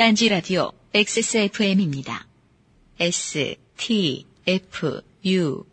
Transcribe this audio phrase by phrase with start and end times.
[0.00, 2.26] 딴지 라디오 XSFM입니다.
[2.98, 5.64] S, T, F, U.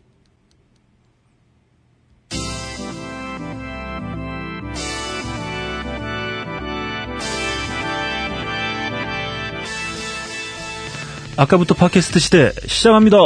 [11.37, 13.17] 아까부터 팟캐스트 시대 시작합니다.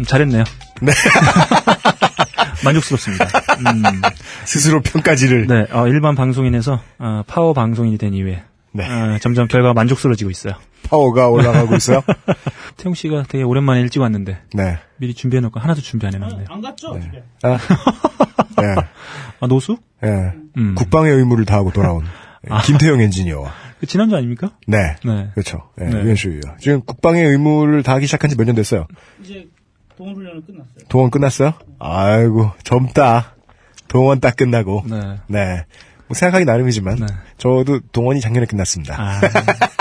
[0.00, 0.42] 음, 잘했네요.
[0.82, 0.92] 네.
[2.64, 3.24] 만족스럽습니다.
[3.26, 3.82] 음,
[4.44, 5.46] 스스로 평가지를.
[5.46, 8.84] 네, 어, 일반 방송인에서 어, 파워 방송인이 된 이후에 네.
[8.88, 10.54] 어, 점점 결과가 만족스러워지고 있어요.
[10.88, 12.02] 파워가 올라가고 있어요.
[12.76, 14.78] 태용 씨가 되게 오랜만에 일찍 왔는데 네.
[14.96, 16.46] 미리 준비해놓고 하나도 준비 안 해놨네요.
[16.50, 16.98] 안 갔죠?
[17.00, 17.22] 집에.
[17.42, 17.58] 아,
[18.60, 18.74] 네.
[19.40, 19.78] 아 노수?
[20.04, 20.32] 예.
[20.56, 20.74] 음.
[20.74, 22.04] 국방의 의무를 다하고 돌아온
[22.50, 22.60] 아.
[22.62, 23.52] 김태형 엔지니어와.
[23.80, 24.50] 그 지난주 아닙니까?
[24.66, 24.96] 네.
[25.04, 25.28] 네.
[25.34, 25.70] 그렇죠.
[25.76, 25.86] 네.
[25.88, 26.02] 네.
[26.02, 26.42] 유현수 의원.
[26.60, 28.86] 지금 국방의 의무를 다하기 시작한 지 몇 년 됐어요.
[29.22, 29.46] 이제
[29.96, 30.84] 동원 훈련은 끝났어요.
[30.88, 31.54] 동원 끝났어요?
[31.78, 33.34] 아이고, 젊다.
[33.88, 34.82] 동원 딱 끝나고.
[34.86, 35.18] 네.
[35.28, 35.64] 네.
[36.06, 37.06] 뭐 생각하기 나름이지만, 네.
[37.38, 39.00] 저도 동원이 작년에 끝났습니다.
[39.00, 39.20] 아,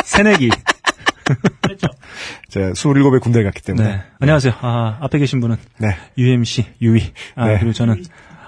[0.06, 0.50] 새내기.
[1.62, 1.88] 그렇죠.
[2.50, 3.88] 제가 27에 군대를 갔기 때문에.
[3.88, 4.04] 네.
[4.20, 4.54] 안녕하세요.
[4.62, 5.98] 아, 앞에 계신 분은 네.
[6.18, 7.12] UMC, 유이.
[7.36, 7.58] 아, 네.
[7.58, 8.04] 그리고 저는,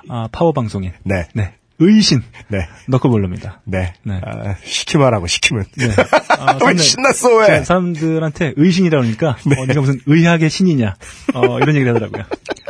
[0.10, 0.92] 아, 파워 방송인.
[1.04, 1.28] 네.
[1.34, 1.56] 네.
[1.80, 2.22] 의신.
[2.48, 2.68] 네.
[2.88, 3.62] 너클볼러입니다.
[3.66, 3.94] 네.
[4.04, 4.22] 네.
[4.24, 5.66] 아, 시키말하고 시키면.
[5.78, 5.88] 네.
[6.30, 7.48] 아, 왜 신났어, 왜?
[7.48, 10.96] 네, 사람들한테 의신이라 그러니까, 어, 네가 무슨 의학의 신이냐.
[11.34, 12.26] 어, 이런 얘기를 하더라고요.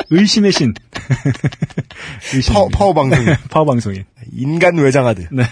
[0.09, 0.73] 의심의 신.
[2.51, 3.25] 파워, 파워 방송.
[3.49, 4.05] 파워 방송인.
[4.31, 5.27] 인간 외장하드.
[5.31, 5.43] 네.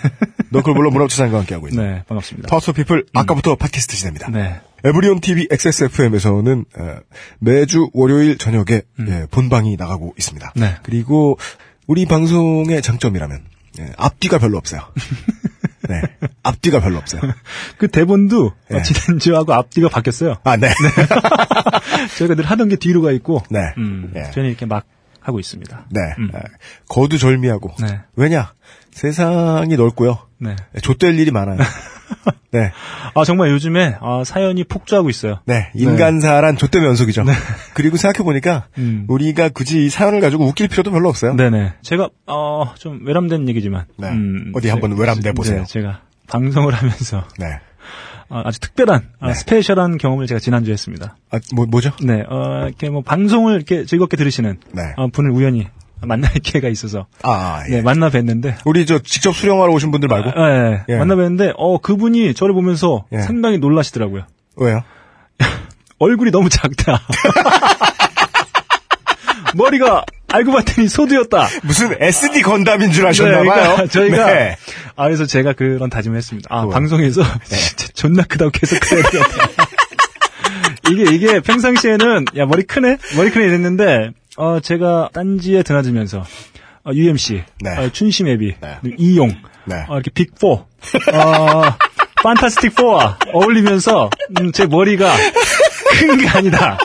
[0.49, 1.83] 너클볼러 문화투상과 함께하고 있는.
[1.83, 2.49] 네, 반갑습니다.
[2.49, 4.29] Power's People, 아까부터 팟캐스트 시대입니다.
[4.29, 4.61] 네.
[4.85, 6.97] 에브리온 TV XSFM에서는 어,
[7.39, 9.07] 매주 월요일 저녁에 음.
[9.07, 10.53] 예, 본방이 나가고 있습니다.
[10.55, 10.75] 네.
[10.83, 11.37] 그리고
[11.87, 13.43] 우리 방송의 장점이라면
[13.79, 14.81] 예, 앞뒤가 별로 없어요.
[15.89, 16.01] 네,
[16.43, 17.21] 앞뒤가 별로 없어요.
[17.77, 18.77] 그 대본도 네.
[18.77, 20.37] 어, 지난주하고 앞뒤가 바뀌었어요.
[20.43, 20.69] 아, 네,
[22.17, 24.31] 저희가 늘 하던 게 뒤로 가 있고, 네, 음, 예.
[24.31, 24.85] 저희는 이렇게 막
[25.19, 25.87] 하고 있습니다.
[25.89, 26.01] 네.
[26.19, 26.29] 음.
[26.33, 26.39] 아,
[26.89, 28.01] 거두절미하고 네.
[28.15, 28.53] 왜냐
[28.91, 30.19] 세상이 넓고요.
[30.37, 30.55] 네.
[30.81, 31.57] 좆될 일이 많아요.
[32.51, 32.71] 네,
[33.15, 35.39] 아, 정말 요즘에, 아, 사연이 폭주하고 있어요.
[35.45, 37.23] 네, 인간사란 좆된 연속이죠.
[37.73, 39.05] 그리고 생각해 보니까 음.
[39.07, 41.35] 우리가 굳이 이 사연을 가지고 웃길 필요도 별로 없어요.
[41.35, 41.73] 네네.
[41.81, 43.85] 제가, 어, 좀 외람된 얘기지만.
[43.97, 44.09] 네.
[44.09, 45.59] 음, 어디 한번 외람돼 보세요.
[45.59, 47.59] 네, 제가 방송을 하면서 네.
[48.29, 49.33] 아, 주 특별한, 아, 네.
[49.33, 51.17] 스페셜한 경험을 제가 지난주에 했습니다.
[51.31, 51.91] 아, 뭐 뭐죠?
[52.01, 54.81] 네, 어, 이렇게 뭐 방송을 이렇게 즐겁게 들으시는 네.
[54.97, 55.67] 어, 분을 우연히
[56.05, 57.77] 만날 기회가 있어서 아, 예.
[57.77, 60.97] 네, 만나 뵀는데 우리 저 직접 수령하러 오신 분들 말고 아, 예, 예.
[60.97, 63.21] 만나 뵀는데 어 그분이 저를 보면서 예.
[63.21, 64.23] 상당히 놀라시더라고요.
[64.57, 64.83] 왜요?
[65.99, 67.01] 얼굴이 너무 작다.
[69.55, 71.47] 머리가 알고 봤더니 소두였다.
[71.61, 73.43] 무슨 SD 건담인 줄 네, 아셨나봐요.
[73.43, 74.57] 그러니까 저희가 네.
[74.95, 76.47] 아 그래서 제가 그런 다짐을 했습니다.
[76.51, 76.73] 아 그거요.
[76.73, 79.47] 방송에서 진짜 존나 크다고 계속 그래야 되겠다.
[80.89, 86.23] 이게 이게 평상시에는 야 머리 크네 머리 크네 이랬는데 어 제가 딴지에 드나들면서
[86.85, 87.77] 어, UMC, 네.
[87.77, 88.77] 어, 춘심 애비, 네.
[88.97, 89.29] 이용,
[89.65, 89.85] 네.
[89.87, 90.65] 어, 이렇게 빅4, 어,
[92.23, 94.09] 판타스틱 4와 어울리면서
[94.41, 95.13] 음, 제 머리가
[95.99, 96.77] 큰 게 아니다.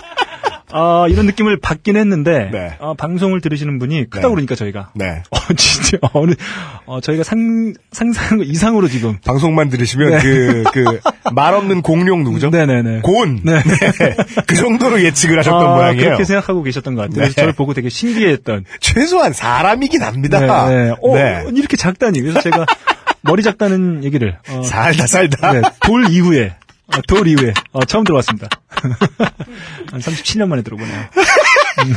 [0.72, 2.76] 어, 이런 느낌을 받긴 했는데 네.
[2.78, 4.34] 어, 방송을 들으시는 분이 크다고 네.
[4.34, 5.22] 그러니까 저희가 네.
[5.30, 6.34] 어, 진짜, 어느,
[6.86, 9.18] 어, 저희가 상, 상상한 거 이상으로 지금.
[9.24, 10.18] 방송만 들으시면 네.
[10.20, 11.00] 그, 그,
[11.32, 12.50] 말 없는 공룡 누구죠?
[12.50, 13.00] 네네네.
[13.00, 13.40] 곤.
[13.42, 13.62] 네.
[14.46, 16.04] 그 정도로 예측을 하셨던 아, 모양이에요.
[16.04, 17.14] 그렇게 생각하고 계셨던 것 같아요.
[17.14, 17.40] 그래서 네.
[17.42, 18.64] 저를 보고 되게 신기했던.
[18.80, 20.68] 최소한 사람이긴 합니다.
[20.68, 20.94] 네, 네.
[21.02, 21.44] 어, 네.
[21.54, 22.20] 이렇게 작다니.
[22.20, 22.66] 그래서 제가
[23.22, 25.52] 머리 작다는 얘기를, 어, 살다 살다.
[25.52, 26.54] 네, 돌 이후에,
[26.88, 28.48] 어, 돌 이후에, 어, 처음 들어봤습니다.
[28.70, 31.00] 한 37년 만에 들어보네요.
[31.00, 31.94] 음.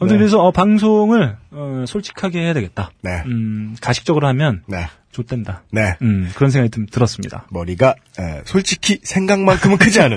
[0.00, 2.90] 아무튼 그래서, 어, 방송을, 어, 솔직하게 해야 되겠다.
[3.02, 3.22] 네.
[3.26, 4.86] 음, 가식적으로 하면, 네.
[5.12, 5.64] 좆된다.
[5.72, 5.96] 네.
[6.02, 7.46] 음, 그런 생각이 좀 들었습니다.
[7.50, 10.16] 머리가 에, 솔직히 생각만큼은 크지 않은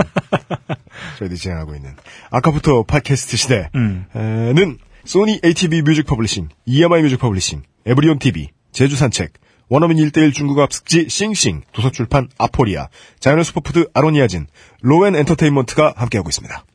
[1.17, 1.95] 저희들이 진행하고 있는
[2.29, 3.35] 아까부터 팟캐스트
[3.75, 4.05] 음.
[4.13, 9.33] 시대는 소니 ATV 뮤직 퍼블리싱, EMI 뮤직 퍼블리싱, 에브리온 TV, 제주 산책,
[9.69, 12.89] 원어민 1대1 중국어 합숙지 싱싱, 도서출판 아포리아,
[13.19, 14.47] 자연의 슈퍼푸드 아로니아진,
[14.81, 16.65] 로엔 엔터테인먼트가 함께하고 있습니다.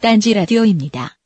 [0.00, 1.16] 딴지 라디오입니다.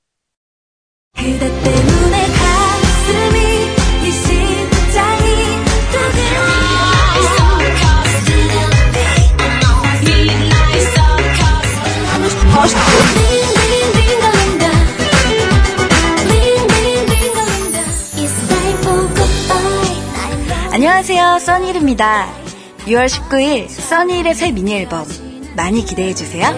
[20.74, 22.34] 안녕하세요, 써니일입니다.
[22.78, 25.06] 6월 19일 써니일의 새 미니 앨범
[25.54, 26.48] 많이 기대해 주세요.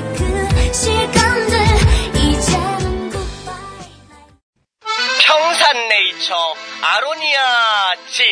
[5.21, 6.35] 평산네이처
[6.81, 8.25] 아로니아 진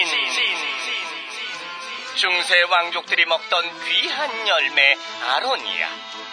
[2.14, 4.96] 중세 왕족들이 먹던 귀한 열매
[5.34, 5.88] 아로니아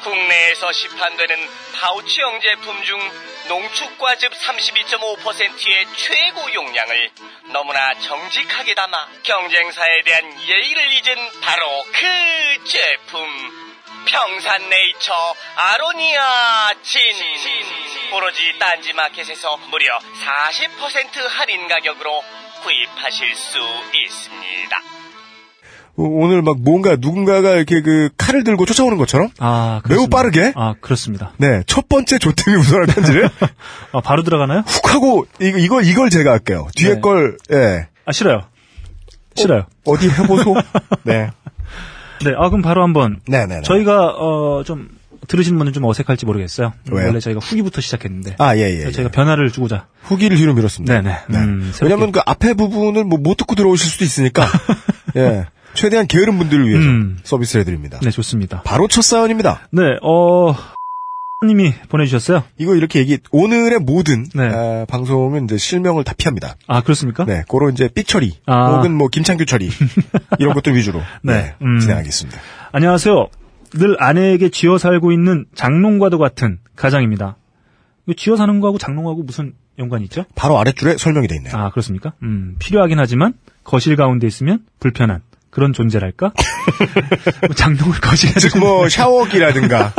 [0.05, 1.35] 국내에서 시판되는
[1.75, 2.99] 파우치형 제품 중
[3.47, 7.11] 농축과즙 32.5%의 최고 용량을
[7.51, 13.71] 너무나 정직하게 담아 경쟁사에 대한 예의를 잊은 바로 그 제품.
[14.05, 16.99] 평산네이처 아로니아 진.
[18.13, 22.23] 오로지 딴지마켓에서 무려 40% 할인 가격으로
[22.63, 23.59] 구입하실 수
[23.93, 24.81] 있습니다.
[25.97, 30.07] 어, 오늘 막 뭔가 누군가가 이렇게 그 칼을 들고 쫓아오는 것처럼 아, 매우.
[30.07, 30.53] 빠르게?
[30.55, 31.33] 아, 그렇습니다.
[31.37, 33.29] 네, 첫 번째 조템이 우선할 편지를
[33.91, 34.63] 아, 바로 들어가나요?
[34.65, 36.67] 훅 하고 이거 이걸 이걸 제가 할게요.
[36.75, 36.99] 뒤에 네.
[37.01, 37.87] 걸 예.
[38.05, 38.43] 아, 싫어요.
[39.35, 39.65] 싫어요.
[39.85, 40.55] 어 디 해보소?
[41.03, 41.29] 네.
[42.23, 43.19] 네, 아, 그럼 바로 한번.
[43.27, 43.61] 네, 네, 네.
[43.63, 44.89] 저희가, 어, 좀,
[45.27, 46.71] 들으시는 분은 좀 어색할지 모르겠어요.
[46.91, 47.07] 왜요?
[47.07, 48.35] 원래 저희가 후기부터 시작했는데.
[48.37, 48.85] 아, 예, 예.
[48.85, 48.91] 예.
[48.91, 49.87] 저희가 변화를 주고자.
[50.03, 51.01] 후기를 뒤로 미뤘습니다.
[51.01, 51.17] 네네.
[51.31, 51.83] 음, 새롭게.
[51.85, 54.45] 왜냐면 그 앞에 부분을 뭐 못 듣고 들어오실 수도 있으니까,
[55.17, 55.45] 예.
[55.73, 57.17] 최대한 게으른 분들을 위해서 음.
[57.23, 57.99] 서비스를 해드립니다.
[58.01, 58.61] 네, 좋습니다.
[58.63, 59.67] 바로 첫 사연입니다.
[59.71, 60.55] 네, 어,
[61.43, 62.43] 님이 보내주셨어요.
[62.57, 64.49] 이거 이렇게 얘기, 오늘의 모든, 네.
[64.49, 66.55] 아, 방송은 이제 실명을 다 피합니다.
[66.67, 67.25] 아, 그렇습니까?
[67.25, 68.75] 네, 그런 이제 삐처리, 아.
[68.75, 69.69] 혹은 뭐 김창규 처리,
[70.39, 71.33] 이런 것들 위주로, 네.
[71.33, 71.79] 네, 음.
[71.79, 72.39] 진행하겠습니다.
[72.71, 73.27] 안녕하세요.
[73.73, 77.37] 늘 아내에게 쥐어 살고 있는 장롱과도 같은 가장입니다.
[78.17, 80.25] 쥐어 사는 거하고 장롱하고 무슨 연관이 있죠?
[80.35, 81.55] 바로 아랫줄에 설명이 돼 있네요.
[81.55, 82.13] 아, 그렇습니까?
[82.23, 83.33] 음, 필요하긴 하지만
[83.63, 85.21] 거실 가운데 있으면 불편한
[85.51, 86.31] 그런 존재랄까?
[87.47, 89.93] 뭐 장롱을 거실에 즉, 뭐, 샤워기라든가,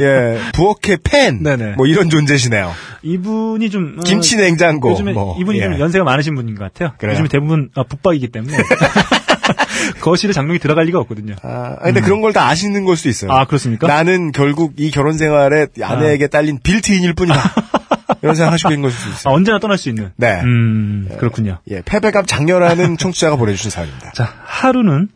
[0.00, 1.72] 예, 부엌의 팬, 네네.
[1.76, 2.72] 뭐 이런 존재시네요.
[3.02, 5.64] 이분이 좀 어, 김치 냉장고, 요즘에 뭐, 이분이 예.
[5.64, 6.94] 좀 연세가 많으신 분인 것 같아요.
[6.98, 7.12] 그래요?
[7.12, 8.56] 요즘에 대부분 아, 북박이기 때문에
[10.00, 11.34] 거실에 장롱이 들어갈 리가 없거든요.
[11.42, 13.30] 아, 근데 그런 걸 다 아시는 걸 수도 있어요.
[13.30, 13.86] 아, 그렇습니까?
[13.86, 17.38] 나는 결국 이 결혼 생활에 아내에게 딸린 빌트인일 뿐이다.
[18.22, 19.34] 이런 생각 하시고 있는 것일 수 아, 있어요.
[19.34, 20.12] 언제나 떠날 수 있는.
[20.16, 20.40] 네.
[20.42, 21.58] 음, 그렇군요.
[21.70, 24.12] 예, 패배감 장렬하는 청취자가 보내주신 사연입니다.
[24.12, 25.08] 자, 하루는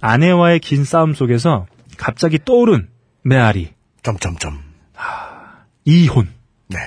[0.00, 1.66] 아내와의 긴 싸움 속에서
[1.96, 2.88] 갑자기 떠오른
[3.22, 3.72] 메아리,
[4.02, 4.60] 점점점.
[5.84, 6.28] 이혼.
[6.68, 6.78] 네.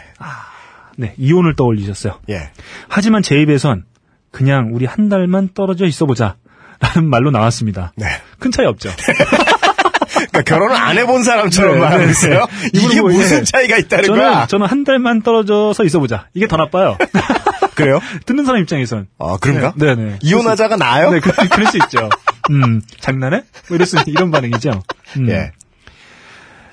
[0.97, 2.19] 네, 이혼을 떠올리셨어요.
[2.29, 2.51] 예.
[2.87, 3.85] 하지만 제 입에선
[4.31, 6.35] 그냥 우리 한 달만 떨어져 있어보자.
[6.79, 7.93] 라는 말로 나왔습니다.
[7.95, 8.07] 네.
[8.39, 8.89] 큰 차이 없죠.
[10.33, 12.47] 그러니까 결혼을 안 해본 사람처럼 네, 말하고 네, 있어요.
[12.61, 12.69] 네.
[12.73, 13.43] 이게 뭐, 무슨 예.
[13.43, 14.47] 차이가 있다는 저는, 거야?
[14.47, 16.27] 저는 한 달만 떨어져서 있어보자.
[16.33, 16.97] 이게 더 나빠요.
[17.75, 17.99] 그래요?
[18.25, 19.07] 듣는 사람 입장에선.
[19.19, 19.73] 아, 그런가?
[19.75, 20.17] 네, 네.
[20.21, 21.11] 이혼하자가 나아요?
[21.11, 22.09] 네, 그, 그럴 수 있죠.
[22.49, 23.43] 음, 장난해?
[23.69, 24.81] 뭐 이럴 수, 이런 반응이죠.
[25.17, 25.29] 음.
[25.29, 25.51] 예.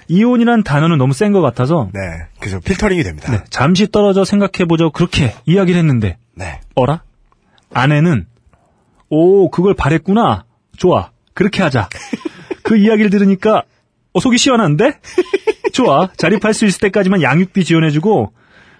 [0.08, 2.00] 이혼이란 단어는 너무 센 것 같아서, 네.
[2.40, 3.30] 그래서 필터링이 됩니다.
[3.30, 4.90] 네, 잠시 떨어져 생각해보죠.
[4.90, 6.60] 그렇게 이야기를 했는데, 네.
[6.74, 7.02] 어라?
[7.72, 8.26] 아내는,
[9.08, 10.44] 오, 그걸 바랬구나.
[10.76, 11.10] 좋아.
[11.34, 11.88] 그렇게 하자.
[12.70, 13.64] 그 이야기를 들으니까,
[14.12, 15.00] 어, 속이 시원한데?
[15.74, 16.08] 좋아.
[16.16, 18.32] 자립할 수 있을 때까지만 양육비 지원해주고,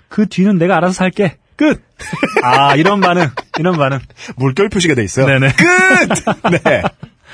[0.09, 1.39] 그 뒤는 내가 알아서 살게.
[1.57, 1.83] 끝!
[2.45, 3.99] 아, 이런 반응, 이런 반응.
[4.37, 5.27] 물결 표시가 돼 있어요.
[5.27, 5.55] 네네.
[5.55, 6.63] 끝!
[6.63, 6.83] 네.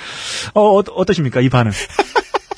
[0.54, 1.42] 어, 어, 어떠십니까?
[1.42, 1.72] 이 반응.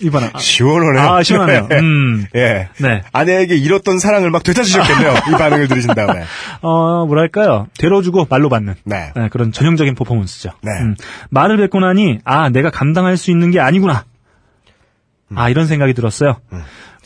[0.01, 0.31] 이 반응.
[0.33, 1.03] 아, 시원하네요.
[1.03, 1.69] 아, 시원하네요.
[1.79, 2.27] 음.
[2.35, 2.69] 예.
[2.79, 3.03] 네.
[3.13, 5.13] 아내에게 잃었던 사랑을 막 되찾으셨겠네요.
[5.29, 6.25] 이 반응을 들으신 다음에.
[6.61, 7.67] 어, 뭐랄까요.
[7.79, 8.75] 되로주고 말로 받는.
[8.85, 9.13] 네.
[9.15, 10.51] 네, 그런 전형적인 퍼포먼스죠.
[10.63, 10.71] 네.
[10.81, 10.95] 음,
[11.31, 14.05] 말을 뱉고 나니, 아, 내가 감당할 수 있는 게 아니구나.
[15.35, 16.41] 아, 이런 생각이 들었어요.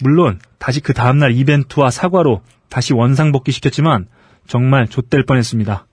[0.01, 4.07] 물론, 다시 그 다음날 이벤트와 사과로 다시 원상복귀 시켰지만,
[4.47, 5.87] 정말 좆될 뻔했습니다.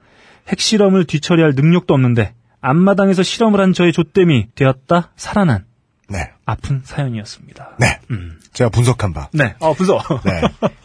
[0.48, 5.66] 핵실험을 뒤처리할 능력도 없는데, 앞마당에서 실험을 한 저의 좆됨이 되었다 살아난
[6.10, 6.31] 네.
[6.45, 7.78] 아픈 사연이었습니다.
[7.80, 8.00] 네.
[8.54, 9.30] 제가 분석한 바.
[9.31, 10.02] 네, 어, 부서.
[10.26, 10.42] 네.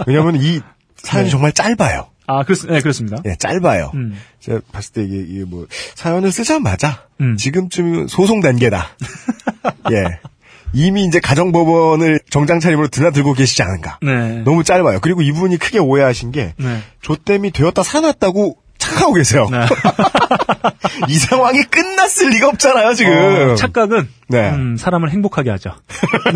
[0.06, 0.60] 왜냐면 이
[0.96, 1.30] 사연이 네.
[1.30, 2.08] 정말 짧아요.
[2.26, 3.18] 아, 그렇, 네, 그렇습니다.
[3.26, 3.90] 예, 짧아요.
[3.94, 4.18] 음.
[4.40, 7.36] 제가 봤을 때 이게, 이게 뭐, 사연을 쓰자마자, 음.
[7.36, 8.88] 지금쯤 소송 단계다.
[9.92, 10.20] 예.
[10.72, 13.98] 이미 이제 가정법원을 정장 차림으로 드나들고 계시지 않은가.
[14.02, 14.42] 네.
[14.42, 15.00] 너무 짧아요.
[15.00, 16.80] 그리고 이분이 크게 오해하신 게, 네.
[17.02, 19.48] 조땜이 되었다 살아났다고 착각하고 계세요.
[19.50, 19.60] 네.
[21.08, 23.12] 이 상황이 끝났을 리가 없잖아요, 지금.
[23.12, 24.50] 어, 착각은 네.
[24.50, 25.72] 음, 사람을 행복하게 하죠.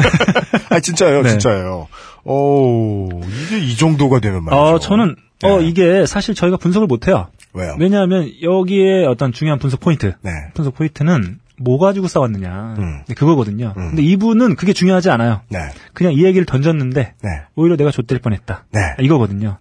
[0.71, 1.31] 아, 진짜예요, 네.
[1.31, 1.88] 진짜예요.
[2.25, 3.09] 오,
[3.45, 4.61] 이게 이 정도가 되면 말이죠.
[4.61, 5.69] 어, 저는 어 네.
[5.69, 7.28] 이게 사실 저희가 분석을 못 해요.
[7.55, 7.76] 왜요?
[7.78, 10.31] 왜냐하면 여기에 어떤 중요한 분석 포인트, 네.
[10.55, 13.02] 분석 포인트는 뭐 가지고 싸웠느냐 음.
[13.07, 13.75] 네, 그거거든요.
[13.76, 13.88] 음.
[13.90, 15.40] 근데 이분은 그게 중요하지 않아요.
[15.49, 15.59] 네.
[15.93, 17.31] 그냥 이 얘기를 던졌는데 네.
[17.57, 18.64] 오히려 내가 좆될 뻔했다.
[18.73, 18.81] 네.
[19.00, 19.59] 이거거든요.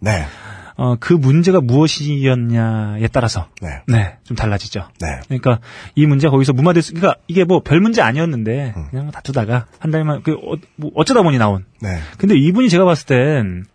[0.77, 0.83] 네.
[0.83, 3.81] 어, 그 문제가 무엇이었냐에 따라서 네.
[3.87, 4.87] 네, 좀 달라지죠.
[5.01, 5.07] 네.
[5.25, 5.59] 그러니까
[5.95, 8.87] 이 문제가 거기서 무마됐, 그러니까 이게 뭐 별 문제 아니었는데 음.
[8.89, 11.65] 그냥 뭐 다투다가 한 달만 그 어, 뭐 어쩌다 보니 나온.
[11.81, 11.97] 네.
[12.17, 13.65] 근데 이분이 제가 봤을 땐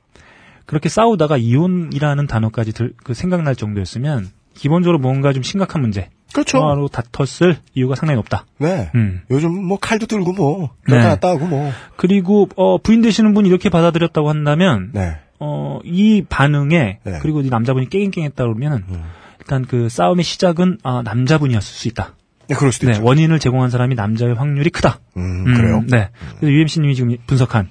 [0.66, 6.08] 그렇게 싸우다가 이혼이라는 단어까지 들, 그 생각날 정도였으면 기본적으로 뭔가 좀 심각한 문제.
[6.32, 6.58] 그렇죠.
[6.58, 8.46] 로 다퉜을 이유가 상당히 높다.
[8.58, 8.90] 네.
[8.94, 9.20] 음.
[9.30, 11.02] 요즘 뭐 칼도 들고 뭐, 네.
[11.02, 11.70] 갔다 하고 뭐.
[11.96, 15.18] 그리고 어, 부인 되시는 분이 이렇게 받아들였다고 한다면 네.
[15.44, 17.18] 어, 이 반응에 네.
[17.20, 18.84] 그리고 이 남자분이 깽깽깽했다 그러면은
[19.40, 22.14] 일단 그 싸움의 시작은 아, 남자분이었을 수 있다.
[22.48, 23.04] 네, 그럴 수도 네, 있죠.
[23.04, 25.00] 원인을 제공한 사람이 남자일 확률이 크다.
[25.16, 25.78] 음, 음, 그래요?
[25.78, 25.86] 음.
[25.88, 26.10] 네.
[26.38, 27.68] 그래서 UMC님이 지금 분석한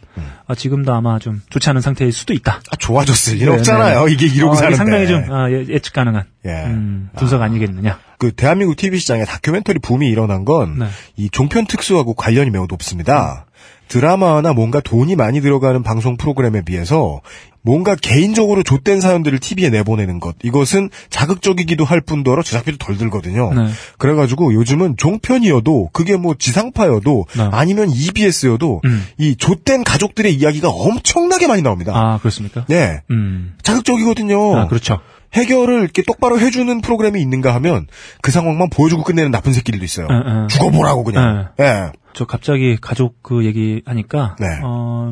[0.47, 2.61] 아, 지금도 아마 좀 좋지 않은 상태일 수도 있다.
[2.71, 4.05] 아, 좋아졌을 일 네, 없잖아요.
[4.05, 4.11] 네.
[4.11, 4.75] 이게 이러고 어, 사는데.
[4.75, 6.49] 상당히 좀 아, 예, 측 가능한 예.
[6.65, 7.47] 음, 분석 아.
[7.47, 11.29] 니겠느냐 그 대한민국 TV 시장에 다큐멘터리 붐이 일어난 건이 네.
[11.31, 13.45] 종편 특수하고 관련이 매우 높습니다.
[13.87, 17.19] 드라마나 뭔가 돈이 많이 들어가는 방송 프로그램에 비해서
[17.61, 23.53] 뭔가 개인적으로 좆된 사연들을 TV에 내보내는 것 이것은 자극적이기도 할 뿐더러 제작비도 덜 들거든요.
[23.53, 23.69] 네.
[23.97, 27.49] 그래가지고 요즘은 종편이어도 그게 뭐 지상파여도 네.
[27.51, 29.05] 아니면 EBS여도 음.
[29.17, 31.93] 이 좆된 가족들의 이야기가 엄청나게 많이 나옵니다.
[31.95, 32.65] 아 그렇습니까?
[32.67, 33.53] 네, 음.
[33.61, 34.57] 자극적이거든요.
[34.57, 34.99] 아 그렇죠.
[35.33, 37.87] 해결을 이렇게 똑바로 해주는 프로그램이 있는가 하면
[38.21, 40.07] 그 상황만 보여주고 끝내는 나쁜 새끼들도 있어요.
[40.09, 40.47] 에, 에.
[40.47, 41.49] 죽어보라고 그냥.
[41.59, 41.91] 예.
[42.13, 44.47] 저 갑자기 가족 그 얘기 하니까 네.
[44.63, 45.11] 어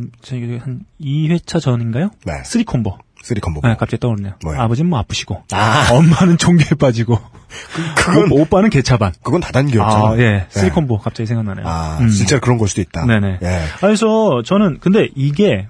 [0.60, 2.12] 한 2회차 전인가요?
[2.26, 2.34] 네.
[2.44, 2.98] three combo.
[3.22, 3.60] three combo.
[3.68, 4.36] 네, 갑자기 떠오르네요.
[4.44, 4.62] 뭐요?
[4.62, 5.90] 아버지는 뭐 아프시고 아.
[5.92, 7.18] 엄마는 종교에 빠지고
[7.98, 9.12] 그 건 오, 오빠는 개차반.
[9.24, 10.10] 그건 다단계였잖아.
[10.12, 10.46] 아, 예.
[10.50, 11.68] three combo 갑자기 생각나네요.
[11.68, 12.08] 아, 음.
[12.10, 13.06] 진짜 그런 걸 수도 있다.
[13.06, 13.40] 네네.
[13.42, 13.48] 예.
[13.48, 15.68] 아, 그래서 저는 근데 이게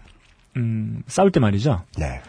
[0.58, 1.84] 음, 싸울 때 말이죠.
[1.98, 2.22] 네.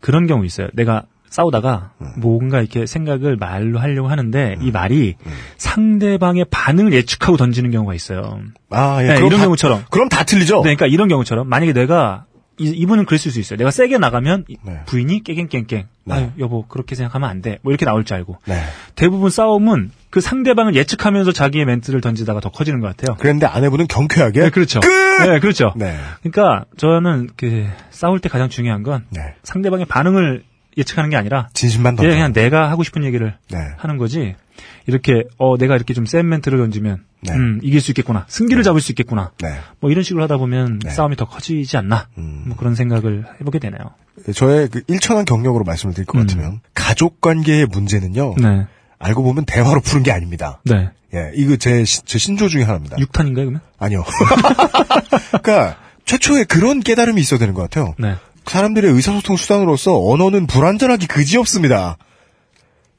[0.00, 0.68] 그런 경우 있어요.
[0.72, 2.06] 내가 싸우다가 음.
[2.16, 5.16] 뭔가 이렇게 생각을 말로 하려고 하는데 이 말이
[5.56, 8.40] 상대방의 반응을 예측하고 던지는 경우가 있어요.
[8.70, 9.08] 아, 예.
[9.08, 9.84] 네, 이런 다- 경우처럼.
[9.90, 10.56] 그럼 다 틀리죠?
[10.56, 12.24] 네, 그러니까 이런 경우처럼 만약에 내가
[12.60, 13.56] 이, 이분은 그랬을 수 있어요.
[13.56, 14.80] 내가 세게 나가면 이- 네.
[14.86, 15.86] 부인이 깨갱깽깽.
[16.06, 16.14] 네.
[16.14, 17.58] 아유 여보 그렇게 생각하면 안 돼.
[17.62, 18.38] 뭐 이렇게 나올 줄 알고.
[18.46, 18.60] 네.
[18.96, 23.16] 대부분 싸움은 그 상대방을 예측하면서 자기의 멘트를 던지다가 더 커지는 것 같아요.
[23.16, 24.40] 그랬는데 아내분은 경쾌하게.
[24.40, 24.80] 네, 그렇죠.
[24.80, 24.88] 끝!
[24.88, 25.72] 네, 그렇죠.
[25.76, 25.94] 네.
[26.22, 29.34] 그러니까 저는 그 싸울 때 가장 중요한 건 네.
[29.44, 30.42] 상대방의 반응을
[30.78, 32.10] 예측하는 게 아니라 진심만 던져.
[32.10, 33.58] 예, 그냥 내가 하고 싶은 얘기를 네.
[33.76, 34.34] 하는 거지.
[34.86, 37.32] 이렇게 어 내가 이렇게 좀 센 멘트를 던지면 네.
[37.32, 38.24] 음, 이길 수 있겠구나.
[38.28, 39.32] 승기를 잡을 수 있겠구나.
[39.42, 39.48] 네.
[39.80, 40.90] 뭐 이런 식으로 하다 보면 네.
[40.90, 42.08] 싸움이 더 커지지 않나.
[42.16, 42.44] 음.
[42.46, 43.78] 뭐 그런 생각을 해보게 되네요.
[44.34, 46.26] 저의 그 일천한 경력으로 말씀을 드릴 것 음.
[46.26, 48.34] 같으면 가족 관계의 문제는요.
[48.38, 48.66] 네.
[48.98, 50.60] 알고 보면 대화로 푸는 게 아닙니다.
[50.64, 50.90] 네.
[51.14, 52.96] 예, 이거 제, 시- 제 신조 중에 하나입니다.
[52.96, 53.60] 6탄인가요, 그러면?
[53.78, 54.04] 아니요.
[55.42, 57.94] 그러니까 최초에 그런 깨달음이 있어야 되는 것 같아요.
[57.98, 58.16] 네.
[58.50, 61.96] 사람들의 의사소통 수단으로서 언어는 불완전하기 그지없습니다.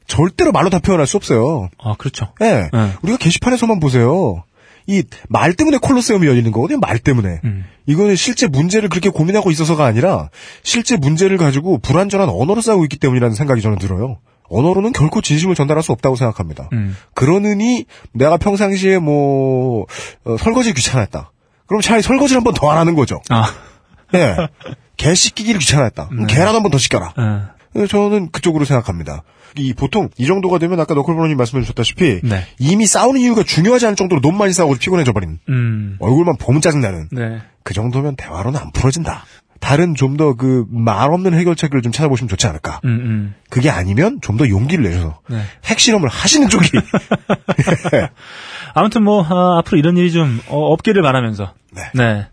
[0.08, 1.70] 절대로 말로 다 표현할 수 없어요.
[1.78, 2.34] 아, 그렇죠.
[2.42, 2.70] 예.
[2.74, 2.92] 네.
[3.04, 4.44] 우리가 게시판에서만 보세요.
[4.88, 6.80] 이 말 때문에 콜로세움이 열리는 거거든요.
[6.80, 7.42] 말 때문에.
[7.44, 7.66] 음.
[7.86, 10.30] 이거는 실제 문제를 그렇게 고민하고 있어서가 아니라
[10.64, 14.18] 실제 문제를 가지고 불완전한 언어로 싸우고 있기 때문이라는 생각이 저는 들어요.
[14.50, 16.70] 언어로는 결코 진심을 전달할 수 없다고 생각합니다.
[16.74, 16.98] 음.
[17.14, 19.86] 그러느니 내가 평상시에 뭐
[20.26, 21.32] 어, 설거지 귀찮았다.
[21.68, 23.22] 그럼 차라리 설거지를 한 번더안 하는 거죠.
[23.30, 23.54] 아,
[24.16, 24.36] 예.
[25.00, 25.60] 개 씻기기를.
[26.10, 26.34] 그럼 네.
[26.36, 27.14] 개라도 한 번 더 씻겨라.
[27.18, 27.42] 예.
[27.74, 29.24] 그래서 저는 그쪽으로 생각합니다.
[29.58, 32.46] 이 보통 이 정도가 되면 아까 너클브로님 말씀해 주셨다시피 네.
[32.60, 35.96] 이미 싸우는 이유가 중요하지 않을 정도로 너무 많이 싸우고 피곤해져 버린 음.
[36.00, 37.40] 얼굴만 보면 짜증나는 네.
[37.64, 39.24] 그 정도면 대화로는 안 풀어진다.
[39.60, 42.80] 다른 좀 더 그 말 없는 해결책을 좀 찾아보시면 좋지 않을까.
[42.86, 43.36] 음, 음.
[43.50, 45.42] 그게 아니면 좀 더 용기를 내셔서 네.
[45.66, 46.70] 핵실험을 하시는 쪽이
[48.74, 51.54] 아무튼 뭐, 아, 앞으로 이런 일이 좀, 어, 없기를 바라면서.
[51.94, 52.28] 네.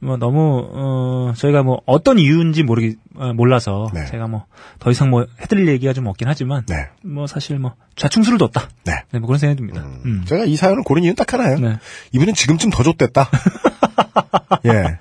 [0.00, 3.90] 뭐, 너무, 어, 저희가 뭐, 어떤 이유인지 모르기, 어, 몰라서.
[3.92, 4.06] 네.
[4.06, 4.46] 제가 뭐,
[4.78, 6.64] 더 이상 뭐, 해드릴 얘기가 좀 없긴 하지만.
[6.66, 6.88] 네.
[7.02, 8.68] 뭐, 사실 뭐, 좌충수를 뒀다.
[8.84, 9.02] 네.
[9.10, 9.82] 네, 뭐 그런 생각이 듭니다.
[10.04, 10.24] 음.
[10.26, 11.58] 제가 이 사연을 고른 이유는 딱 하나예요.
[11.58, 11.78] 네.
[12.12, 13.28] 이분은 지금쯤 더 좆됐다.
[14.66, 14.98] 예.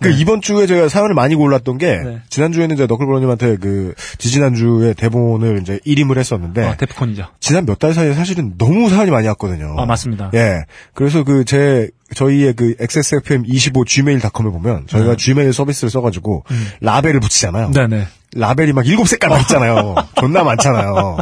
[0.00, 2.18] 그 이번 주에 제가 사연을 많이 골랐던 게 네.
[2.28, 7.26] 지난주에는 이제 너클브로님한테 그 지지난주에 대본을 이제 일임을 했었는데 아, 데프콘이죠.
[7.40, 9.74] 지난 몇 달 사이에 사실은 너무 사연이 많이 왔거든요.
[9.78, 10.30] 아, 맞습니다.
[10.34, 10.64] 예.
[10.94, 15.16] 그래서 그 제 저희의 그 XSFM25 gmail.com에 보면 저희가 네.
[15.16, 16.44] gmail 서비스를 써가지고
[16.80, 17.70] 라벨을 붙이잖아요.
[17.72, 18.06] 네네.
[18.36, 19.94] 라벨이 막 일곱 색깔 막 있잖아요.
[20.20, 21.18] 존나 많잖아요.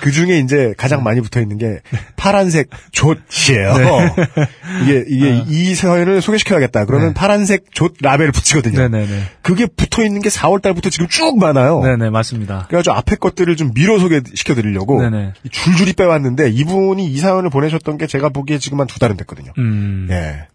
[0.00, 1.80] 그 중에 이제 가장 많이 붙어 있는 게
[2.16, 3.76] 파란색 좆이에요.
[3.76, 4.14] 네.
[4.84, 6.84] 이게 이게 이 사연을 소개시켜야겠다.
[6.86, 7.14] 그러면 네.
[7.14, 8.78] 파란색 좆 라벨을 붙이거든요.
[8.88, 9.22] 네네네.
[9.42, 11.80] 그게 붙어 있는 게 4월 달부터 지금 쭉 많아요.
[11.84, 12.66] 네 네, 맞습니다.
[12.68, 15.00] 그래가지고 앞에 것들을 좀 미뤄 소개시켜 드리려고.
[15.50, 19.52] 줄줄이 빼왔는데 이분이 이 사연을 보내셨던 게 제가 보기에 지금 한 두 달은 됐거든요.
[19.58, 20.08] 음.
[20.10, 20.46] 예.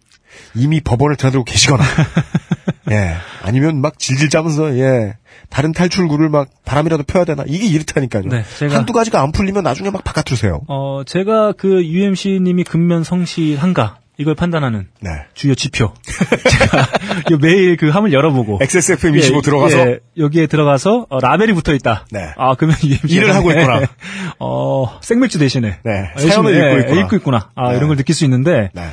[0.55, 1.83] 이미 법원을 드나들고 계시거나,
[2.91, 3.15] 예.
[3.43, 5.15] 아니면 막 질질 짜면서, 예.
[5.49, 7.43] 다른 탈출구를 막 바람이라도 펴야 되나?
[7.47, 8.23] 이게 이렇다니까요.
[8.25, 10.61] 네, 제가- 한두 가지가 안 풀리면 나중에 막 바깥으로 세요.
[10.67, 15.09] 어, 제가 그 UMC님이 근면 성실한가, 이걸 판단하는 네.
[15.33, 15.93] 주요 지표.
[16.49, 16.77] 제가
[17.31, 18.59] 요 매일 그 함을 열어보고.
[18.59, 22.05] XSFM25 예, 들어가서 예, 여기에 들어가서 어, 라벨이 붙어 있다.
[22.11, 22.31] 네.
[22.37, 23.81] 아 그러면 UMC 일을 하고 있구나.
[24.39, 27.01] 어 생맥주 대신에 네, 어, 열심히, 사연을 읽고 있구나.
[27.01, 27.49] 읽고 있구나.
[27.55, 27.75] 아 네.
[27.77, 28.83] 이런 걸 느낄 수 있는데 네.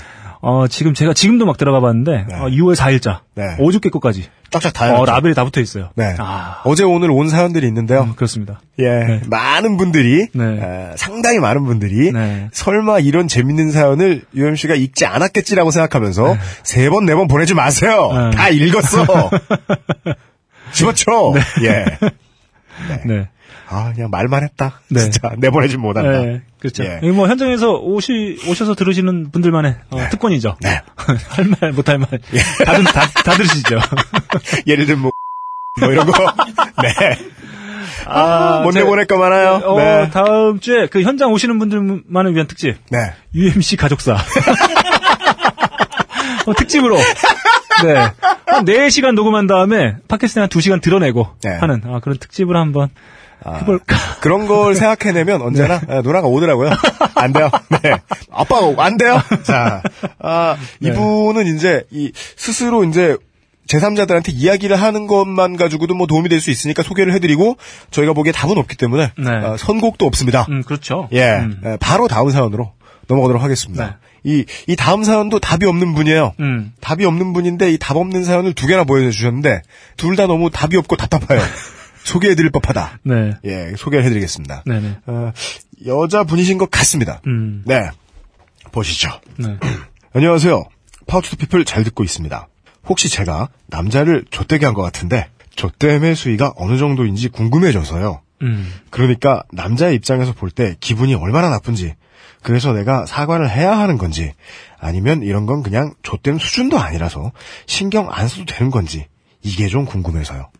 [0.45, 2.35] 어 지금 제가 지금도 막 들어가 봤는데 네.
[2.35, 3.57] 어, 2월 4일자 네.
[3.61, 5.05] 어저께 것까지 쫙쫙 다 어.
[5.05, 5.91] 라벨이 다 붙어 있어요.
[5.95, 6.17] 네.
[6.19, 8.03] 아 어제 오늘 온 사연들이 있는데요.
[8.03, 8.61] 음, 그렇습니다.
[8.81, 8.85] 예.
[8.85, 9.21] 네.
[9.29, 10.45] 많은 분들이, 네.
[10.45, 12.49] 에, 상당히 많은 분들이, 네.
[12.53, 18.11] 설마 이런 재밌는 사연을 UMC가 읽지 않았겠지라고 생각하면서, 세 번, 네 번 보내지 마세요.
[18.13, 18.37] 네.
[18.37, 19.07] 다 읽었어.
[20.73, 21.35] 집어쳐.
[21.63, 21.85] 예.
[23.07, 23.29] 네.
[23.73, 24.81] 아, 그냥 말만 했다.
[24.91, 25.01] 네.
[25.01, 26.11] 진짜 내보내진 못한다.
[26.23, 26.85] 네, 그렇죠.
[26.85, 26.99] 예.
[27.11, 30.57] 뭐 현장에서 오시 오셔서 들으시는 분들만의 어, 특권이죠.
[30.61, 30.81] 네.
[30.97, 32.09] 할 말 못할 말
[32.65, 33.79] 다들 다, 다 들으시죠.
[34.67, 35.13] 예를 들면 뭐,
[35.81, 36.13] 뭐 이런 거.
[36.83, 37.19] 네.
[38.07, 39.61] 아, 못 제- 내보낼 거 많아요.
[39.65, 40.11] 어, 네.
[40.11, 43.13] 다음 주에 그 현장 오시는 분들만을 위한 특집 네.
[43.35, 44.17] UMC 가족사
[46.47, 47.95] 어, 특집으로 네.
[48.47, 51.51] 한 4시간 녹음한 다음에 팟캐스트 한 2시간 드러내고 네.
[51.57, 52.89] 하는 아, 그런 특집을 한번
[53.47, 53.97] 해볼까.
[54.21, 55.87] 그런 걸 생각해내면 언제나 네.
[55.97, 56.71] 아, 누나가 오더라고요.
[57.15, 57.51] 안 돼요.
[57.83, 57.93] 네.
[58.31, 59.21] 아빠가 오고 안 돼요.
[59.43, 59.83] 자,
[60.19, 60.91] 아, 네.
[60.91, 63.17] 이분은 이제 이 스스로 이제
[63.69, 67.57] 제3자들한테 이야기를 하는 것만 가지고도 뭐 도움이 될 수 있으니까 소개를 해드리고
[67.91, 69.31] 저희가 보기에 답은 없기 때문에 네.
[69.31, 70.47] 아, 선곡도 없습니다.
[70.51, 71.09] 음, 그렇죠.
[71.13, 71.61] 예, 음.
[71.65, 72.73] 예, 바로 다음 사연으로
[73.07, 73.87] 넘어가도록 하겠습니다.
[73.87, 73.93] 네.
[74.25, 76.35] 이, 이 다음 사연도 답이 없는 분이에요.
[76.41, 76.73] 음.
[76.81, 79.63] 답이 없는 분인데 이 답 없는 사연을 두 개나 보여주셨는데
[79.97, 81.41] 둘 다 너무 답이 없고 답답해요.
[82.05, 82.99] 소개해드릴 법하다.
[83.05, 83.33] 네.
[83.45, 84.65] 예, 소개를 해드리겠습니다.
[84.67, 84.99] 네네.
[85.07, 85.33] 어,
[85.87, 87.21] 여자분이신 것 같습니다.
[87.27, 87.63] 음.
[87.67, 87.91] 네.
[88.73, 89.11] 보시죠.
[89.39, 89.57] 네.
[90.15, 90.65] 안녕하세요.
[91.07, 92.49] 파우치도 피플 잘 듣고 있습니다.
[92.89, 98.23] 혹시 제가 남자를 좆되게 한 것 같은데, 좆됨의 수위가 어느 정도인지 궁금해져서요.
[98.43, 98.73] 음.
[98.91, 101.95] 그러니까 남자의 입장에서 볼 때 기분이 얼마나 나쁜지,
[102.43, 104.33] 그래서 내가 사과를 해야 하는 건지,
[104.81, 107.31] 아니면 이런 건 그냥 좆됨 수준도 아니라서
[107.67, 109.07] 신경 안 써도 되는 건지,
[109.43, 110.51] 이게 좀 궁금해서요.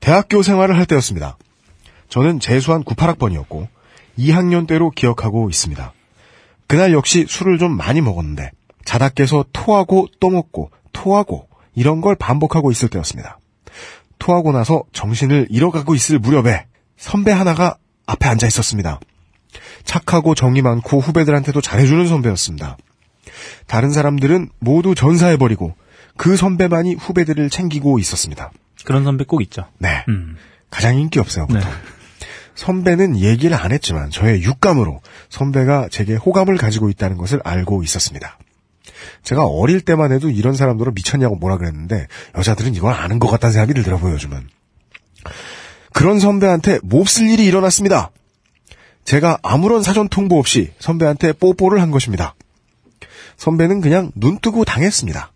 [0.00, 1.36] 대학교 생활을 할 때였습니다.
[2.08, 3.68] 저는 재수한 98학번이었고
[4.18, 5.92] 2학년 때로 기억하고 있습니다.
[6.66, 8.50] 그날 역시 술을 좀 많이 먹었는데
[8.84, 13.38] 자다 깨서 토하고 또 먹고 토하고 이런 걸 반복하고 있을 때였습니다.
[14.18, 16.66] 토하고 나서 정신을 잃어가고 있을 무렵에
[16.96, 17.76] 선배 하나가
[18.06, 19.00] 앞에 앉아 있었습니다.
[19.84, 22.76] 착하고 정이 많고 후배들한테도 잘해주는 선배였습니다.
[23.66, 25.74] 다른 사람들은 모두 전사해버리고
[26.16, 28.50] 그 선배만이 후배들을 챙기고 있었습니다.
[28.84, 29.66] 그런 선배 꼭 있죠.
[29.78, 30.04] 네.
[30.08, 30.36] 음.
[30.70, 31.60] 가장 인기 없어요, 보통.
[31.62, 31.66] 네.
[32.54, 38.38] 선배는 얘기를 안 했지만 저의 육감으로 선배가 제게 호감을 가지고 있다는 것을 알고 있었습니다.
[39.22, 43.74] 제가 어릴 때만 해도 이런 사람들은 미쳤냐고 뭐라 그랬는데 여자들은 이걸 아는 것 같다는 생각이
[43.74, 44.48] 들더라고요, 요즘은.
[45.92, 48.10] 그런 선배한테 몹쓸 일이 일어났습니다.
[49.04, 52.34] 제가 아무런 사전 통보 없이 선배한테 뽀뽀를 한 것입니다.
[53.36, 55.32] 선배는 그냥 눈 뜨고 당했습니다.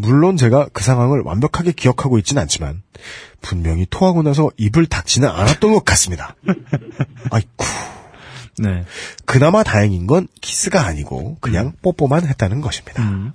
[0.00, 2.82] 물론 제가 그 상황을 완벽하게 기억하고 있진 않지만
[3.42, 6.34] 분명히 토하고 나서 입을 닫지는 않았던 것 같습니다.
[7.30, 7.66] 아이쿠.
[8.58, 8.84] 네.
[9.26, 13.02] 그나마 다행인 건 키스가 아니고 그냥 뽀뽀만 했다는 것입니다.
[13.02, 13.32] 음.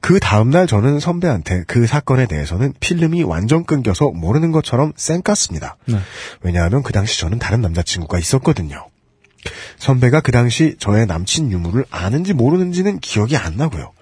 [0.00, 5.76] 그 다음날 저는 선배한테 그 사건에 대해서는 필름이 완전 끊겨서 모르는 것처럼 쌩깠습니다.
[5.86, 5.98] 네.
[6.42, 8.86] 왜냐하면 그 당시 저는 다른 남자친구가 있었거든요.
[9.78, 13.92] 선배가 그 당시 저의 남친 유무를 아는지 모르는지는 기억이 안 나고요.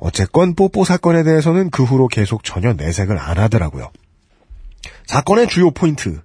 [0.00, 3.90] 어쨌건 뽀뽀 사건에 대해서는 그 후로 계속 전혀 내색을 안 하더라고요.
[5.06, 6.20] 사건의 주요 포인트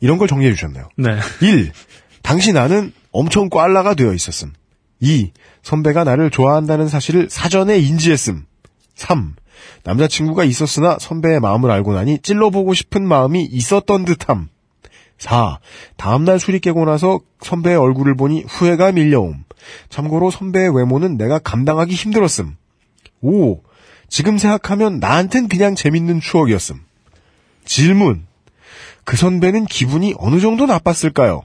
[0.00, 0.88] 이런 걸 정리해 주셨네요.
[0.96, 1.18] 네.
[1.42, 1.72] 1.
[2.22, 4.52] 당시 나는 엄청 꽐라가 되어 있었음.
[5.00, 5.32] 2.
[5.62, 8.44] 선배가 나를 좋아한다는 사실을 사전에 인지했음.
[8.94, 9.34] 3.
[9.84, 14.48] 남자친구가 있었으나 선배의 마음을 알고 나니 찔러보고 싶은 마음이 있었던 듯함.
[15.18, 15.58] 4.
[15.96, 19.44] 다음날 술이 깨고 나서 선배의 얼굴을 보니 후회가 밀려옴.
[19.88, 22.56] 참고로 선배의 외모는 내가 감당하기 힘들었음.
[23.20, 23.62] 5.
[24.08, 26.80] 지금 생각하면 나한텐 그냥 재밌는 추억이었음.
[27.64, 28.26] 질문.
[29.04, 31.42] 그 선배는 기분이 어느 정도 나빴을까요?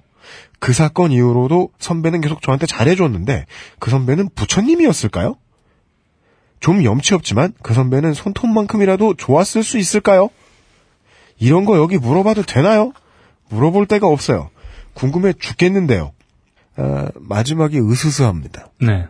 [0.59, 3.45] 그 사건 이후로도 선배는 계속 저한테 잘해줬는데
[3.79, 5.35] 그 선배는 부처님이었을까요?
[6.59, 10.29] 좀 염치 없지만 그 선배는 손톱만큼이라도 좋았을 수 있을까요?
[11.37, 12.93] 이런 거 여기 물어봐도 되나요?
[13.49, 14.49] 물어볼 데가 없어요.
[14.93, 16.13] 궁금해 죽겠는데요.
[16.75, 18.69] 아, 마지막이 으스스합니다.
[18.81, 19.05] 네.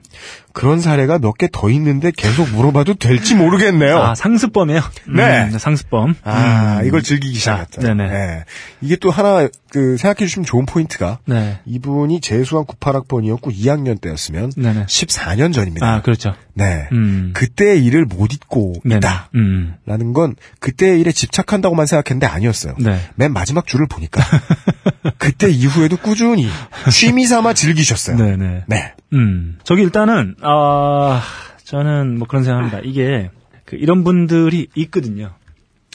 [0.52, 3.98] 그런 사례가 몇 개 더 있는데 계속 물어봐도 될지 모르겠네요.
[3.98, 4.82] 아, 상습범이에요?
[5.16, 5.44] 네.
[5.52, 6.16] 음, 상습범.
[6.24, 6.86] 아, 음.
[6.88, 7.82] 이걸 즐기기 자, 시작했다.
[7.96, 8.12] 네네.
[8.12, 8.44] 네.
[8.82, 11.60] 이게 또 하나 그 생각해 주시면 좋은 포인트가 네.
[11.66, 14.86] 이분이 재수한 98학번이었고 2학년 때였으면 네네.
[14.86, 15.88] 14년 전입니다.
[15.88, 16.36] 아, 그렇죠.
[16.54, 16.88] 네.
[16.92, 17.32] 음.
[17.34, 18.98] 그때의 일을 못 잊고 네네.
[18.98, 19.30] 있다.
[19.36, 19.76] 음.
[19.86, 22.76] 라는 건 그때의 일에 집착한다고만 생각했는데 아니었어요.
[22.80, 23.00] 네.
[23.16, 24.22] 맨 마지막 줄을 보니까
[25.18, 26.48] 그때 이후에도 꾸준히
[26.92, 28.18] 취미 삼아 즐기셨어요.
[28.18, 28.64] 네네.
[28.68, 28.94] 네.
[29.14, 29.58] 음.
[29.64, 31.22] 저기 일단은, 아,
[31.64, 32.80] 저는 뭐 그런 생각합니다.
[32.84, 33.30] 이게,
[33.66, 35.32] 그 이런 분들이 있거든요.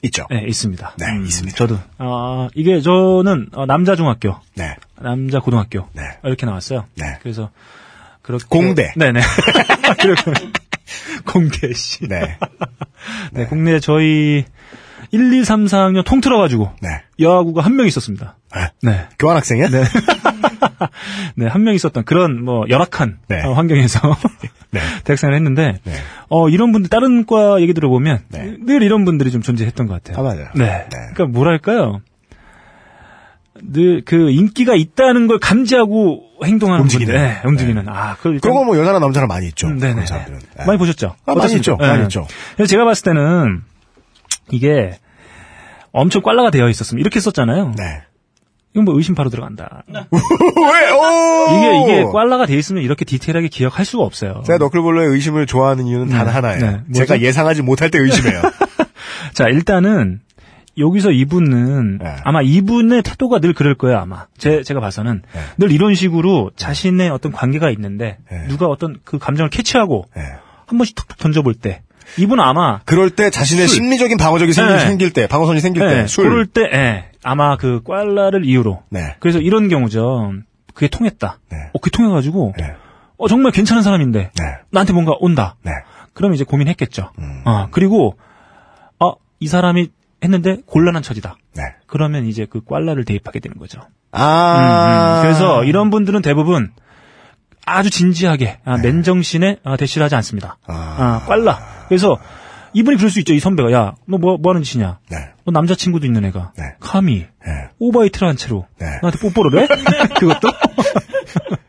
[0.02, 0.26] 있죠.
[0.30, 0.94] 네, 있습니다.
[0.96, 1.56] 네, 있습니다.
[1.56, 1.78] 저도.
[1.98, 4.76] 아, 이게 저는 어, 남자 중학교, 네.
[5.00, 5.88] 남자 고등학교.
[5.92, 6.02] 네.
[6.24, 6.86] 이렇게 나왔어요.
[6.94, 7.18] 네.
[7.20, 7.50] 그래서,
[8.28, 8.44] 그렇게.
[8.48, 8.92] 공대.
[8.96, 9.20] 네네.
[10.00, 10.32] 그렇게.
[11.26, 12.06] 공대, 씨.
[12.06, 12.36] 네.
[13.32, 14.44] 네, 국내 저희
[15.10, 16.88] 1, 2, 3, 4학년 통틀어 가지고 네.
[17.18, 18.36] 여아구가 한 명 있었습니다.
[18.52, 19.06] 아, 네.
[19.18, 19.68] 교환 학생이야?
[19.68, 19.82] 네.
[21.36, 23.42] 네, 한 명 있었던 그런 뭐 열악한 네.
[23.44, 24.16] 어, 환경에서
[24.70, 24.80] 네.
[25.04, 25.92] 대학생을 했는데 네.
[26.28, 28.56] 어 이런 분들 다른 과 얘기 들어보면 네.
[28.60, 30.18] 늘 이런 분들이 좀 존재했던 것 같아요.
[30.18, 30.48] 아, 맞아요.
[30.54, 30.64] 네.
[30.64, 30.88] 네.
[31.14, 32.00] 그러니까 뭐랄까요?
[33.62, 37.12] 늘 그 인기가 있다는 걸 감지하고 행동하는 움직이는.
[37.14, 37.88] 분들, 네, 움직이는.
[37.88, 39.66] 아, 그 일단- 그런 거뭐 여자나 남자나 많이 있죠.
[39.66, 39.94] 음, 네네.
[39.94, 40.38] 그런 사람들은.
[40.60, 40.64] 예.
[40.64, 41.14] 많이 보셨죠?
[41.26, 41.54] 아, 많이?
[41.56, 41.76] 있죠.
[41.80, 41.86] 네.
[41.88, 42.26] 많이 있죠.
[42.56, 43.62] 그래서 제가 봤을 때는
[44.50, 44.98] 이게
[45.92, 47.72] 엄청 꽐라가 되어 있었으면 이렇게 썼잖아요.
[47.76, 48.02] 네.
[48.74, 49.82] 이건 뭐 의심 바로 들어간다.
[49.92, 50.90] 왜?
[50.92, 51.56] 오!
[51.56, 54.42] 이게 이게 꽐라가 돼 있으면 이렇게 디테일하게 기억할 수가 없어요.
[54.46, 56.32] 제가 너클볼러의 의심을 좋아하는 이유는 단 네.
[56.32, 56.60] 하나예요.
[56.86, 56.92] 네.
[56.94, 58.40] 제가 예상하지 못할 때 의심해요.
[59.34, 60.20] 자, 일단은
[60.78, 62.16] 여기서 이분은 네.
[62.24, 64.26] 아마 이분의 태도가 늘 그럴 거예요, 아마.
[64.36, 65.40] 제, 제가 봐서는 네.
[65.58, 68.46] 늘 이런 식으로 자신의 어떤 관계가 있는데 네.
[68.48, 70.22] 누가 어떤 그 감정을 캐치하고 네.
[70.66, 71.82] 한 번씩 툭툭 던져볼 때
[72.16, 73.76] 이분은 아마 그럴 때 자신의 술.
[73.76, 74.80] 심리적인 방어적이 생길, 네.
[74.80, 76.28] 생길 때, 방어선이 생길 때, 예, 술.
[76.28, 79.16] 그럴 때 예, 아마 그 꽐라를 이유로 네.
[79.20, 80.32] 그래서 이런 경우죠.
[80.74, 81.38] 그게 통했다.
[81.50, 81.58] 네.
[81.72, 82.72] 어, 그게 통해가지고 네.
[83.18, 84.44] 어, 정말 괜찮은 사람인데 네.
[84.70, 85.56] 나한테 뭔가 온다.
[85.62, 85.72] 네.
[86.14, 87.10] 그러면 이제 고민했겠죠.
[87.18, 87.42] 음.
[87.44, 88.16] 어, 그리고
[89.00, 89.90] 어, 이 사람이
[90.22, 91.36] 했는데 곤란한 처지다.
[91.56, 91.62] 네.
[91.86, 93.80] 그러면 이제 그 꽐라를 대입하게 되는 거죠.
[94.12, 94.58] 아.
[94.58, 95.22] 음, 음.
[95.22, 96.72] 그래서 이런 분들은 대부분
[97.66, 100.56] 아주 진지하게 아, 맨정신에 아, 대시를 하지 않습니다.
[100.68, 100.74] 네.
[100.74, 101.22] 아.
[101.24, 101.58] 아, 꽐라.
[101.88, 102.18] 그래서
[102.74, 103.32] 이분이 그럴 수 있죠.
[103.32, 104.98] 이 선배가 야, 너 뭐 뭐 하는 짓이냐?
[105.10, 105.16] 네.
[105.44, 106.64] 너 남자친구도 있는 애가 네.
[106.80, 107.52] 감히 네.
[107.78, 108.86] 오바이트를 한 채로 네.
[109.02, 109.66] 나한테 뽀뽀를 해?
[110.18, 110.48] 그것도?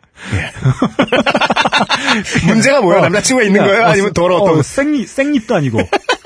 [2.47, 3.01] 문제가 뭐야?
[3.01, 3.85] 남자친구가 있는 거예요?
[3.85, 5.79] 아니면 더러웠던 어, 생립, 생립도 아니고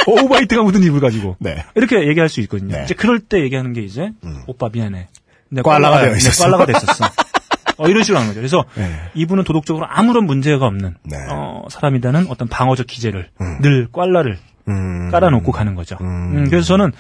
[0.08, 1.64] 오바이트가 묻은 입을 가지고 네.
[1.76, 2.76] 이렇게 얘기할 수 있거든요.
[2.78, 2.84] 네.
[2.84, 4.12] 이제 그럴 때 얘기하는 게 이제
[4.48, 5.08] 오빠 미안해.
[5.54, 6.46] 꽐라가- 되어 있었어.
[6.46, 7.06] 네, 꽐라가 됐었어.
[7.78, 8.40] 어, 이런 식으로 하는 거죠.
[8.40, 8.92] 그래서 네.
[9.16, 11.18] 이분은 도덕적으로 아무런 문제가 없는 네.
[11.30, 13.30] 어, 사람이라는 어떤 방어적 기제를
[13.62, 15.10] 늘 꽐라를 음.
[15.12, 15.98] 깔아놓고 가는 거죠.
[16.02, 16.38] 음.
[16.38, 16.92] 음, 그래서 저는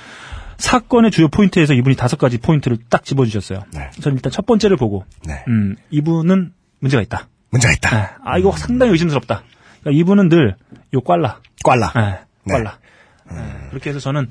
[0.58, 3.64] 사건의 주요 포인트에서 이분이 다섯 가지 포인트를 딱 집어주셨어요.
[3.74, 3.90] 네.
[4.02, 5.44] 저는 일단 첫 번째를 보고 네.
[5.48, 6.52] 음, 이분은
[6.84, 7.28] 문제가 있다.
[7.50, 7.98] 문제가 있다.
[7.98, 8.10] 네.
[8.26, 9.44] 아 이거 상당히 의심스럽다.
[9.82, 10.56] 그러니까 이분은 늘
[10.94, 11.92] 요 꽐라, 꽐라.
[11.96, 12.54] 네, 네.
[12.54, 12.78] 꽐라.
[13.32, 13.38] 네,
[13.72, 14.30] 그렇게 해서 저는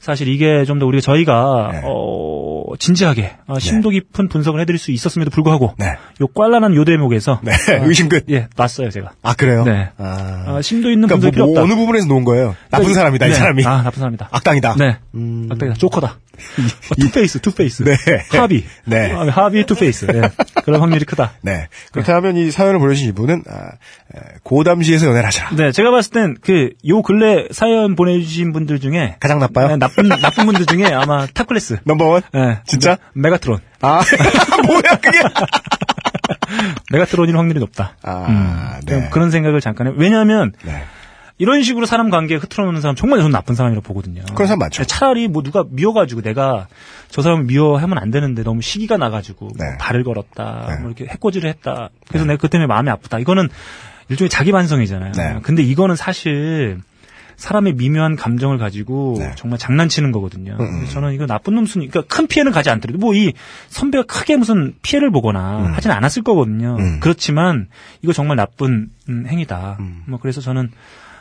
[0.00, 1.80] 사실 이게 좀 더 우리가 저희가 네.
[1.84, 5.96] 어, 진지하게 어, 심도 깊은 분석을 해드릴 수 있었음에도 불구하고 네.
[6.20, 7.52] 요 꽐라는 요 대목에서 네.
[7.52, 8.24] 어, 의심 끝.
[8.30, 9.12] 예 놨어요 제가.
[9.22, 9.64] 아, 그래요?
[9.64, 9.90] 네.
[9.98, 10.44] 아.
[10.46, 11.72] 아, 심도 있는 그러니까 분석이 필요 뭐, 뭐 없다.
[11.72, 12.56] 어느 부분에서 놓은 거예요?
[12.70, 13.34] 나쁜 그러니까 사람이다, 이 네.
[13.34, 13.66] 사람이.
[13.66, 14.28] 아 나쁜 사람이다.
[14.30, 14.74] 악당이다.
[14.78, 14.96] 네.
[15.14, 15.48] 음.
[15.50, 15.76] 악당이다.
[15.78, 16.18] 조커다.
[16.40, 17.84] 어, 투페이스, 투페이스.
[17.84, 17.94] 네.
[18.32, 18.64] 하비.
[18.86, 19.12] 네.
[19.12, 20.06] 아, 하비 투페이스.
[20.06, 20.22] 네.
[20.64, 21.32] 그런 확률이 크다.
[21.42, 21.68] 네.
[21.92, 23.52] 그렇다면 이 사연을 보내주신 이분은, 아,
[24.16, 25.50] 에, 고담시에서 연애를 하시라.
[25.56, 29.68] 네, 제가 봤을 땐 그 요 근래 사연 보내주신 분들 중에 가장 나빠요?
[29.68, 31.78] 네, 나쁜 나쁜 분들 중에 아마 top class.
[31.84, 32.22] number one?
[32.32, 32.96] 네, 진짜?
[33.14, 33.58] 메- 메가트론.
[33.82, 34.00] 아,
[34.66, 35.18] 뭐야, 그게?
[36.92, 37.96] 메가트론일 확률이 높다.
[38.02, 38.94] 아, 네.
[38.94, 39.92] 그냥 그런 생각을 잠깐 해.
[39.96, 40.84] 왜냐하면 네.
[41.38, 44.22] 이런 식으로 사람 관계에 흐트러놓는 사람 정말 저는 나쁜 사람이라고 보거든요.
[44.34, 44.84] 그런 사람 많죠.
[44.84, 46.66] 차라리 뭐 누가 미워가지고 내가
[47.08, 49.78] 저 사람을 미워하면 안 되는데 너무 시기가 나가지고 뭐 네.
[49.78, 50.76] 발을 걸었다, 네.
[50.80, 51.88] 뭐 이렇게 해코지를 했다.
[52.08, 53.18] 그래서 내가 그 때문에 마음이 아프다.
[53.20, 53.48] 이거는
[54.10, 55.12] 일종의 자기 반성이잖아요.
[55.12, 55.36] 네.
[55.42, 56.78] 근데 이거는 사실
[57.40, 59.32] 사람의 미묘한 감정을 가지고 네.
[59.34, 60.56] 정말 장난치는 거거든요.
[60.60, 60.86] 음, 음.
[60.90, 63.32] 저는 이거 나쁜 놈순이, 그러니까 큰 피해는 가지 않더라도 뭐 이
[63.68, 66.76] 선배가 크게 무슨 피해를 보거나 하진 않았을 거거든요.
[66.78, 67.00] 음.
[67.00, 67.68] 그렇지만
[68.02, 69.78] 이거 정말 나쁜 음, 행위다.
[69.80, 70.02] 음.
[70.06, 70.70] 뭐 그래서 저는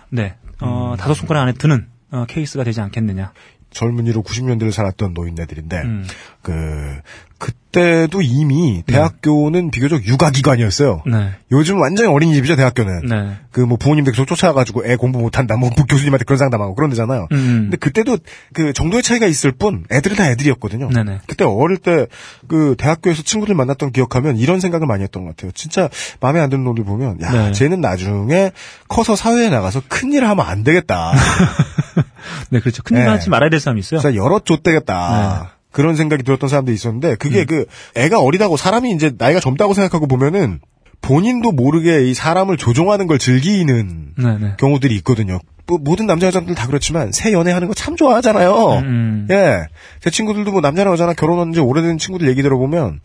[0.10, 3.32] 네 어, 다섯 손가락 안에 드는 어, 케이스가 되지 않겠느냐.
[3.72, 6.08] 젊은이로 90년대를 살았던 노인네들인데, 음.
[6.42, 7.00] 그,
[7.38, 11.04] 그때도 이미 대학교는 비교적 육아기관이었어요.
[11.06, 11.32] 네.
[11.52, 13.06] 요즘 완전히 어린이집이죠, 대학교는.
[13.08, 13.38] 네.
[13.52, 17.28] 그뭐 부모님들 계속 쫓아가가지고 애 공부 못한다, 뭐 교수님한테 그런 상담하고 그런 데잖아요.
[17.32, 17.70] 음.
[17.70, 18.18] 근데 그때도
[18.54, 20.90] 그 정도의 차이가 있을 뿐 애들은 다 애들이었거든요.
[20.90, 21.20] 네네.
[21.28, 22.08] 그때 어릴 때
[22.48, 25.52] 그 대학교에서 친구들 만났던 기억하면 이런 생각을 많이 했던 것 같아요.
[25.54, 27.52] 진짜 마음에 안 드는 놈들 보면 야, 네.
[27.52, 28.52] 쟤는 나중에
[28.88, 31.14] 커서 사회에 나가서 큰일 을 하면 안 되겠다.
[32.50, 32.84] 네, 그렇죠.
[32.84, 33.10] 큰일 네.
[33.10, 34.00] 하지 말아야 될 사람이 있어요.
[34.00, 35.40] 진짜 여럿 좆되겠다.
[35.44, 35.50] 네.
[35.72, 37.16] 그런 생각이 들었던 사람도 있었는데 음.
[37.20, 40.60] 그게 그 애가 어리다고 사람이 이제 나이가 젊다고 생각하고 보면은
[41.02, 44.54] 본인도 모르게 이 사람을 조종하는 걸 즐기는 네, 네.
[44.58, 45.40] 경우들이 있거든요.
[45.66, 48.80] 뭐 모든 남자 여자들 다 그렇지만 새 연애하는 거 참 좋아하잖아요.
[48.80, 49.28] 음.
[49.30, 49.68] 예,
[50.02, 53.00] 제 친구들도 뭐 남자나 여자나 결혼한 지 오래된 친구들 얘기 들어보면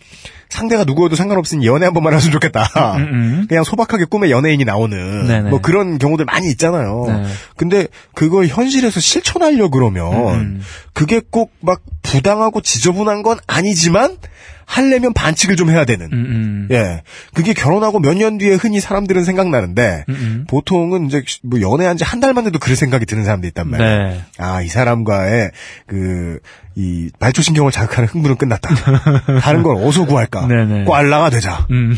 [0.48, 2.96] 상대가 누구여도 상관없으니 연애 한 번만 했으면 좋겠다.
[2.96, 3.46] 음, 음.
[3.48, 5.50] 그냥 소박하게 꿈에 연예인이 나오는 네네.
[5.50, 7.04] 뭐 그런 경우들 많이 있잖아요.
[7.09, 7.24] 네.
[7.57, 10.61] 근데 그걸 현실에서 실천하려 그러면 음.
[10.92, 14.18] 그게 꼭 막 부당하고 지저분한 건 아니지만
[14.66, 16.07] 하려면 반칙을 좀 해야 되는.
[16.12, 16.68] 음, 음.
[16.70, 17.02] 예.
[17.35, 20.44] 그게 결혼하고 몇 년 뒤에 흔히 사람들은 생각나는데 음, 음.
[20.48, 24.09] 보통은 이제 뭐 연애한 지 한 달만 돼도 그런 생각이 드는 사람도 있단 말이에요.
[24.09, 24.20] 네.
[24.38, 25.50] 아, 이 사람과의
[25.87, 26.38] 그,
[26.76, 28.74] 이 말초 신경을 자극하는 흥분은 끝났다.
[29.40, 30.46] 다른 걸 어디서 구할까?
[30.46, 30.84] 네네.
[30.84, 31.66] 꽐라가 되자.
[31.70, 31.94] 음.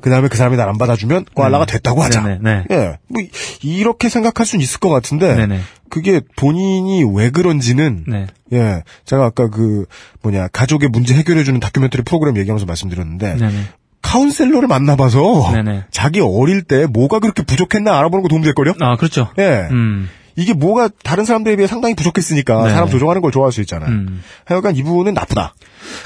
[0.00, 2.22] 그 다음에 그 사람이 날 안 받아주면 꽐라가 됐다고 하자.
[2.22, 2.64] 네네, 네.
[2.70, 2.98] 예.
[3.08, 3.30] 뭐, 이-
[3.62, 5.34] 이렇게 생각할 수는 있을 것 같은데.
[5.34, 5.60] 네네.
[5.90, 8.04] 그게 본인이 왜 그런지는.
[8.06, 8.26] 네.
[8.52, 8.82] 예.
[9.04, 9.84] 제가 아까 그,
[10.22, 13.34] 뭐냐, 가족의 문제 해결해주는 다큐멘터리 프로그램 얘기하면서 말씀드렸는데.
[13.36, 13.64] 네네.
[14.00, 15.50] 카운셀러를 만나봐서.
[15.90, 18.74] 자기 어릴 때 뭐가 그렇게 부족했나 알아보는 거 도움될걸요?
[18.80, 19.28] 아, 그렇죠.
[19.38, 19.68] 예.
[19.70, 20.08] 음.
[20.40, 22.70] 이게 뭐가 다른 사람들에 비해 상당히 부족했으니까 네.
[22.70, 23.90] 사람 조종하는 걸 좋아할 수 있잖아요.
[23.90, 24.22] 음.
[24.44, 25.54] 하여간 이분은 나쁘다.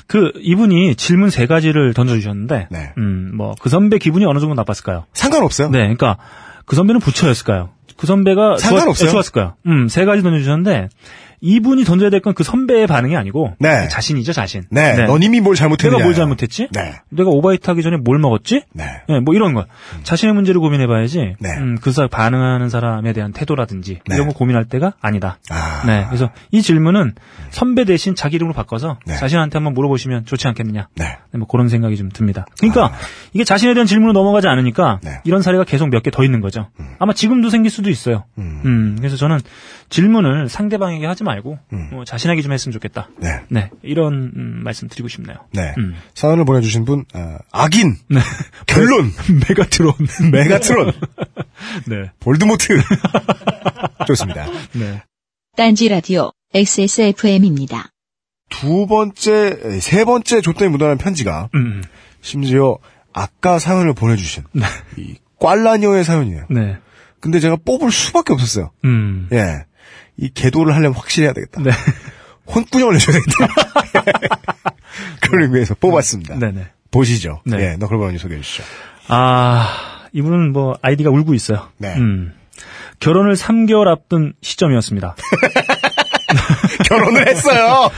[0.06, 2.92] 그 이분이 질문 세 가지를 던져주셨는데, 네.
[2.98, 5.04] 음, 뭐 그 선배 기분이 어느 정도 나빴을까요?
[5.12, 5.70] 상관없어요.
[5.70, 6.18] 네, 그러니까
[6.66, 7.70] 그 선배는 부처였을까요?
[7.96, 9.10] 그 선배가 상관없어요.
[9.10, 10.88] 좋았, 을까요 음, 세 가지 던져주셨는데
[11.44, 13.87] 이분이 던져야 될 건 그 선배의 반응이 아니고 네.
[13.88, 14.62] 자신이죠, 자신.
[14.70, 15.92] 네, 너님이 뭘 잘못했냐.
[15.92, 16.68] 내가 뭘 잘못했지?
[16.72, 16.94] 네.
[17.11, 18.62] 내가 오바이트 하기 전에 뭘 먹었지?
[18.72, 18.85] 네.
[19.09, 19.66] 네, 뭐 이런 거.
[20.04, 21.37] 자신의 문제를 고민해봐야지.
[21.38, 21.48] 네.
[21.59, 24.14] 음, 그 사람 반응하는 사람에 대한 태도라든지 네.
[24.14, 25.38] 이런 거 고민할 때가 아니다.
[25.50, 25.83] 아.
[25.87, 27.12] 네, 그래서 이 질문은
[27.50, 29.14] 선배 대신 자기 이름으로 바꿔서 네.
[29.16, 30.88] 자신한테 한번 물어보시면 좋지 않겠느냐.
[30.96, 31.04] 네.
[31.30, 32.46] 네, 뭐 그런 생각이 좀 듭니다.
[32.59, 32.92] 그러니까
[33.35, 35.20] 이게 자신에 대한 질문으로 넘어가지 않으니까 네.
[35.24, 36.68] 이런 사례가 계속 몇 개 더 있는 거죠.
[36.98, 38.24] 아마 지금도 생길 수도 있어요.
[38.38, 38.61] 음.
[38.64, 39.38] 음, 그래서 저는
[39.88, 41.88] 질문을 상대방에게 하지 말고 음.
[41.90, 43.08] 뭐 자신에게 좀 했으면 좋겠다.
[43.18, 43.40] 네.
[43.48, 45.36] 네, 이런 음, 말씀 드리고 싶네요.
[45.52, 45.74] 네.
[45.78, 45.94] 음.
[46.14, 47.96] 사연을 보내주신 분, 어, 악인.
[48.08, 48.20] 네.
[48.66, 49.12] 결론.
[49.48, 49.92] 메가트론.
[50.32, 50.92] 메가트론.
[51.86, 52.10] 네.
[52.20, 52.80] 볼드모트.
[54.06, 54.46] 좋습니다.
[54.72, 55.02] 네.
[55.56, 57.90] 딴지 라디오 XSFM입니다.
[58.50, 61.82] 두 번째, 세 번째 조건이 묻어난 편지가 음.
[62.20, 62.78] 심지어
[63.12, 64.44] 아까 사연을 보내주신
[64.96, 66.46] 이 꽐라녀의 사연이에요.
[66.50, 66.76] 네.
[67.20, 68.70] 근데 제가 뽑을 수밖에 없었어요.
[68.84, 69.28] 음.
[69.32, 69.64] 예.
[70.16, 71.61] 이 계도를 하려면 확실히 해야 되겠다.
[71.62, 71.70] 네.
[72.46, 74.37] 혼꾸녕을 내줘야 되겠다.
[75.20, 76.38] 그걸 의미해서 뽑았습니다.
[76.38, 76.66] 네네.
[76.90, 77.40] 보시죠.
[77.44, 77.59] 네.
[77.59, 78.62] 예, 너클버님 소개해 주시죠.
[79.09, 81.68] 아, 이분은 뭐 아이디가 울고 있어요.
[81.79, 81.94] 네.
[81.96, 82.33] 음.
[83.00, 85.16] 결혼을 3개월 앞둔 시점이었습니다.
[86.88, 87.90] 결혼을 했어요.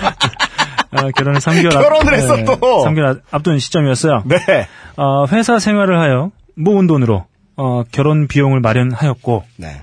[0.90, 2.56] 아, 결혼을 3개월 결혼을 했어, 또.
[2.86, 4.22] 3개월 앞둔 시점이었어요.
[4.26, 4.68] 네.
[4.96, 7.26] 어, 회사 생활을 하여 모은 돈으로
[7.56, 9.82] 어, 결혼 비용을 마련하였고 네.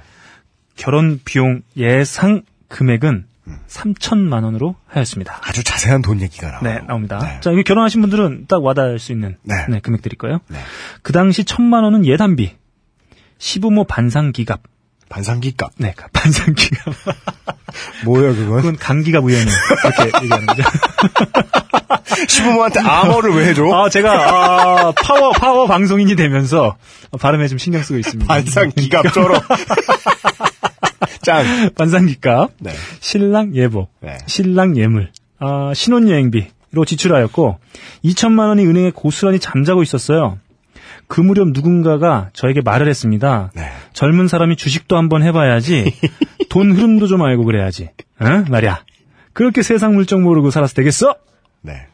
[0.75, 3.25] 결혼 비용 예상 금액은
[3.67, 5.39] 3천만 원으로 하였습니다.
[5.43, 6.61] 아주 자세한 돈 얘기가 나와요.
[6.63, 7.19] 네, 나옵니다.
[7.19, 7.39] 네.
[7.41, 9.65] 자, 이게 결혼하신 분들은 딱 와닿을 수 있는 네.
[9.69, 10.39] 네, 금액들일 거예요.
[10.47, 10.59] 네.
[11.01, 12.55] 그 당시 천만 원은 예단비,
[13.37, 14.61] 시부모 반상기갑,
[15.09, 15.71] 반상기값.
[15.77, 16.93] 네, 반상기갑.
[18.05, 18.57] 뭐예요, 그건?
[18.57, 19.45] 그건 강기갑 의원이
[19.83, 20.63] 이렇게 얘기하는 거죠.
[22.27, 23.65] 시부모한테 암호를 왜 해줘?
[23.73, 26.77] 아, 제가 아, 파워 파워 방송인이 되면서
[27.19, 28.33] 발음에 좀 신경 쓰고 있습니다.
[28.33, 29.41] 반상기값 쩔어.
[31.23, 31.69] 짱.
[31.75, 32.71] 반상기값, 네.
[32.99, 34.17] 신랑 예복, 네.
[34.27, 37.57] 신랑 예물, 아, 신혼여행비로 지출하였고
[38.05, 40.39] 2천만 원이 은행에 고스란히 잠자고 있었어요.
[41.07, 43.51] 그 무렵 누군가가 저에게 말을 했습니다.
[43.55, 43.69] 네.
[43.93, 45.93] 젊은 사람이 주식도 한번 해봐야지.
[46.49, 47.89] 돈 흐름도 좀 알고 그래야지.
[48.21, 48.45] 응?
[48.49, 48.83] 말이야.
[49.33, 51.15] 그렇게 세상 물정 모르고 살아서 되겠어?
[51.61, 51.87] 네.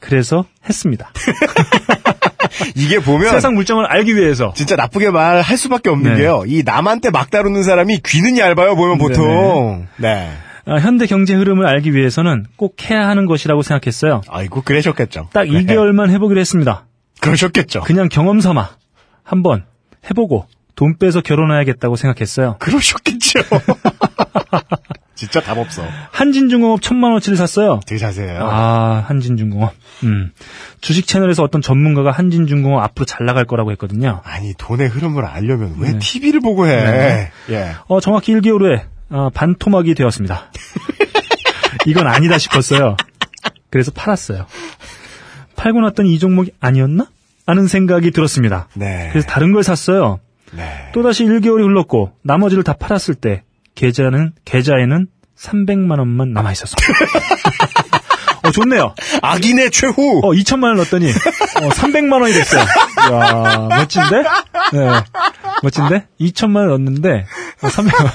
[0.00, 1.12] 그래서 했습니다.
[2.74, 4.52] 이게 보면 세상 물정을 알기 위해서.
[4.56, 6.20] 진짜 나쁘게 말할 수밖에 없는 네.
[6.20, 6.42] 게요.
[6.46, 9.86] 이 남한테 막 다루는 사람이 귀는 얇아요, 보면 보통.
[9.96, 10.30] 네.
[10.66, 14.22] 아, 현대 경제 흐름을 알기 위해서는 꼭 해야 하는 것이라고 생각했어요.
[14.28, 15.28] 아이고, 그러셨겠죠.
[15.32, 15.64] 딱 네.
[15.64, 16.86] 2개월만 해보기로 했습니다.
[17.20, 17.82] 그러셨겠죠.
[17.82, 18.70] 그냥 경험 삼아
[19.22, 19.64] 한번
[20.08, 22.56] 해보고 돈 빼서 결혼해야겠다고 생각했어요.
[22.58, 23.40] 그러셨겠죠.
[25.20, 25.86] 진짜 답 없어.
[26.12, 27.80] 한진중공업 천만 원어치를 샀어요.
[27.86, 28.38] 되게 자세해요.
[28.42, 29.74] 아, 한진중공업.
[30.04, 30.32] 음.
[30.80, 34.22] 주식 채널에서 어떤 전문가가 한진중공업 앞으로 잘 나갈 거라고 했거든요.
[34.24, 35.98] 아니, 돈의 흐름을 알려면 왜 네.
[35.98, 36.84] TV를 보고 해?
[36.84, 37.30] 네.
[37.50, 37.72] 예.
[37.86, 40.50] 어, 정확히 1개월 후에 어, 반토막이 되었습니다.
[41.84, 42.96] 이건 아니다 싶었어요.
[43.68, 44.46] 그래서 팔았어요.
[45.54, 47.08] 팔고 났더니 이 종목이 아니었나?
[47.46, 48.68] 하는 생각이 들었습니다.
[48.72, 49.10] 네.
[49.12, 50.18] 그래서 다른 걸 샀어요.
[50.52, 50.64] 네.
[50.94, 53.42] 또다시 1개월이 흘렀고 나머지를 다 팔았을 때
[53.80, 55.06] 계좌는 계좌에는
[55.38, 56.82] 300만 원만 남아 있었습니다.
[58.44, 58.94] 어 좋네요.
[59.22, 60.20] 악인의 최후!
[60.22, 62.60] 어 2천만 원 넣었더니 어, 300만 원이 됐어요.
[62.60, 64.16] 야 멋진데?
[64.74, 64.88] 네.
[65.62, 66.06] 멋진데?
[66.20, 67.24] 2천만 원 넣었는데
[67.62, 68.10] 어, 300만 원.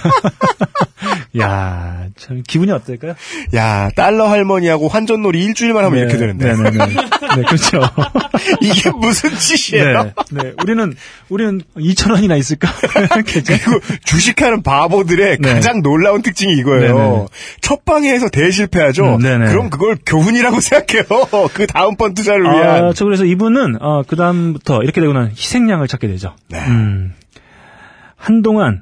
[1.40, 3.16] 야, 참 기분이 어떨까요?
[3.56, 6.54] 야, 달러 할머니하고 환전놀이 일주일만 하면 이렇게 되는데.
[6.54, 6.86] 네, 네, 네.
[6.88, 7.82] 네, 그렇죠.
[8.62, 10.04] 이게 무슨 짓이에요?
[10.04, 10.54] 네, 네.
[10.62, 10.96] 우리는
[11.30, 12.70] 우리는 2천 원이나 있을까?
[13.26, 15.54] 그리고 주식하는 바보들의 네.
[15.54, 16.98] 가장 놀라운 특징이 이거예요.
[16.98, 17.26] 네네.
[17.62, 19.16] 첫 방에서 대실패하죠.
[19.16, 19.48] 음, 네네.
[19.48, 21.06] 그럼 그걸 교훈이라고 생각해요.
[21.54, 22.86] 그 다음번 투자를 위한.
[22.86, 26.36] 아, 저 그래서 이분은 어, 그 다음부터 이렇게 되고 나면 희생양을 찾게 되죠.
[26.50, 26.60] 네.
[26.68, 27.14] 음,
[28.16, 28.82] 한동안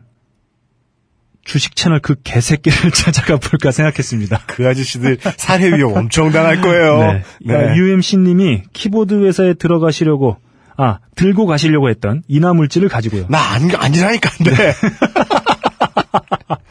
[1.43, 4.41] 주식 채널 그 개새끼를 찾아가 볼까 생각했습니다.
[4.47, 6.99] 그 아저씨들 살해 위험 엄청 당할 거예요.
[6.99, 7.23] 네.
[7.41, 7.75] 네.
[7.75, 10.37] UMC님이 키보드 회사에 들어가시려고
[10.77, 13.27] 아 들고 가시려고 했던 인화물질을 가지고요.
[13.29, 14.73] 나 안, 아니라니까, 안 돼.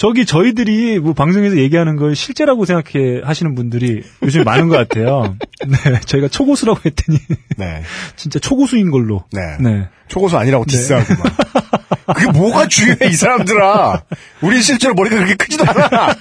[0.00, 5.36] 저기 저희들이 뭐 방송에서 얘기하는 걸 실제라고 생각해 하시는 분들이 요즘 많은 것 같아요.
[5.68, 7.18] 네, 저희가 초고수라고 했더니
[7.58, 7.82] 네.
[8.16, 9.24] 진짜 초고수인 걸로.
[9.30, 9.58] 네.
[9.60, 9.88] 네.
[10.08, 12.16] 초고수 아니라고 디스하고 막.
[12.16, 14.04] 그게 뭐가 중요해, 이 사람들아.
[14.40, 16.14] 우린 실제로 머리가 그렇게 크지도 않아.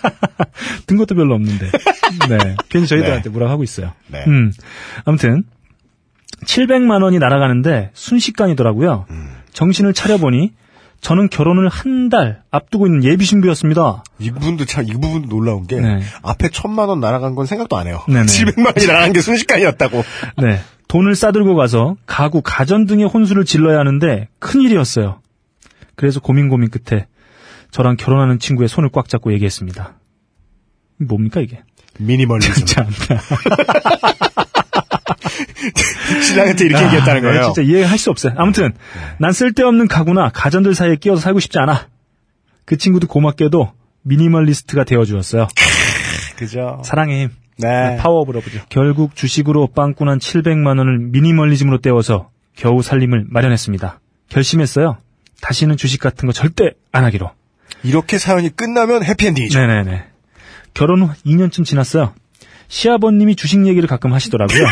[0.85, 1.71] 든 것도 별로 없는데.
[2.27, 2.55] 네.
[2.67, 3.29] 괜히 저희들한테 네.
[3.29, 3.93] 뭐라고 하고 있어요.
[4.07, 4.25] 네.
[4.27, 4.51] 음.
[5.05, 5.45] 아무튼
[6.43, 9.05] 700만 원이 날아가는데 순식간이더라고요.
[9.53, 10.51] 정신을 차려보니
[11.01, 14.03] 저는 결혼을 한 달 앞두고 있는 예비 신부였습니다.
[14.19, 16.01] 이 부분도 참, 이 부분도 놀라운 게, 네.
[16.23, 18.01] 앞에 천만 원 날아간 건 생각도 안 해요.
[18.07, 18.25] 네네.
[18.27, 20.03] 700만 원이 날아간 게 순식간이었다고.
[20.41, 20.59] 네.
[20.87, 25.21] 돈을 싸들고 가서 가구, 가전 등의 혼수를 질러야 하는데 큰일이었어요.
[25.95, 27.05] 그래서 고민 고민 끝에
[27.69, 29.99] 저랑 결혼하는 친구의 손을 꽉 잡고 얘기했습니다.
[30.97, 31.61] 뭡니까 이게?
[31.99, 32.65] 미니멀리즘.
[36.09, 36.21] 참.
[36.21, 37.43] 신랑한테 이렇게 얘기했다는 네, 거예요.
[37.53, 38.33] 진짜 이해할 수 없어요.
[38.37, 38.73] 아무튼
[39.19, 41.87] 난 쓸데없는 가구나 가전들 사이에 끼어서 살고 싶지 않아.
[42.65, 43.71] 그 친구도 고맙게도
[44.03, 45.47] 미니멀리스트가 되어주었어요.
[46.37, 46.81] 그죠.
[46.83, 47.29] 사랑의 힘.
[47.57, 47.97] 네.
[47.97, 48.61] power of love죠.
[48.69, 53.99] 결국 주식으로 빵꾸난 700만 원을 미니멀리즘으로 떼어서 겨우 살림을 마련했습니다.
[54.29, 54.97] 결심했어요.
[55.41, 57.31] 다시는 주식 같은 거 절대 안 하기로.
[57.83, 59.59] 이렇게 사연이 끝나면 해피엔딩이죠.
[59.59, 60.03] 네네네.
[60.73, 62.13] 결혼 후 2년쯤 지났어요.
[62.69, 64.61] 시아버님이 주식 얘기를 가끔 하시더라고요.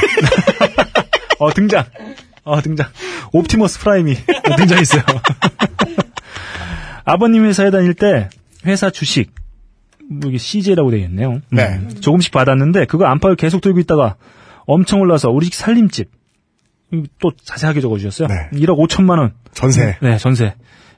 [1.40, 1.86] 어, 등장.
[2.44, 2.88] 어, 등장.
[3.34, 4.16] 옵티머스 프라임이
[4.58, 5.04] 등장했어요.
[7.04, 8.30] 아버님 회사에 다닐 때
[8.66, 9.32] 회사 주식,
[10.10, 11.42] 뭐 이게 CJ라고 되어 있네요.
[11.50, 11.88] 네.
[12.02, 14.16] 조금씩 받았는데 그거 안 팔고 계속 들고 있다가
[14.66, 16.10] 엄청 올라서 우리 집 살림집
[17.20, 18.28] 또 자세하게 적어주셨어요.
[18.28, 18.60] 네.
[18.60, 19.34] 1억 5천만 원.
[19.54, 19.98] 전세.
[20.02, 20.54] 네, 전세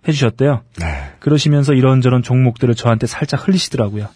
[0.08, 0.62] 해주셨대요.
[0.80, 1.12] 네.
[1.20, 4.08] 그러시면서 이런저런 종목들을 저한테 살짝 흘리시더라고요.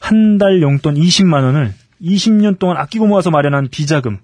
[0.00, 4.18] 한달 용돈 20만 원을 20년 동안 아끼고 모아서 마련한 비자금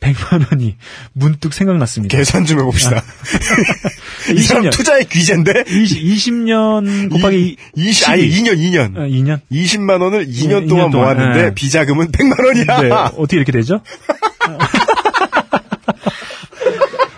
[0.00, 0.76] 100만 원이
[1.12, 2.16] 문득 생각났습니다.
[2.16, 3.02] 계산 좀 해봅시다.
[4.32, 4.70] 이 사람 20년.
[4.72, 5.64] 투자의 귀재인데?
[5.66, 8.94] 20, 년 곱하기 20, 아니, 2년, 2년.
[8.94, 9.40] 2년?
[9.50, 11.54] 20만 원을 2년 네, 동안 2년 동안, 모았는데 네.
[11.54, 12.80] 비자금은 100만 원이야.
[12.82, 13.80] 네, 어떻게 이렇게 되죠?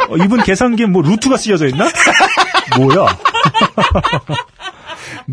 [0.08, 1.88] 어, 이분 계산기에 뭐 루트가 쓰여져 있나?
[2.78, 3.06] 뭐야?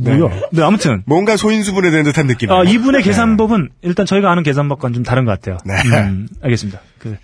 [0.03, 0.41] 뭐야?
[0.51, 2.51] 네, 아무튼 뭔가 소인수분해 된 듯한 느낌.
[2.51, 5.57] 아, 이분의 계산법은 일단 저희가 아는 계산법과는 좀 다른 것 같아요.
[5.65, 5.73] 네.
[5.97, 6.79] 음, 알겠습니다.
[6.99, 7.17] 그,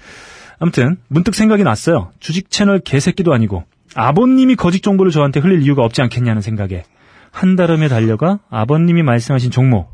[0.60, 2.12] 아무튼 문득 생각이 났어요.
[2.20, 3.64] 주식 채널 개새끼도 아니고
[3.96, 6.84] 아버님이 거짓 정보를 저한테 흘릴 이유가 없지 않겠냐는 생각에
[7.32, 9.92] 한달음에 달려가 아버님이 말씀하신 종목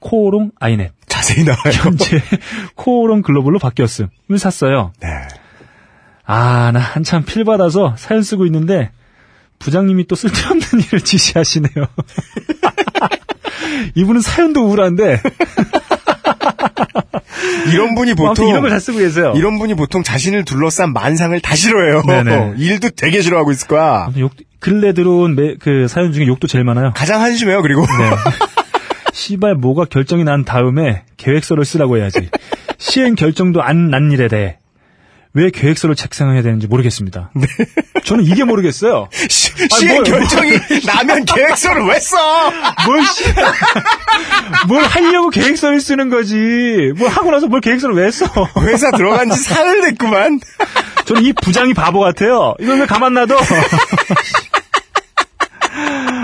[0.00, 1.72] 코오롱 아이넷 자세히 나와요.
[1.84, 2.20] 현재
[2.74, 4.92] 코오롱 글로벌로 바뀌었음을 샀어요.
[5.00, 5.08] 네.
[6.24, 8.90] 아, 나 한참 필 받아서 사연 쓰고 있는데
[9.62, 11.70] 부장님이 또 쓸데없는 일을 지시하시네요.
[13.94, 15.20] 이분은 사연도 우울한데
[17.72, 19.32] 이런 분이 아무튼 보통 이런 걸 잘 쓰고 계세요.
[19.36, 22.02] 이런 분이 보통 자신을 둘러싼 만상을 다 싫어해요.
[22.02, 22.54] 네네.
[22.58, 24.10] 일도 되게 싫어하고 있을 거야.
[24.18, 26.92] 욕, 근래 들어온 매- 그 사연 중에 욕도 제일 많아요.
[26.94, 27.62] 가장 한심해요.
[27.62, 28.10] 그리고 네.
[29.12, 32.28] 시발 뭐가 결정이 난 다음에 계획서를 쓰라고 해야지.
[32.78, 34.56] 시행 결정도 안 난 일에 대해
[35.34, 37.30] 왜 계획서를 작성해야 되는지 모르겠습니다.
[38.04, 39.08] 저는 이게 모르겠어요.
[39.30, 40.52] 시, 아, 시행 뭘- 결정이
[40.84, 42.16] 나면 계획서를 왜 써?
[42.84, 43.24] 뭘 씨,
[44.68, 46.92] 뭘 하려고 계획서를 쓰는 거지.
[46.98, 48.26] 뭘 하고 나서 뭘 계획서를 왜 써?
[48.60, 50.38] 회사 들어간 지 사흘 됐구만.
[51.06, 52.54] 저는 이 부장이 바보 같아요.
[52.60, 53.38] 이걸 왜 가만 놔둬?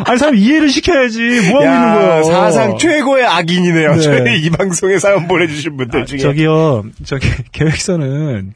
[0.08, 1.18] 아니 사람 이해를 시켜야지.
[1.50, 2.22] 뭐 하고 있는 거예요?
[2.24, 3.94] 사상 최고의 악인이네요.
[3.96, 4.00] 네.
[4.02, 6.18] 저희 이 방송에 사연 보내주신 분들 중에.
[6.18, 8.54] 저기요, 저기 계획서는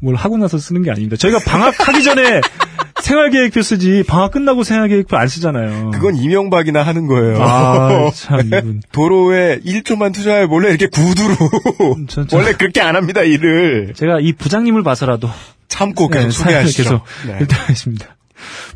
[0.00, 1.16] 뭘 하고 나서 쓰는 게 아닙니다.
[1.16, 2.40] 저희가 방학하기 전에
[3.02, 5.90] 생활계획표 쓰지 방학 끝나고 생활계획표 안 쓰잖아요.
[5.92, 7.42] 그건 이명박이나 하는 거예요.
[7.42, 8.80] 아, 참, 이분.
[8.92, 11.34] 도로에 1초만 투자해 몰래 이렇게 구두로
[12.08, 15.28] 저- 저- 원래 그렇게 안 합니다 일을 제가 이 부장님을 봐서라도
[15.68, 16.82] 참고 계속 네, 소개하시죠.
[16.82, 17.36] 계속 네.
[17.40, 18.16] 일단 하겠습니다.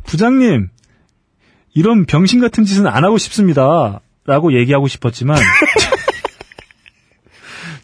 [0.05, 0.69] 부장님,
[1.75, 4.01] 이런 병신 같은 짓은 안 하고 싶습니다.
[4.27, 5.39] 라고 얘기하고 싶었지만,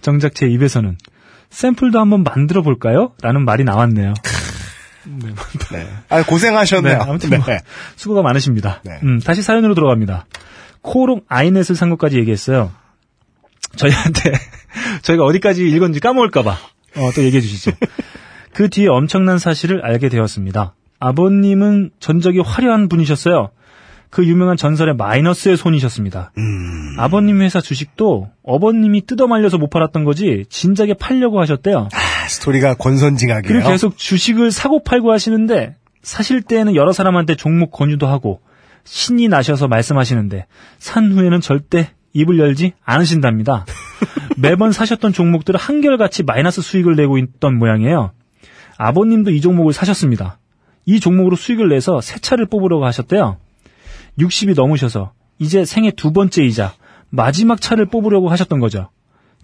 [0.03, 0.99] 정작 제 입에서는
[1.49, 3.13] 샘플도 한번 만들어 볼까요?
[3.23, 4.13] 라는 말이 나왔네요.
[5.73, 5.89] 네.
[6.09, 6.99] 아 고생하셨네요.
[6.99, 7.59] 네, 아무튼 뭐 네.
[7.97, 8.81] 수고가 많으십니다.
[8.85, 8.99] 네.
[9.03, 10.27] 음, 다시 사연으로 들어갑니다.
[10.83, 12.73] 코롱 아이넷을 산 것까지 얘기했어요.
[13.77, 14.33] 저희한테
[15.03, 17.73] 저희가 어디까지 읽었는지 까먹을까봐 어, 또 얘기해 주시죠.
[18.53, 20.75] 그 뒤에 엄청난 사실을 알게 되었습니다.
[21.01, 23.51] 아버님은 전적이 화려한 분이셨어요.
[24.15, 26.31] 그 유명한 전설의 마이너스의 손이셨습니다.
[26.39, 26.95] 음.
[26.99, 31.89] 아버님 회사 주식도 어버님이 뜯어말려서 못 팔았던 거지 진작에 팔려고 하셨대요.
[31.93, 33.53] 아, 스토리가 권선징악이에요.
[33.53, 38.41] 그리고 계속 주식을 사고 팔고 하시는데 사실 때에는 여러 사람한테 종목 권유도 하고
[38.85, 40.47] 신이 나셔서 말씀하시는데
[40.79, 43.67] 산 후에는 절대 입을 열지 않으신답니다.
[44.39, 48.13] 매번 사셨던 종목들을 한결같이 마이너스 수익을 내고 있던 모양이에요.
[48.79, 50.39] 아버님도 이 종목을 사셨습니다.
[50.87, 53.39] 이 종목으로 수익을 내서 새 차를 뽑으려고 하셨대요.
[54.19, 56.75] 60이 넘으셔서 이제 생애 두 번째이자
[57.11, 58.91] 마지막 차를 뽑으려고 하셨던 거죠.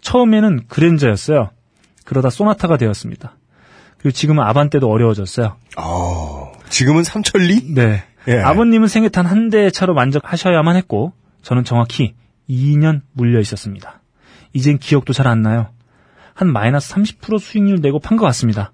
[0.00, 1.50] 처음에는 그랜저였어요.
[2.04, 3.36] 그러다 소나타가 되었습니다.
[3.98, 5.56] 그리고 지금은 아반떼도 어려워졌어요.
[5.76, 7.74] 어, 지금은 삼천리?
[7.74, 8.02] 네.
[8.28, 8.38] 예.
[8.40, 11.12] 아버님은 생애 탄 한 대의 차로 만족하셔야만 했고,
[11.42, 12.14] 저는 정확히
[12.48, 14.00] 2년 물려 있었습니다.
[14.52, 15.68] 이젠 기억도 잘 안 나요.
[16.34, 18.72] 한 마이너스 30% 수익률 내고 판 것 같습니다.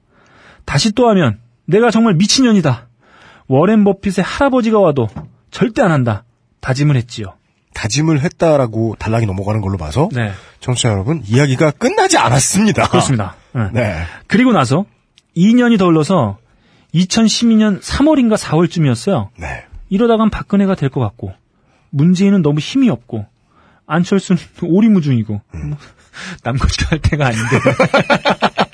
[0.64, 2.88] 다시 또 하면 내가 정말 미친년이다.
[3.48, 5.08] 워렌 버핏의 할아버지가 와도
[5.56, 6.24] 절대 안 한다.
[6.60, 7.32] 다짐을 했지요.
[7.72, 10.32] 다짐을 했다라고 단락이 넘어가는 걸로 봐서 네.
[10.60, 12.88] 청취자 여러분 이야기가 끝나지 않았습니다.
[12.90, 13.36] 그렇습니다.
[13.54, 13.70] 네.
[13.72, 14.02] 네.
[14.26, 14.84] 그리고 나서
[15.34, 16.36] 2년이 더 흘러서
[16.94, 19.28] 2012년 3월인가 4월쯤이었어요.
[19.38, 19.64] 네.
[19.88, 21.32] 이러다간 박근혜가 될 것 같고
[21.88, 23.24] 문재인은 너무 힘이 없고
[23.86, 25.78] 안철수는 오리무중이고 뭐,
[26.44, 27.60] 남거지가 할 때가 아닌데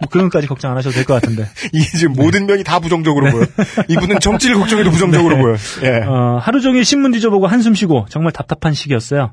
[0.00, 3.30] 뭐 그런 것까지 걱정 안 하셔도 될 것 같은데 이게 지금 모든 면이 다 부정적으로
[3.30, 3.44] 보여.
[3.88, 5.42] 이분은 정치를 걱정해도 부정적으로 네.
[5.42, 5.56] 보여.
[5.82, 6.02] 예.
[6.04, 9.32] 어, 하루 종일 신문 뒤져보고 한숨 쉬고 정말 답답한 시기였어요.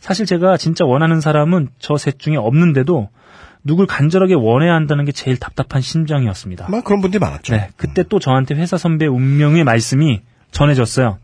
[0.00, 3.08] 사실 제가 진짜 원하는 사람은 저 셋 중에 없는데도
[3.66, 6.66] 누굴 간절하게 원해야 한다는 게 제일 답답한 심정이었습니다.
[6.68, 7.54] 아마 그런 분들이 많았죠.
[7.54, 11.18] 네, 그때 또 저한테 회사 선배 운명의 말씀이 전해졌어요.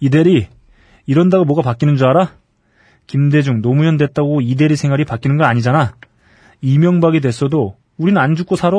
[0.00, 0.48] 이대리
[1.06, 2.32] 이런다고 뭐가 바뀌는 줄 알아?
[3.06, 5.94] 김대중 노무현 됐다고 이대리 생활이 바뀌는 거 아니잖아.
[6.60, 8.76] 이명박이 됐어도 우리는 안 죽고 살아.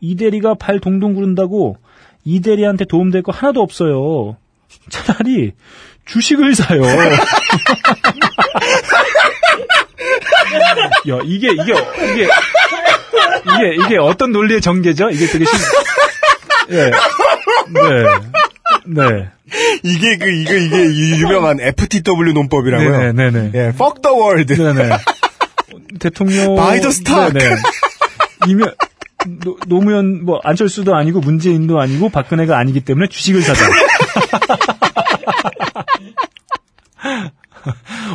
[0.00, 1.76] 이 대리가 발 동동 구른다고
[2.24, 4.36] 이 대리한테 도움될 거 하나도 없어요.
[4.90, 5.52] 차라리
[6.06, 6.82] 주식을 사요.
[11.08, 11.72] 야, 이게, 이게,
[12.12, 12.28] 이게,
[13.54, 15.10] 이게, 이게 어떤 논리의 전개죠?
[15.10, 15.54] 이게 되게 심,
[16.70, 16.90] 예.
[16.90, 18.04] 네.
[18.86, 19.28] 네.
[19.82, 23.12] 이게 그 이거 이게 유- 유명한 FTW 논법이라고요.
[23.12, 23.50] 네네네.
[23.54, 24.54] 예, fuck the world.
[24.56, 24.96] 네네.
[26.00, 26.54] 대통령.
[26.56, 27.32] Buy the stock.
[27.38, 27.54] 네네.
[28.48, 28.74] 이면,
[29.42, 33.64] 노, 노무현, 뭐, 안철수도 아니고, 문재인도 아니고, 박근혜가 아니기 때문에 주식을 사자.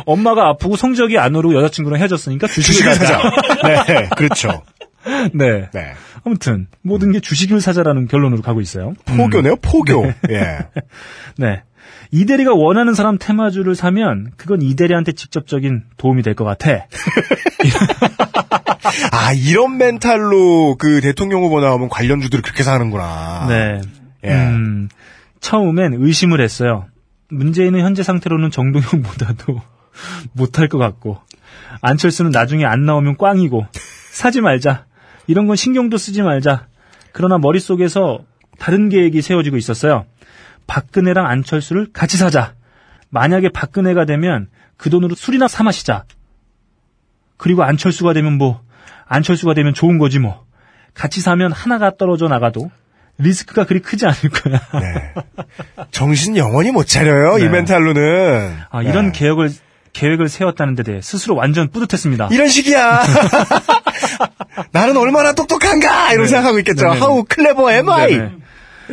[0.06, 3.18] 엄마가 아프고 성적이 안 오르고 여자친구랑 헤어졌으니까 주식을, 주식을 사자.
[3.18, 3.84] 사자.
[3.92, 4.62] 네, 그렇죠.
[5.32, 5.68] 네.
[5.72, 5.94] 네.
[6.24, 8.94] 아무튼, 모든 게 주식을 사자라는 결론으로 가고 있어요.
[9.06, 10.06] 포교네요, 포교.
[10.30, 10.58] 예.
[11.38, 11.62] 네.
[12.10, 16.86] 이대리가 원하는 사람 테마주를 사면 그건 이대리한테 직접적인 도움이 될 것 같아.
[19.12, 23.46] 아, 이런 멘탈로 그 대통령 후보 나오면 관련주들을 그렇게 사는구나.
[23.48, 23.80] 네.
[24.24, 24.30] 예.
[24.30, 24.88] 음,
[25.40, 26.86] 처음엔 의심을 했어요.
[27.30, 29.60] 문재인은 현재 상태로는 정동영보다도
[30.32, 31.18] 못할 것 같고
[31.82, 33.66] 안철수는 나중에 안 나오면 꽝이고
[34.10, 34.86] 사지 말자.
[35.26, 36.66] 이런 건 신경도 쓰지 말자.
[37.12, 38.20] 그러나 머릿속에서
[38.58, 40.06] 다른 계획이 세워지고 있었어요.
[40.66, 42.54] 박근혜랑 안철수를 같이 사자.
[43.10, 46.04] 만약에 박근혜가 되면 그 돈으로 술이나 사 마시자.
[47.36, 48.60] 그리고 안철수가 되면 뭐,
[49.08, 50.44] 안철수가 되면 좋은 거지 뭐.
[50.94, 52.70] 같이 사면 하나가 떨어져 나가도
[53.18, 54.60] 리스크가 그리 크지 않을 거야.
[54.80, 55.14] 네.
[55.90, 57.48] 정신 영원히 못 차려요, 이 네.
[57.48, 58.56] 멘탈로는.
[58.70, 59.18] 아, 이런 네.
[59.18, 59.50] 계획을,
[59.92, 62.28] 계획을 세웠다는 데 대해 스스로 완전 뿌듯했습니다.
[62.30, 63.02] 이런 식이야.
[64.70, 66.12] 나는 얼마나 똑똑한가!
[66.12, 66.28] 이런 네.
[66.28, 66.84] 생각하고 있겠죠.
[66.84, 66.96] 네네.
[66.96, 68.08] How clever am I?
[68.16, 68.32] 네네.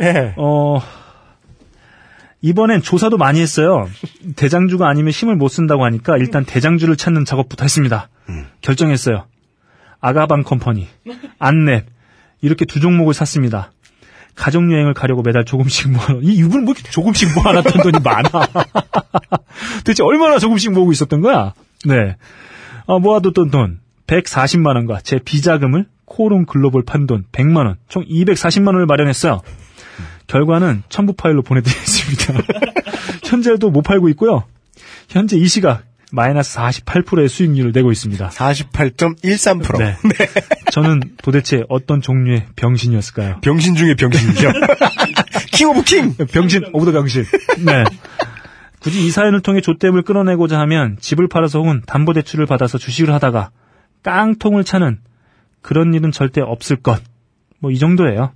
[0.00, 0.34] 예.
[0.36, 0.80] 어,
[2.42, 3.88] 이번엔 조사도 많이 했어요.
[4.34, 8.08] 대장주가 아니면 힘을 못 쓴다고 하니까 일단 대장주를 찾는 작업부터 했습니다.
[8.60, 9.26] 결정했어요.
[10.00, 10.88] 아가방 컴퍼니,
[11.38, 11.84] 안랩,
[12.40, 13.72] 이렇게 두 종목을 샀습니다.
[14.34, 18.28] 가족여행을 가려고 매달 조금씩 모아, 이, 이분은 뭐 이렇게 조금씩 모아놨던 돈이 많아.
[19.84, 21.54] 대체 얼마나 조금씩 모으고 있었던 거야?
[21.86, 22.16] 네.
[22.86, 29.40] 아, 모아뒀던 돈, 140만원과 제 비자금을 코론 글로벌 판돈 100만원, 총 240만원을 마련했어요.
[30.26, 32.34] 결과는 첨부 파일로 보내드리겠습니다.
[33.24, 34.44] 현재도 못 팔고 있고요.
[35.08, 35.82] 현재 이 시각
[36.12, 38.28] 마이너스 48%의 수익률을 내고 있습니다.
[38.28, 39.78] 48.13%.
[39.78, 39.96] 네.
[40.70, 43.40] 저는 도대체 어떤 종류의 병신이었을까요?
[43.40, 44.52] 병신 중에 병신이죠.
[45.52, 46.14] King of king!
[46.14, 47.24] 병신 of the 병신.
[47.64, 47.84] 네.
[48.80, 53.50] 굳이 이 사연을 통해 좆됨을 끌어내고자 하면 집을 팔아서 혹은 담보대출을 받아서 주식을 하다가
[54.04, 54.98] 깡통을 차는
[55.62, 57.02] 그런 일은 절대 없을 것.
[57.58, 58.32] 뭐 이 정도예요.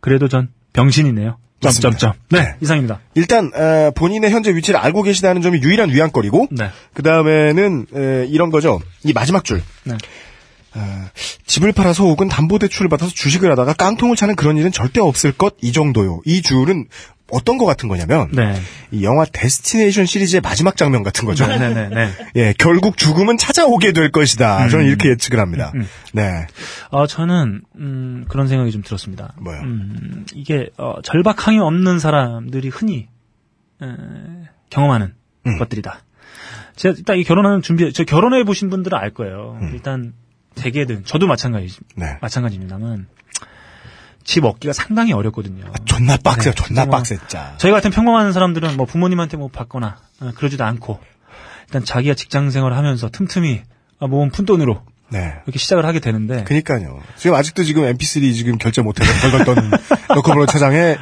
[0.00, 1.38] 그래도 전 병신이네요.
[1.60, 2.12] 점점점.
[2.30, 2.54] 네, 네.
[2.60, 3.00] 이상입니다.
[3.14, 6.70] 일단 에, 본인의 현재 위치를 알고 계시다는 점이 유일한 위안거리고 네.
[6.92, 7.86] 그 다음에는
[8.28, 8.80] 이런 거죠.
[9.04, 9.62] 이 마지막 줄.
[9.84, 9.96] 네.
[10.74, 11.04] 어,
[11.46, 15.72] 집을 팔아서 혹은 담보대출을 받아서 주식을 하다가 깡통을 차는 그런 일은 절대 없을 것 이
[15.72, 16.20] 정도요.
[16.24, 16.86] 이 줄은
[17.30, 18.54] 어떤 것 같은 거냐면 네.
[18.90, 21.46] 이 영화 데스티네이션 시리즈의 마지막 장면 같은 거죠.
[21.46, 21.88] 네 네네.
[21.88, 22.10] 네.
[22.36, 24.68] 예, 결국 죽음은 찾아오게 될 것이다.
[24.68, 25.72] 저는 이렇게 예측을 합니다.
[25.74, 25.88] 음.
[26.12, 26.46] 네,
[26.90, 29.32] 어, 저는, 음, 그런 생각이 좀 들었습니다.
[29.40, 29.60] 뭐요?
[29.62, 33.08] 음, 이게, 어, 절박함이 없는 사람들이 흔히,
[33.82, 33.86] 에,
[34.68, 35.14] 경험하는
[35.46, 35.58] 음.
[35.58, 36.02] 것들이다.
[36.76, 39.58] 제가 일단 이 결혼하는 준비, 저 결혼해 보신 분들은 알 거예요.
[39.62, 39.70] 음.
[39.72, 40.12] 일단,
[40.54, 42.16] 대개든, 저도 마찬가지, 네.
[42.20, 43.06] 마찬가지입니다만,
[44.24, 45.64] 집 얻기가 상당히 어렵거든요.
[45.84, 46.54] 존나 빡세요.
[46.54, 47.54] 네, 존나 빡세, 진짜.
[47.58, 51.00] 저희 같은 평범한 사람들은 뭐 부모님한테 뭐 받거나, 어, 그러지도 않고,
[51.66, 53.62] 일단 자기가 직장 생활을 하면서 틈틈이,
[53.98, 55.34] 아, 모은 푼돈으로, 네.
[55.46, 57.00] 이렇게 시작을 하게 되는데, 그니까요.
[57.16, 59.70] 지금 아직도 지금 MP3 지금 결제 못해서 떠는
[60.14, 60.96] 너커브로 차장에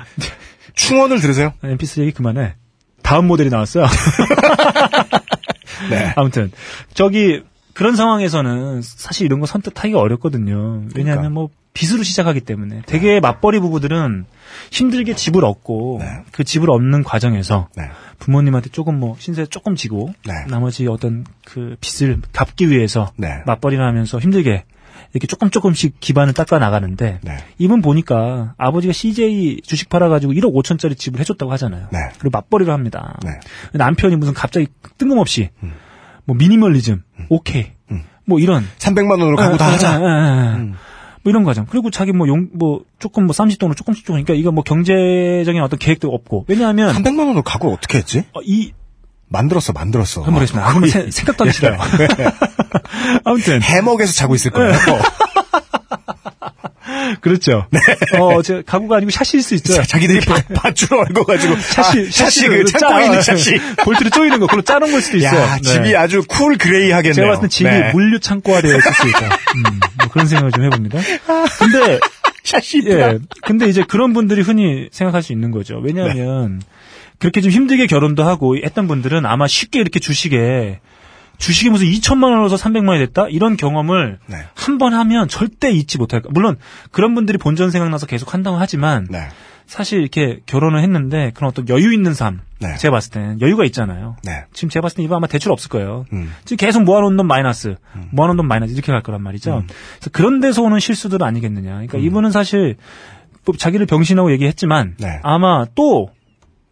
[0.74, 1.52] 충원을 들으세요?
[1.62, 2.54] MP3 얘기 그만해.
[3.02, 3.86] 다음 모델이 나왔어요.
[5.90, 6.12] 네.
[6.16, 6.52] 아무튼
[6.94, 7.42] 저기
[7.80, 10.82] 그런 상황에서는 사실 이런 거 선택하기가 어렵거든요.
[10.94, 11.30] 왜냐하면 그러니까.
[11.30, 14.26] 뭐 빚으로 시작하기 때문에 되게 맞벌이 부부들은
[14.70, 16.06] 힘들게 집을 얻고 네.
[16.30, 17.84] 그 집을 얻는 과정에서 네.
[18.18, 20.44] 부모님한테 조금 뭐 신세 조금 지고 네.
[20.48, 23.40] 나머지 어떤 그 빚을 갚기 위해서 네.
[23.46, 24.64] 맞벌이를 하면서 힘들게
[25.14, 27.36] 이렇게 조금 조금씩 기반을 닦아 나가는데 네.
[27.56, 31.88] 이분 보니까 아버지가 CJ 주식 팔아가지고 1억 5천짜리 집을 해줬다고 하잖아요.
[31.92, 31.98] 네.
[32.18, 33.18] 그리고 맞벌이를 합니다.
[33.24, 33.30] 네.
[33.72, 34.66] 남편이 무슨 갑자기
[34.98, 35.48] 뜬금없이
[36.24, 38.02] 뭐 미니멀리즘, 오케이, 음.
[38.26, 39.88] 뭐 이런 300만 원으로 가구 다 아, 하자.
[39.90, 40.54] 아, 아, 아.
[40.56, 40.74] 음.
[41.22, 41.66] 뭐 이런 과정.
[41.66, 44.22] 그리고 자기 뭐 용, 뭐 조금 뭐 30돈으로 조금씩 조금.
[44.22, 46.46] 그러니까 이거 뭐 경제적인 어떤 계획도 없고.
[46.48, 48.24] 왜냐하면 300만 원으로 가구를 어떻게 했지?
[48.32, 48.72] 어, 이
[49.28, 50.22] 만들었어, 만들었어.
[50.22, 50.66] 모르겠습니다.
[50.66, 51.76] 아, 거의 세- 생각도 하기 싫어요.
[53.24, 54.72] 아무튼 해먹에서 자고 있을 거예요.
[57.20, 57.66] 그렇죠.
[58.18, 59.74] 어, 제 가구가 아니고 샤시일 수 있죠.
[59.74, 63.54] 자, 자기들이 바- 밧줄 얽어가지고 샤시, 아, 샤시 그 짜- 창고에 있는 샤시.
[63.84, 65.40] 볼트를 쪼이는 거, 그걸로 짜는 걸 수도 있어요.
[65.40, 65.60] 야, 네.
[65.62, 67.14] 집이 아주 cool gray 하겠네요.
[67.14, 67.92] 제가 봤을 때 집이 네.
[67.92, 69.26] 물류 창고화 되어 있을 수 있다.
[69.26, 69.62] 음,
[69.98, 70.98] 뭐 그런 생각을 좀 해봅니다.
[71.58, 71.98] 근데
[72.44, 73.12] 샤시 이쁘다.
[73.14, 73.18] 예.
[73.42, 75.78] 근데 이제 그런 분들이 흔히 생각할 수 있는 거죠.
[75.82, 76.62] 왜냐하면
[77.18, 80.80] 그렇게 좀 힘들게 결혼도 하고 했던 분들은 아마 쉽게 이렇게 주식에
[81.40, 84.36] 주식이 무슨 2천만 원으로서 300만 원이 됐다 이런 경험을 네.
[84.54, 86.28] 한번 하면 절대 잊지 못할 거.
[86.30, 86.58] 물론
[86.92, 89.28] 그런 분들이 본전 생각나서 계속 한다고 하지만 네.
[89.66, 92.76] 사실 이렇게 결혼을 했는데 그런 어떤 여유 있는 삶 네.
[92.76, 94.16] 제가 봤을 때는 여유가 있잖아요.
[94.22, 94.44] 네.
[94.52, 96.04] 지금 제가 봤을 때 이번 아마 대출 없을 거예요.
[96.12, 96.30] 음.
[96.44, 97.76] 지금 계속 모아놓은 돈 마이너스,
[98.10, 99.64] 모아놓은 돈 마이너스 이렇게 갈 거란 말이죠.
[99.66, 101.70] 그래서 그런 데서 오는 실수들은 아니겠느냐.
[101.70, 102.76] 그러니까 이분은 사실
[103.46, 105.20] 뭐 자기를 병신하고 얘기했지만 네.
[105.22, 106.10] 아마 또또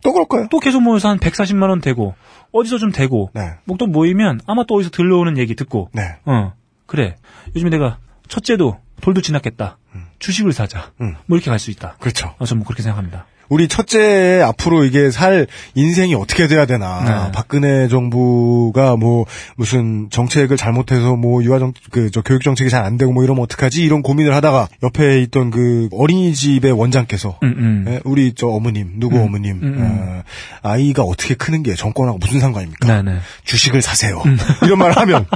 [0.02, 0.48] 또 그럴 거예요.
[0.60, 2.14] 계속 모여서 한 140만 원 되고
[2.52, 3.52] 어디서 좀 되고 네.
[3.64, 6.16] 뭐또 모이면 아마 또 어디서 들려오는 얘기 듣고 네.
[6.24, 6.52] 어
[6.86, 7.16] 그래
[7.54, 9.78] 요즘에 내가 첫째도 돌도 지났겠다
[10.18, 11.14] 주식을 사자 음.
[11.26, 11.96] 뭐 이렇게 갈 수 있다.
[12.00, 12.34] 그렇죠.
[12.38, 13.26] 어, 저는 뭐 그렇게 생각합니다.
[13.48, 17.26] 우리 첫째 앞으로 이게 살 인생이 어떻게 돼야 되나.
[17.26, 17.32] 네.
[17.32, 19.24] 박근혜 정부가 뭐
[19.56, 23.82] 무슨 정책을 잘못해서 뭐 유아정 그 저 교육 정책이 잘 안 되고 뭐 이러면 어떡하지
[23.84, 27.84] 이런 고민을 하다가 옆에 있던 그 어린이집의 원장께서 음, 음.
[27.88, 30.22] 예, 우리 저 어머님 누구 어머님 음, 어,
[30.62, 32.86] 아이가 어떻게 크는 게 정권하고 무슨 상관입니까?
[32.86, 33.10] 네네.
[33.16, 33.20] 음.
[33.44, 34.22] 주식을 사세요.
[34.64, 35.26] 이런 말 하면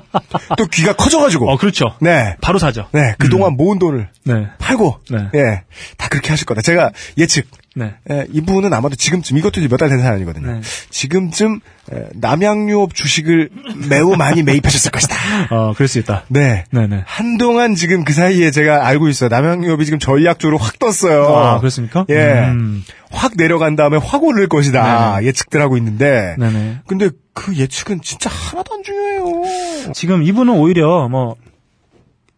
[0.56, 1.94] 또 귀가 커져가지고 어 그렇죠.
[2.00, 2.36] 네.
[2.40, 2.86] 바로 사죠.
[2.92, 4.46] 네, 그동안 모은 돈을 네.
[4.58, 5.18] 팔고, 네.
[5.34, 5.62] 예,
[5.96, 6.62] 다 그렇게 하실 거다.
[6.62, 7.94] 제가 예측, 네.
[8.10, 10.52] 예, 이분은 아마도 지금쯤, 이것도 몇 달 된 사연이거든요.
[10.52, 10.60] 네.
[10.90, 11.60] 지금쯤,
[11.94, 13.50] 예, 남양유업 주식을
[13.88, 15.16] 매우 많이 매입하셨을 것이다.
[15.50, 16.24] 어 그럴 수 있다.
[16.28, 16.64] 네.
[16.70, 17.02] 네네.
[17.06, 19.28] 한동안 지금 그 사이에 제가 알고 있어요.
[19.30, 21.24] 남양유업이 지금 전략적으로 확 떴어요.
[21.34, 22.04] 아 그렇습니까?
[22.10, 22.44] 예.
[22.48, 22.84] 음.
[23.10, 25.16] 확 내려간 다음에 확 오를 것이다.
[25.16, 25.26] 네네.
[25.28, 26.36] 예측들 하고 있는데.
[26.38, 26.78] 네네.
[26.86, 29.42] 근데 그 예측은 진짜 하나도 안 중요해요.
[29.94, 31.36] 지금 이분은 오히려 뭐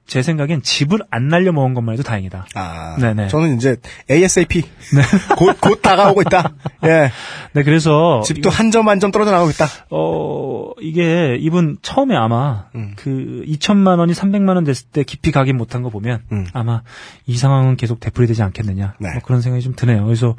[0.07, 2.47] 제 생각엔 집을 안 날려 먹은 것만 해도 다행이다.
[2.55, 3.29] 아, 네네.
[3.29, 3.77] 저는 이제
[4.11, 4.63] ASAP
[5.37, 6.53] 곧, 곧 다가오고 있다.
[6.85, 7.11] 예,
[7.55, 9.67] 네, 그래서 집도 한 점 한 점 떨어져 나가고 있다.
[9.91, 12.93] 어 이게 이분 처음에 아마 음.
[12.97, 16.47] 그 2천만 원이 300만 원 됐을 때 깊이 가긴 못한 거 보면 음.
[16.53, 16.83] 아마
[17.27, 19.13] 이 상황은 계속 되풀이되지 않겠느냐 네.
[19.13, 20.05] 뭐 그런 생각이 좀 드네요.
[20.05, 20.37] 그래서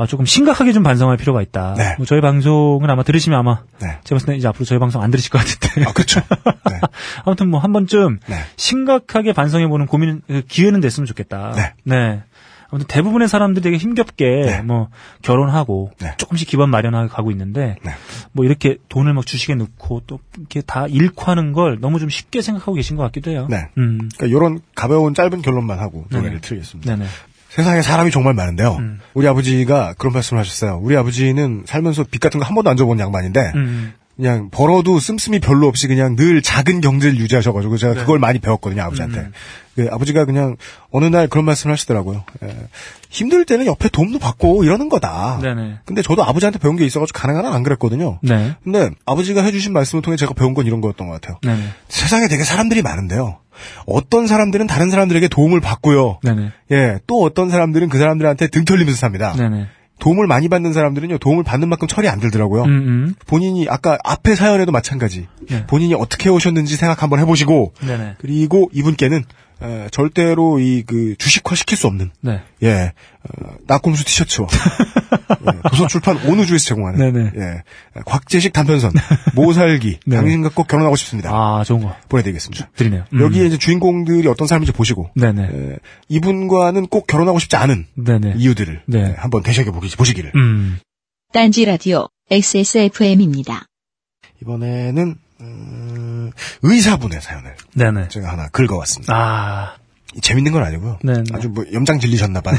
[0.00, 1.74] 아, 조금 심각하게 좀 반성할 필요가 있다.
[1.76, 1.94] 네.
[1.98, 3.98] 뭐 저희 방송을 아마 들으시면 아마 네.
[4.04, 5.84] 제가 봤을 때 이제 앞으로 저희 방송 안 들으실 것 같은데.
[5.88, 6.20] 아, 그렇죠.
[6.70, 6.80] 네.
[7.24, 8.36] 아무튼 뭐 한 번쯤 네.
[8.56, 11.52] 심각하게 반성해 보는 고민 그 기회는 됐으면 좋겠다.
[11.84, 12.22] 네.
[12.72, 14.62] 아무튼 대부분의 사람들이 되게 힘겹게 네.
[14.62, 14.88] 뭐
[15.22, 16.14] 결혼하고 네.
[16.18, 17.90] 조금씩 기반 마련하고 가고 있는데 네.
[18.32, 22.42] 뭐 이렇게 돈을 막 주식에 넣고 또 이렇게 다 잃고 하는 걸 너무 좀 쉽게
[22.42, 23.48] 생각하고 계신 것 같기도 해요.
[23.50, 23.68] 네.
[23.76, 24.08] 음.
[24.16, 26.40] 그러니까 이런 가벼운 짧은 결론만 하고 노래를.
[26.40, 26.94] 틀겠습니다.
[26.96, 27.08] 네네.
[27.50, 28.76] 세상에 사람이 정말 많은데요.
[28.76, 29.00] 음.
[29.12, 30.78] 우리 아버지가 그런 말씀을 하셨어요.
[30.82, 33.92] 우리 아버지는 살면서 빚 같은 거 한 번도 안 줘본 양반인데 음.
[34.20, 38.00] 그냥 벌어도 씀씀이 별로 없이 그냥 늘 작은 경제를 유지하셔가지고 제가 네.
[38.00, 39.18] 그걸 많이 배웠거든요 아버지한테.
[39.20, 39.32] 음.
[39.74, 40.56] 그 아버지가 그냥
[40.90, 42.24] 어느 날 그런 말씀을 하시더라고요.
[42.42, 42.56] 예,
[43.08, 45.38] 힘들 때는 옆에 도움도 받고 이러는 거다.
[45.40, 45.78] 네네.
[45.86, 48.18] 근데 저도 아버지한테 배운 게 있어가지고 가능한 한 안 그랬거든요.
[48.22, 48.56] 네.
[48.62, 51.38] 근데 아버지가 해주신 말씀을 통해 제가 배운 건 이런 거였던 것 같아요.
[51.42, 51.64] 네네.
[51.88, 53.38] 세상에 되게 사람들이 많은데요.
[53.86, 56.18] 어떤 사람들은 다른 사람들에게 도움을 받고요.
[56.22, 56.50] 네네.
[56.72, 59.32] 예, 또 어떤 사람들은 그 사람들한테 등 털리면서 삽니다.
[59.34, 59.66] 네네.
[60.00, 62.64] 도움을 많이 받는 사람들은요, 도움을 받는 만큼 철이 안 들더라고요.
[62.64, 63.14] 음, 음.
[63.26, 65.28] 본인이 아까 앞에 사연에도 마찬가지.
[65.48, 65.66] 네.
[65.66, 68.14] 본인이 어떻게 오셨는지 생각 한번 해보시고, 네네.
[68.18, 69.24] 그리고 이분께는
[69.62, 72.40] 에, 절대로 이 그 주식화 시킬 수 없는 네.
[72.62, 72.92] 예
[73.22, 74.48] 어, 낙곰수 티셔츠와
[75.46, 77.32] 예, 도서출판 온우주에서 제공하는 네네.
[77.36, 77.62] 예
[78.06, 78.92] 곽재식 단편선
[79.34, 80.16] 모살기 네.
[80.16, 81.30] 당신과 꼭 결혼하고 싶습니다.
[81.30, 82.70] 아, 좋은 거 보내드리겠습니다.
[82.76, 83.04] 드리네요.
[83.12, 83.20] 음.
[83.20, 85.42] 여기에 이제 주인공들이 어떤 사람인지 보시고 네네.
[85.42, 85.76] 에,
[86.08, 88.34] 이분과는 꼭 결혼하고 싶지 않은 네네.
[88.36, 89.00] 이유들을 네.
[89.00, 90.78] 에, 한번 되새겨 보기 보시기를 음.
[91.32, 93.66] 딴지 라디오 XSFM입니다.
[94.42, 96.32] 이번에는 음,
[96.62, 98.08] 의사분의 사연을 네네.
[98.08, 99.14] 제가 하나 긁어왔습니다.
[99.14, 99.76] 아,
[100.20, 100.98] 재밌는 건 아니고요.
[101.02, 101.22] 네네.
[101.32, 102.56] 아주 뭐 염장 질리셨나 봐요.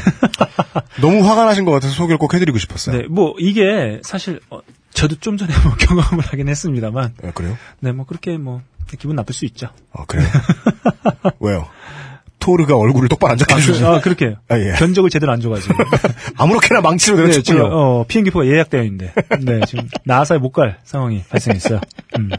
[1.01, 2.97] 너무 화가 나신 것 같아서 소개를 꼭 해드리고 싶었어요.
[2.97, 4.59] 네, 뭐 이게 사실 어,
[4.93, 7.57] 저도 좀 전에 뭐 경험을 하긴 했습니다만, 어, 그래요?
[7.79, 8.61] 네, 뭐 그렇게 뭐
[8.99, 9.69] 기분 나쁠 수 있죠.
[9.91, 10.27] 어, 그래요?
[11.39, 11.67] 왜요?
[12.41, 13.79] 토르가 얼굴을 똑바로 안 잡게 아, 해주지.
[13.79, 14.35] 그, 아, 그렇게 해요.
[14.49, 14.73] 아, 예.
[14.73, 15.73] 견적을 제대로 안 줘가지고.
[16.35, 17.69] 아무렇게나 망치로 네, 지금, 내려치군요.
[17.71, 19.13] 어, 비행기표가 예약되어 있는데.
[19.39, 21.79] 네, 지금, 나사에 못 갈 상황이 발생했어요.
[22.19, 22.29] 음,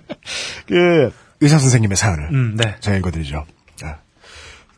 [0.66, 2.74] 그, 의사 선생님의 사연을 음, 네.
[2.80, 3.44] 제가 읽어드리죠.
[3.82, 3.94] 아.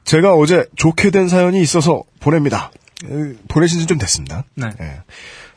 [0.04, 2.70] 제가 어제 좋게 된 사연이 있어서 보냅니다.
[3.04, 4.44] 에, 보내신 지 좀 됐습니다.
[4.54, 4.68] 네.
[4.80, 5.00] 예.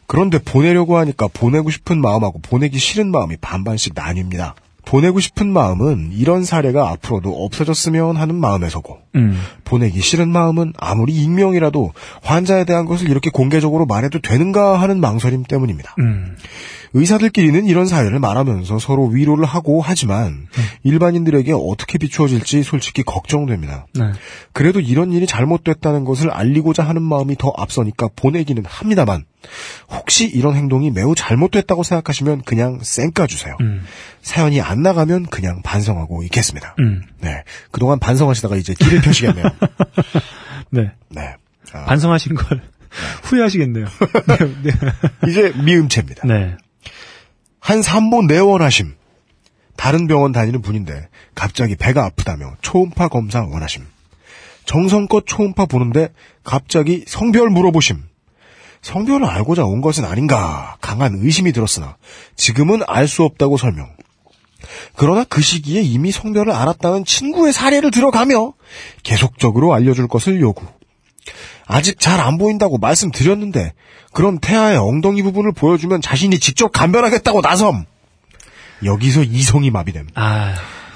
[0.08, 4.54] 그런데 보내려고 하니까 보내고 싶은 마음하고 보내기 싫은 마음이 반반씩 나뉩니다.
[4.88, 11.92] 보내고 싶은 마음은 이런 사례가 앞으로도 없어졌으면 하는 마음에서고 음, 보내기 싫은 마음은 아무리 익명이라도
[12.24, 15.94] 환자에 대한 것을 이렇게 공개적으로 말해도 되는가 하는 망설임 때문입니다.
[16.00, 16.38] 음,
[16.94, 20.48] 의사들끼리는 이런 사연을 말하면서 서로 위로를 하고 하지만
[20.84, 23.88] 일반인들에게 어떻게 비추어질지 솔직히 걱정됩니다.
[23.94, 24.12] 네.
[24.54, 29.26] 그래도 이런 일이 잘못됐다는 것을 알리고자 하는 마음이 더 앞서니까 보내기는 합니다만
[29.90, 33.56] 혹시 이런 행동이 매우 잘못됐다고 생각하시면 그냥 쌩까주세요.
[33.62, 33.84] 음,
[34.22, 36.76] 사연이 안 나가면 그냥 반성하고 있겠습니다.
[36.80, 37.44] 음, 네.
[37.72, 39.46] 그동안 반성하시다가 이제 길을 펴시겠네요.
[40.72, 40.92] 네.
[41.10, 41.36] 네.
[41.74, 42.62] 아, 반성하신 걸
[43.24, 43.86] 후회하시겠네요.
[44.28, 44.72] 네, 네.
[45.30, 46.28] 이제 미음체입니다.
[46.28, 46.58] 네.
[47.68, 48.96] 한 산모 내원하심.
[49.76, 53.86] 다른 병원 다니는 분인데 갑자기 배가 아프다며 초음파 검사 원하심.
[54.64, 56.08] 정성껏 초음파 보는데
[56.46, 58.02] 갑자기 성별 물어보심.
[58.82, 61.98] 성별을 알고자 온 것은 아닌가 강한 의심이 들었으나
[62.38, 63.90] 지금은 알 수 없다고 설명.
[64.96, 68.54] 그러나 그 시기에 이미 성별을 알았다는 친구의 사례를 들어가며
[69.04, 70.66] 계속적으로 알려줄 것을 요구.
[71.68, 73.74] 아직 잘 안 보인다고 말씀드렸는데
[74.14, 77.86] 그럼 태아의 엉덩이 부분을 보여주면 자신이 직접 감별하겠다고 나섬.
[78.84, 80.08] 여기서 이성이 마비됨.
[80.16, 80.54] 아,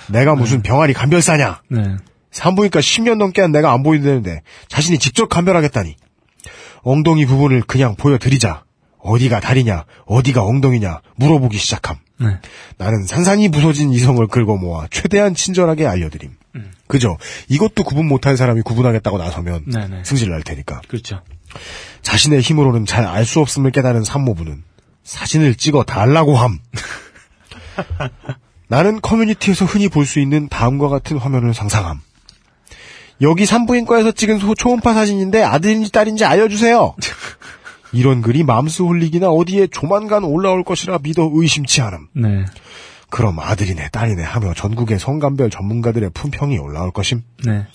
[0.08, 1.62] 내가 무슨 병아리 감별사냐.
[1.70, 1.96] 네.
[2.32, 5.96] 산부인과 10년 넘게 한 내가 안 보인다는데 자신이 직접 감별하겠다니.
[6.84, 8.64] 엉덩이 부분을 그냥 보여드리자.
[9.00, 11.98] 어디가 다리냐, 어디가 엉덩이냐 물어보기 시작함.
[12.20, 12.38] 네.
[12.78, 16.32] 나는 산산이 부서진 이성을 긁어 모아 최대한 친절하게 알려드림.
[16.88, 17.18] 그죠?
[17.48, 20.02] 이것도 구분 못한 사람이 구분하겠다고 나서면 네, 네.
[20.04, 20.82] 승질 날 테니까.
[20.88, 21.22] 그렇죠.
[22.02, 24.64] 자신의 힘으로는 잘 알 수 없음을 깨달은 산모부는
[25.04, 26.60] 사진을 찍어 달라고 함.
[28.68, 32.00] 나는 커뮤니티에서 흔히 볼 수 있는 다음과 같은 화면을 상상함.
[33.22, 36.96] 여기 산부인과에서 찍은 소- 초음파 사진인데 아들인지 딸인지 알려주세요.
[37.94, 42.08] 이런 글이 맘스 홀릭이나 어디에 조만간 올라올 것이라 믿어 의심치 않음.
[42.14, 42.46] 네.
[43.12, 47.24] 그럼 아들이네 딸이네 하며 전국의 성감별 전문가들의 품평이 올라올 것임.
[47.46, 47.68] 네.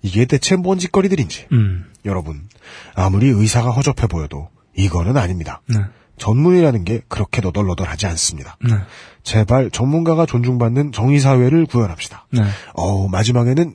[0.00, 1.48] 이게 대체 뭔 짓거리들인지.
[1.52, 2.48] 음, 여러분,
[2.94, 5.60] 아무리 의사가 허접해 보여도 이거는 아닙니다.
[5.66, 5.76] 네.
[6.16, 8.56] 전문이라는 게 그렇게 너덜너덜하지 않습니다.
[8.64, 8.76] 네.
[9.24, 12.26] 제발 전문가가 존중받는 정의 사회를 구현합시다.
[12.30, 12.42] 네.
[12.74, 13.74] 어 마지막에는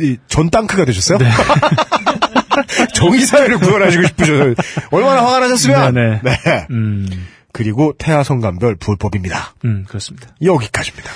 [0.00, 1.18] 이 전땅크가 되셨어요?
[2.94, 4.54] 정의 사회를 구현하시고 싶으셔서
[4.90, 6.66] 얼마나 화가 나셨으면 네, 네.
[6.70, 7.08] 음,
[7.52, 9.54] 그리고 태아성감별 불법입니다.
[9.64, 10.28] 음, 그렇습니다.
[10.42, 11.10] 여기까지입니다.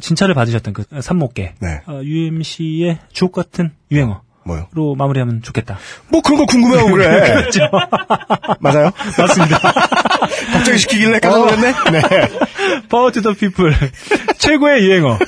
[0.00, 1.80] 칭찬을 받으셨던 그 산모께 네.
[1.86, 4.94] 어, UMC의 주옥 같은 유행어로 뭐요?
[4.96, 5.78] 마무리하면 좋겠다.
[6.08, 7.32] 뭐 그런 거 궁금해하고 그래.
[7.34, 7.60] 그렇죠.
[8.60, 8.90] 맞아요?
[9.18, 9.58] 맞습니다.
[10.52, 11.72] 갑자기 시키길래 깜짝 놀랐네.
[11.92, 12.28] 네.
[12.88, 13.74] Power to the people.
[14.38, 15.18] 최고의 유행어.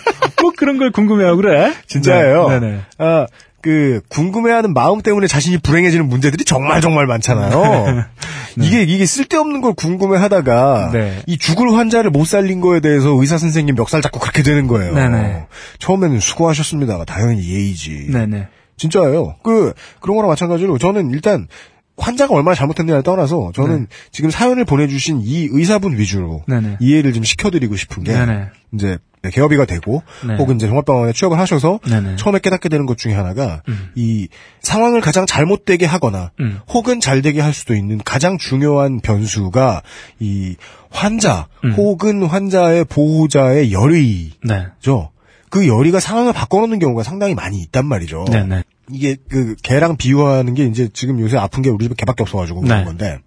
[0.41, 1.75] 뭐 그런 걸 궁금해하고 그래.
[1.87, 2.49] 진짜예요.
[2.49, 2.81] 네, 네네.
[2.99, 3.27] 아,
[3.63, 8.05] 그 궁금해하는 마음 때문에 자신이 불행해지는 문제들이 정말 정말 많잖아요.
[8.59, 11.23] 이게 이게 쓸데없는 걸 궁금해하다가 네.
[11.27, 14.95] 이 죽을 환자를 못 살린 거에 대해서 의사 선생님 멱살 잡고 그렇게 되는 거예요.
[14.95, 15.47] 네네.
[15.79, 18.09] 처음에는 수고하셨습니다가 당연히 예의지.
[18.11, 18.49] 네네.
[18.77, 19.37] 진짜예요.
[19.43, 21.47] 그 그런 거랑 마찬가지로 저는 일단
[21.99, 26.79] 환자가 얼마나 잘못했느냐를 떠나서 저는 지금 사연을 보내주신 이 의사분 위주로 네네.
[26.81, 28.47] 이해를 좀 시켜드리고 싶은 게 네네.
[28.73, 28.99] 이제
[29.29, 30.37] 개업이가 되고 네.
[30.37, 32.17] 혹은 이제 종합병원에 취업을 하셔서 네네.
[32.17, 33.91] 처음에 깨닫게 되는 것 중에 하나가 음.
[33.95, 34.29] 이
[34.63, 36.61] 상황을 가장 잘못되게 하거나 음.
[36.69, 39.83] 혹은 잘되게 할 수도 있는 가장 중요한 변수가
[40.21, 40.57] 이
[40.91, 41.73] 환자 음.
[41.73, 44.41] 혹은 환자의 보호자의 열의죠.
[44.45, 45.21] 네.
[45.51, 48.25] 그 열의가 상황을 바꿔놓는 경우가 상당히 많이 있단 말이죠.
[48.31, 48.63] 네네.
[48.93, 52.79] 이게 그 개랑 비유하는 게 이제 지금 요새 아픈 게 우리 집에 개밖에 없어가지고 그런
[52.79, 52.85] 네.
[52.85, 53.19] 건데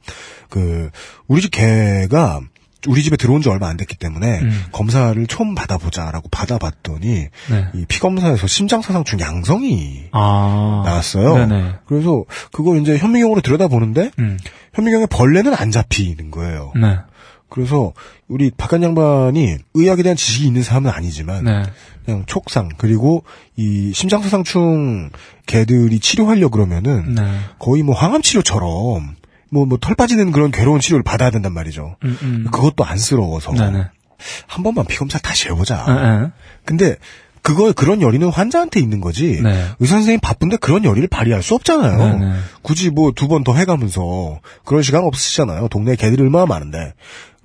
[0.50, 0.90] 그
[1.28, 2.42] 우리 집 개가
[2.88, 4.64] 우리 집에 들어온 지 얼마 안 됐기 때문에 음.
[4.72, 7.68] 검사를 처음 받아보자라고 받아봤더니 네.
[7.74, 10.84] 이 피검사에서 심장사상충 양성이 아.
[10.86, 11.48] 나왔어요.
[11.48, 11.74] 네네.
[11.86, 14.38] 그래서 그거 이제 현미경으로 들여다보는데 음.
[14.74, 16.74] 현미경에 벌레는 안 잡히는 거예요.
[16.76, 16.98] 네.
[17.50, 17.94] 그래서
[18.28, 21.64] 우리 박한 양반이 의학에 대한 지식이 있는 사람은 아니지만 네.
[22.04, 23.24] 그냥 촉상 그리고
[23.56, 25.12] 이 심장사상충
[25.46, 27.24] 개들이 치료하려 그러면은 네.
[27.60, 29.16] 거의 뭐 항암 치료처럼
[29.54, 31.96] 뭐 뭐 털 빠지는 그런 괴로운 치료를 받아야 된단 말이죠.
[32.04, 32.48] 음, 음.
[32.52, 33.86] 그것도 안쓰러워서 네네.
[34.48, 35.86] 한 번만 피검사 다시 해보자.
[35.88, 35.92] 에,
[36.26, 36.32] 에.
[36.66, 36.96] 근데
[37.42, 39.42] 그거 그런 열의는 환자한테 있는 거지.
[39.44, 39.66] 네.
[39.80, 41.98] 의사 선생님 바쁜데 그런 열의를 발휘할 수 없잖아요.
[41.98, 42.34] 네네.
[42.62, 45.68] 굳이 뭐 두 번 더 해가면서 그런 시간 없으시잖아요.
[45.68, 46.94] 동네 개들이 얼마나 많은데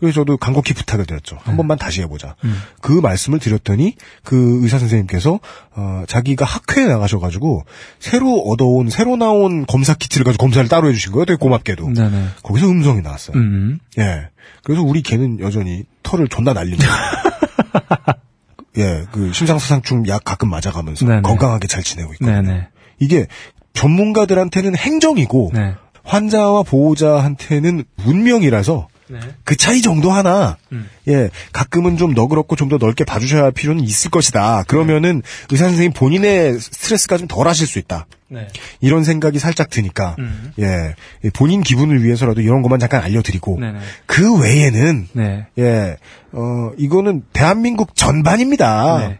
[0.00, 1.38] 그래서 저도 간곡히 부탁을 드렸죠.
[1.42, 2.36] 한 번만 다시 해보자.
[2.44, 2.54] 음.
[2.80, 5.40] 그 말씀을 드렸더니 그 의사 선생님께서
[5.74, 7.64] 어, 자기가 학회에 나가셔가지고
[7.98, 11.24] 새로 얻어온 새로 나온 검사 키트를 가지고 검사를 따로 해주신 거예요.
[11.24, 11.90] 되게 고맙게도.
[11.90, 12.28] 네네.
[12.42, 13.36] 거기서 음성이 나왔어요.
[13.36, 13.80] 음.
[13.98, 14.28] 예.
[14.62, 16.88] 그래서 우리 개는 여전히 털을 존나 날립니다.
[18.78, 21.22] 예, 그 심장사상충 약 가끔 맞아가면서 네네.
[21.22, 22.42] 건강하게 잘 지내고 있거든요.
[22.42, 22.68] 네네.
[23.00, 23.26] 이게
[23.74, 25.74] 전문가들한테는 행정이고 네.
[26.04, 29.18] 환자와 보호자한테는 문명이라서 네.
[29.44, 30.88] 그 차이 정도 하나 음.
[31.08, 34.64] 예 가끔은 좀 너그럽고 좀 더 넓게 봐주셔야 할 필요는 있을 것이다.
[34.68, 38.06] 그러면은 의사 선생님 본인의 스트레스가 좀 덜하실 수 있다.
[38.28, 38.46] 네.
[38.80, 40.52] 이런 생각이 살짝 드니까 음.
[40.58, 40.94] 예
[41.32, 43.78] 본인 기분을 위해서라도 이런 것만 잠깐 알려드리고 네네.
[44.04, 45.46] 그 외에는 네.
[45.58, 45.96] 예,
[46.32, 49.08] 어, 이거는 대한민국 전반입니다.
[49.08, 49.18] 네.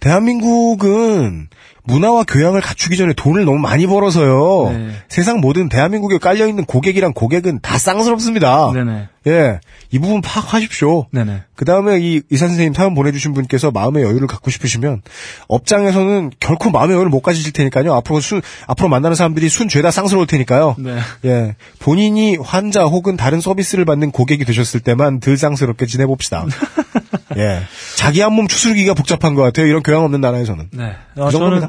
[0.00, 1.48] 대한민국은
[1.84, 4.70] 문화와 교양을 갖추기 전에 돈을 너무 많이 벌어서요.
[4.72, 4.90] 네.
[5.08, 8.72] 세상 모든 대한민국에 깔려있는 고객이랑 고객은 다 쌍스럽습니다.
[8.72, 9.08] 네네.
[9.26, 9.60] 예,
[9.90, 11.06] 이 부분 파악하십시오.
[11.12, 11.42] 네네.
[11.54, 15.02] 그 다음에 이 의사 선생님 사연 보내주신 분께서 마음의 여유를 갖고 싶으시면
[15.48, 17.94] 업장에서는 결코 마음의 여유를 못 가지실 테니까요.
[17.94, 20.74] 앞으로 순 앞으로 만나는 사람들이 순 죄다 쌍스러울 테니까요.
[20.78, 20.98] 네.
[21.24, 26.44] 예, 본인이 환자 혹은 다른 서비스를 받는 고객이 되셨을 때만 덜 쌍스럽게 지내봅시다.
[27.36, 27.62] 예,
[27.96, 29.66] 자기 한 몸 추스르기가 복잡한 것 같아요.
[29.66, 30.68] 이런 교양 없는 나라에서는.
[30.72, 30.96] 네.
[31.14, 31.68] 그 어, 저는.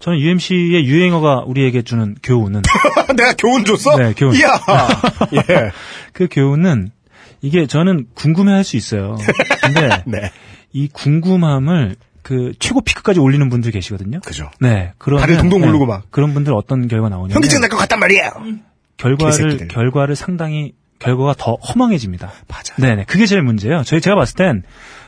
[0.00, 2.62] 저는 UMC의 유행어가 우리에게 주는 교훈은
[3.16, 3.96] 내가 교훈 줬어?
[3.96, 4.34] 네, 교훈.
[4.36, 4.58] 이야,
[5.34, 5.70] 예,
[6.12, 6.89] 그 교훈은
[7.42, 9.16] 이게 저는 궁금해할 수 있어요.
[9.62, 10.30] 근데 네,
[10.72, 14.20] 이 궁금함을 그 최고 피크까지 올리는 분들 계시거든요.
[14.20, 14.50] 그죠.
[14.60, 14.92] 네.
[14.98, 16.10] 그런 다들 동동 구르고 막.
[16.10, 18.30] 그런 분들 어떤 결과 나오냐면 현기증 날 것 같단 말이에요.
[18.98, 19.68] 결과를 개새끼들.
[19.68, 22.30] 결과를 상당히 결과가 더 허망해집니다.
[22.48, 22.74] 맞아.
[22.76, 23.04] 네네.
[23.04, 23.82] 그게 제일 문제예요.
[23.84, 24.62] 저희 제가 봤을 땐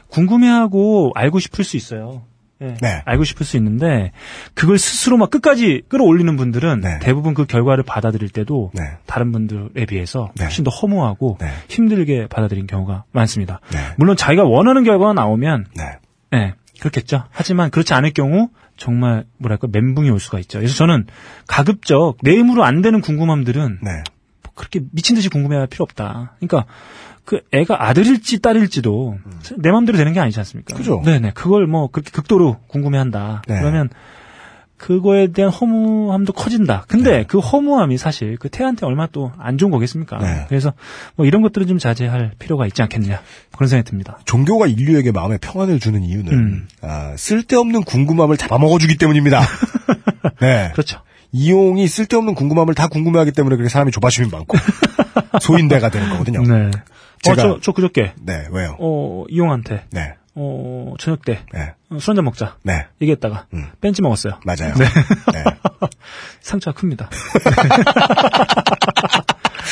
[0.09, 2.22] 궁금해하고 알고 싶을 수 있어요.
[2.63, 2.77] 네.
[2.81, 3.03] 네.
[3.05, 4.13] 알고 싶을 수 있는데
[4.55, 6.99] 그걸 스스로 막 끝까지 끌어올리는 분들은 네.
[7.01, 8.83] 대부분 그 결과를 받아들일 때도 네.
[9.07, 10.45] 다른 분들에 비해서 네.
[10.45, 11.49] 훨씬 더 허무하고 네.
[11.69, 13.61] 힘들게 받아들인 경우가 많습니다.
[13.73, 13.79] 네.
[13.97, 15.85] 물론 자기가 원하는 결과가 나오면 네.
[16.31, 17.25] 네, 그렇겠죠.
[17.31, 20.59] 하지만 그렇지 않을 경우 정말 뭐랄까 멘붕이 올 수가 있죠.
[20.59, 21.07] 그래서 저는
[21.47, 23.91] 가급적 내 힘으로 안 되는 궁금함들은 네.
[24.43, 26.37] 뭐 그렇게 미친 듯이 궁금해할 필요 없다.
[26.39, 26.67] 그러니까
[27.25, 29.18] 그 애가 아들일지 딸일지도
[29.59, 30.75] 내 마음대로 되는 게 아니지 않습니까?
[30.75, 30.77] 음.
[30.77, 31.03] 그죠.
[31.05, 31.33] 네네.
[31.35, 33.43] 그걸 뭐 그렇게 극도로 궁금해한다.
[33.47, 33.61] 네.
[33.61, 33.89] 그러면
[34.83, 36.85] 그거에 대한 허무함도 커진다.
[36.89, 40.18] 근데 그 허무함이 사실 그 태한테 얼마나 또안 좋은 거겠습니까?
[40.18, 40.45] 네.
[40.49, 40.73] 그래서
[41.14, 43.20] 뭐 이런 것들은 좀 자제할 필요가 있지 않겠느냐
[43.53, 44.18] 그런 생각이 듭니다.
[44.25, 46.68] 종교가 인류에게 마음의 평안을 주는 이유는 음.
[46.81, 49.41] 아, 쓸데없는 궁금함을 잡아먹어주기 때문입니다.
[50.43, 50.70] 네.
[50.73, 51.01] 그렇죠.
[51.31, 54.59] 이용이 쓸데없는 궁금함을 다 궁금해하기 때문에 그렇게 사람이 조바심이 많고
[55.41, 56.43] 소인대가 되는 거거든요.
[56.43, 56.70] 네.
[57.23, 58.77] 제가- 어, 저, 저 그저께, 네, 왜요?
[58.79, 62.57] 어, 이용한테, 네, 어, 저녁 때, 네, 어, 술 한잔 먹자.
[62.64, 63.66] 네, 얘기했다가, 음.
[63.81, 64.41] 벤치 먹었어요.
[64.45, 64.75] 맞아요.
[64.75, 64.85] 네.
[65.33, 65.45] 네.
[66.41, 67.09] 상처가 큽니다.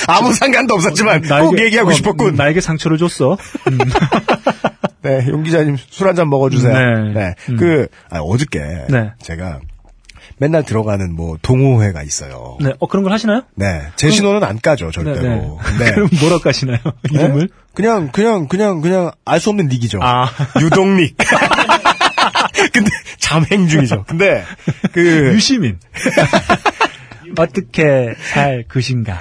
[0.09, 2.35] 아무 상관도 없었지만 꼭 얘기하고 어, 싶었군.
[2.35, 3.37] 나에게 상처를 줬어.
[5.03, 6.73] 네, 용 기자님 술 한잔 먹어주세요.
[6.73, 7.13] 네.
[7.13, 7.57] 네, 음.
[7.57, 9.13] 그 아, 어저께 네.
[9.21, 9.61] 제가
[10.41, 12.57] 맨날 들어가는 뭐 동호회가 있어요.
[12.61, 13.43] 네, 어, 그런 걸 하시나요?
[13.57, 15.61] 네, 제 신호는 안 까죠 절대로.
[15.79, 15.93] 네.
[15.93, 16.79] 그럼 뭐라고 하시나요?
[17.11, 17.51] 이름을?
[17.75, 19.99] 그냥 그냥 그냥 그냥 알 수 없는 닉이죠.
[20.03, 20.31] 아.
[20.61, 21.15] 유동닉.
[22.73, 24.05] 근데 잠행 중이죠.
[24.09, 24.43] 근데
[24.93, 25.79] 그 유시민.
[27.39, 29.19] 어떻게 살 것인가.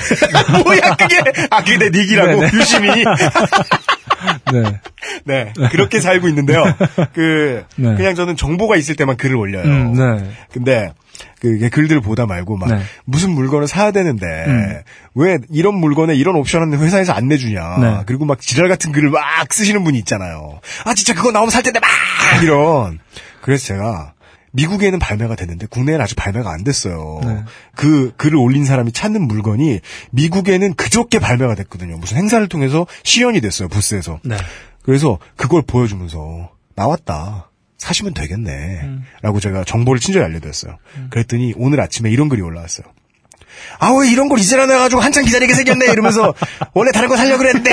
[0.64, 1.18] 뭐야 그게
[1.52, 2.52] 아 그게 내 닉이라고 네네.
[2.54, 3.04] 유시민이
[4.54, 4.82] 네.
[5.26, 6.64] 네 그렇게 살고 있는데요.
[7.14, 7.96] 그 네.
[7.96, 9.64] 그냥 저는 정보가 있을 때만 글을 올려요.
[9.66, 10.32] 음, 네.
[10.52, 10.94] 근데
[11.40, 12.82] 그 글들을 보다 말고 막 네.
[13.06, 14.82] 무슨 물건을 사야 되는데 음.
[15.16, 18.04] 왜 이런 물건에 이런 옵션은 회사에서 안 내주냐 네.
[18.06, 21.80] 그리고 막 지랄 같은 글을 막 쓰시는 분이 있잖아요 아 진짜 그거 나오면 살 텐데
[21.80, 21.90] 막
[22.44, 23.00] 이런
[23.42, 24.14] 그래서 제가
[24.52, 27.22] 미국에는 발매가 됐는데 국내에는 아직 발매가 안 됐어요.
[27.24, 27.44] 네.
[27.76, 29.80] 그 글을 올린 사람이 찾는 물건이
[30.12, 31.98] 미국에는 그저께 발매가 됐거든요.
[31.98, 34.20] 무슨 행사를 통해서 시연이 됐어요 부스에서.
[34.24, 34.38] 네.
[34.82, 37.49] 그래서 그걸 보여주면서 나왔다.
[37.80, 38.52] 사시면 되겠네.
[38.84, 39.06] 음.
[39.22, 40.78] 라고 제가 정보를 친절히 알려드렸어요.
[41.10, 42.86] 그랬더니 오늘 아침에 이런 글이 올라왔어요.
[43.80, 45.92] 아, 왜 이런 걸 이제나 내가지고 한참 기다리게 생겼네.
[45.92, 46.34] 이러면서
[46.74, 47.72] 원래 다른 거 살려고 그랬는데.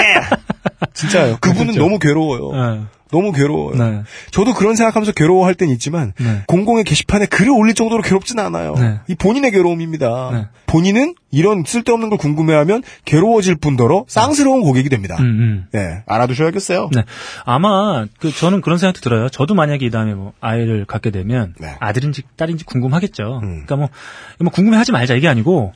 [0.95, 1.39] 진짜요.
[1.41, 1.81] 그분은 그렇죠.
[1.81, 2.89] 너무 괴로워요.
[3.11, 3.19] 네.
[3.19, 3.77] 너무 괴로워요.
[3.77, 4.03] 네.
[4.31, 6.43] 저도 그런 생각하면서 괴로워할 땐 있지만 네.
[6.47, 8.75] 공공의 게시판에 글을 올릴 정도로 괴롭진 않아요.
[8.75, 9.01] 네.
[9.09, 10.31] 이 본인의 괴로움입니다.
[10.33, 10.47] 네.
[10.67, 15.17] 본인은 이런 쓸데없는 걸 궁금해하면 괴로워질 뿐더러 쌍스러운 고객이 됩니다.
[15.19, 15.67] 음, 음.
[15.73, 16.91] 네, 알아두셔야겠어요.
[16.95, 17.05] 네.
[17.45, 19.29] 아마, 그, 저는 그런 생각도 들어요.
[19.29, 21.77] 저도 만약에 이 다음에 뭐, 아이를 갖게 되면, 네.
[21.79, 23.41] 아들인지 딸인지 궁금하겠죠.
[23.43, 23.49] 음.
[23.49, 23.89] 그러니까 뭐,
[24.41, 25.73] 뭐, 궁금해하지 말자, 이게 아니고,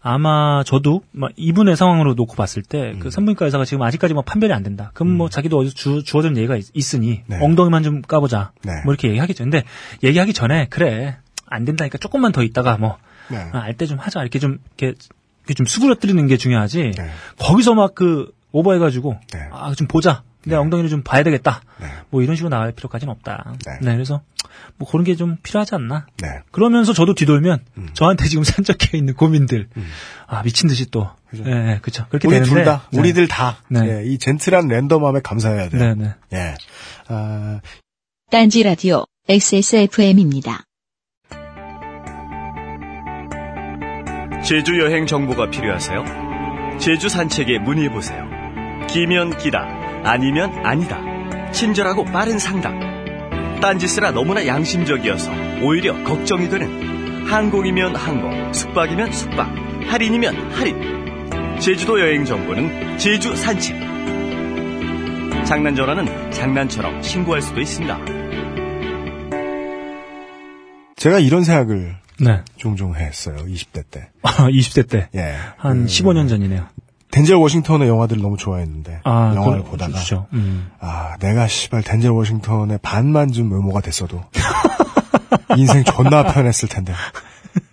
[0.00, 2.98] 아마 저도, 막, 이분의 상황으로 놓고 봤을 때, 음.
[3.00, 4.90] 그 산부인과 의사가 지금 아직까지 뭐 판별이 안 된다.
[4.94, 7.38] 그럼 뭐, 자기도 어디서 주, 주어진 얘기가 있, 으니 네.
[7.40, 8.52] 엉덩이만 좀 까보자.
[8.62, 8.72] 네.
[8.84, 9.44] 뭐, 이렇게 얘기하겠죠.
[9.44, 9.64] 근데,
[10.02, 12.96] 얘기하기 전에, 그래, 안 된다니까 조금만 더 있다가 뭐,
[13.30, 13.38] 네.
[13.52, 14.20] 알때 좀 하자.
[14.20, 14.96] 이렇게 좀, 이렇게,
[15.44, 16.92] 이렇게 좀 수그러뜨리는 게 중요하지.
[16.96, 17.10] 네.
[17.38, 19.40] 거기서 막 그, 오버해가지고 네.
[19.52, 20.22] 아좀 보자.
[20.44, 21.60] 내 엉덩이를 좀 봐야 되겠다.
[21.80, 21.86] 네.
[22.10, 23.54] 뭐 이런 식으로 나갈 필요까지는 없다.
[23.66, 23.78] 네.
[23.82, 23.92] 네.
[23.92, 24.22] 그래서
[24.76, 26.06] 뭐 그런 게 좀 필요하지 않나.
[26.22, 26.28] 네.
[26.52, 27.60] 그러면서 저도 뒤돌면
[27.94, 29.68] 저한테 지금 산적해 있는 고민들
[30.26, 31.44] 아 미친 듯이 또 그죠.
[31.46, 32.98] 예, 예, 그쵸 그렇게 우리 되는데 둘 다, 네.
[33.00, 33.80] 우리들 다, 네.
[34.00, 35.94] 예, 이 젠틀한 랜덤함에 감사해야 돼요.
[35.94, 36.14] 네, 네.
[36.32, 36.54] 예.
[37.08, 37.60] 아,
[38.30, 40.64] 딴지 라디오 XSFM입니다.
[44.44, 46.78] 제주 여행 정보가 필요하세요?
[46.78, 48.24] 제주 산책에 문의해 보세요.
[48.88, 49.66] 기면 기다,
[50.04, 51.00] 아니면 아니다.
[51.52, 52.78] 친절하고 빠른 상담.
[53.60, 55.32] 딴짓이라 너무나 양심적이어서
[55.62, 59.52] 오히려 걱정이 되는 항공이면 항공, 숙박이면 숙박,
[59.88, 61.58] 할인이면 할인.
[61.60, 63.76] 제주도 여행 정보는 제주 산책.
[65.44, 67.98] 장난 전화는 장난처럼 신고할 수도 있습니다.
[70.96, 72.42] 제가 이런 생각을 네.
[72.56, 73.36] 종종 했어요.
[73.46, 74.10] 20대 때.
[74.22, 75.08] 20대 때.
[75.14, 75.34] 예.
[75.56, 76.66] 한 그, 15년 전이네요.
[77.10, 79.00] 덴젤 워싱턴의 영화들을 너무 좋아했는데.
[79.04, 79.98] 아, 영화를 보다가.
[80.34, 80.70] 음.
[80.80, 84.22] 아, 내가 씨발 덴젤 워싱턴의 반만 좀 외모가 됐어도
[85.56, 86.92] 인생 존나 편했을 텐데.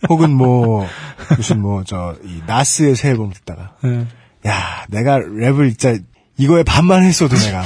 [0.09, 0.87] 혹은 뭐
[1.37, 4.05] 무슨 뭐 저 이 나스의 새 앨범 듣다가 네.
[4.47, 6.01] 야, 내가 랩을 진짜
[6.37, 7.63] 이거에 반만 했어도 내가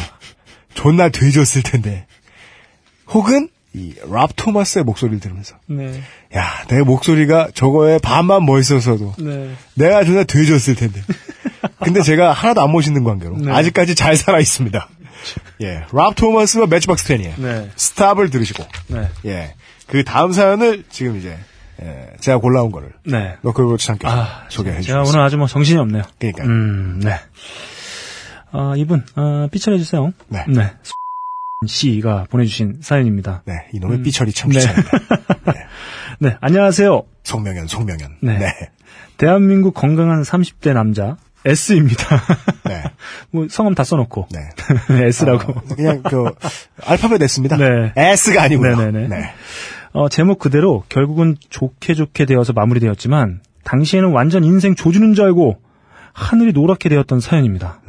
[0.74, 2.08] 존나 돼졌을 텐데.
[3.12, 6.02] 혹은 이 랍 토마스의 목소리를 들으면서 네.
[6.36, 9.54] 야, 내 목소리가 저거에 반만 멋있었어도 네.
[9.76, 11.02] 내가 존나 돼졌을 텐데.
[11.84, 13.52] 근데 제가 하나도 안 멋있는 관계로 네.
[13.52, 14.90] 아직까지 잘 살아 있습니다.
[15.62, 17.36] 예, 랍 토마스와 매치박스 텐이에요.
[17.38, 17.70] 네.
[17.76, 19.08] 스탑을 들으시고 네.
[19.26, 19.54] 예,
[19.88, 21.38] 그 다음 사연을 지금 이제
[21.82, 23.36] 예, 제가 골라온 거를 네.
[23.42, 25.10] 너클로치 참께서 아, 소개해 제가 주셨습니다.
[25.10, 26.04] 오늘 아주 뭐 정신이 없네요.
[26.18, 26.48] 그러니까요.
[26.48, 27.20] 음, 네.
[28.52, 30.12] 아, 이분, 어, 삐처리 해주세요.
[30.28, 30.44] 네.
[30.48, 30.72] 네.
[31.68, 33.44] 씨가 보내주신 사연입니다.
[33.46, 34.04] 네, 이놈의 음.
[34.04, 34.60] 삐처리 참 네.
[34.60, 34.90] 귀찮은데.
[36.20, 37.04] 네, 안녕하세요.
[37.24, 38.18] 송명현, 송명현.
[38.22, 38.38] 네.
[38.40, 38.54] 네.
[39.18, 42.22] 대한민국 건강한 30대 남자, S입니다.
[42.64, 42.84] 네.
[43.32, 44.30] 뭐, 성함 다 써놓고.
[44.32, 44.50] 네.
[45.08, 45.52] S라고.
[45.52, 46.32] 어, 그냥 그
[46.86, 47.58] 알파벳 S입니다.
[47.58, 47.92] 네.
[47.94, 48.78] S가 아니고요.
[48.78, 49.08] 네네네.
[49.10, 49.34] 네.
[49.92, 55.60] 어, 제목 그대로 결국은 좋게 좋게 되어서 마무리되었지만, 당시에는 완전 인생 조주는 줄 알고,
[56.14, 57.82] 하늘이 노랗게 되었던 사연입니다.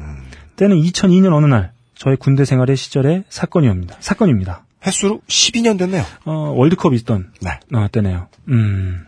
[0.57, 3.97] 때는 2002년 어느 날, 저의 군대 생활의 시절의 사건이옵니다.
[4.01, 4.65] 사건입니다.
[4.87, 6.03] 횟수로 12년 됐네요.
[6.25, 7.61] 어, 월드컵이 있던 네.
[7.75, 8.29] 어, 때네요.
[8.49, 9.05] 음.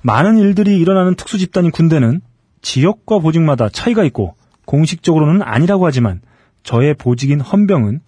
[0.00, 2.22] 많은 일들이 일어나는 특수 집단인 군대는
[2.62, 6.22] 지역과 보직마다 차이가 있고 공식적으로는 아니라고 하지만
[6.62, 8.00] 저의 보직인 헌병은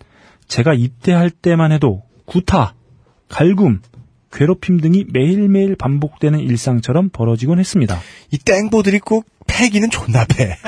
[0.48, 2.72] 제가 입대할 때만 해도 구타,
[3.28, 3.82] 갈굼,
[4.32, 8.00] 괴롭힘 등이 매일매일 반복되는 일상처럼 벌어지곤 했습니다.
[8.30, 10.56] 이 땡보들이 꼭 패기는 존나 패.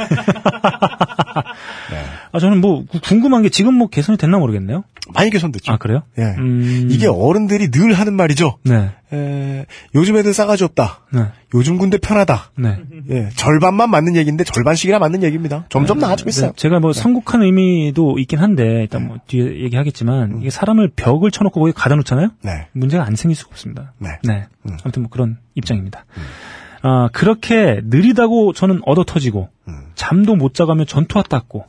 [2.31, 4.85] 아, 저는 뭐 구- 궁금한 게 지금 뭐 개선이 됐나 모르겠네요.
[5.15, 5.73] 많이 개선됐죠.
[5.73, 6.03] 아, 그래요?
[6.19, 6.23] 예.
[6.39, 6.89] 음.
[6.91, 8.59] 이게 어른들이 늘 하는 말이죠.
[8.65, 8.91] 네.
[9.11, 9.65] 에,
[9.95, 11.01] 요즘 애들 싸가지 없다.
[11.15, 11.23] 네.
[11.55, 12.51] 요즘 군대 편하다.
[12.59, 12.79] 네.
[13.09, 15.65] 예, 절반만 맞는 얘기인데 절반씩이나 맞는 얘기입니다.
[15.71, 16.51] 점점 나아지고 있어요.
[16.51, 21.59] 네, 제가 뭐 선곡한 의미도 있긴 한데 일단 뭐 뒤에 얘기하겠지만 이게 사람을 벽을 쳐놓고
[21.61, 22.29] 거기 가다 놓잖아요.
[22.43, 22.67] 네.
[22.73, 23.95] 문제가 안 생길 수가 없습니다.
[23.99, 24.11] 네.
[24.67, 24.77] 음.
[24.85, 26.05] 아무튼 뭐 그런 입장입니다.
[26.83, 29.91] 아 그렇게 느리다고 저는 얻어 터지고 음.
[29.95, 31.65] 잠도 못 자가며 전투화 땄고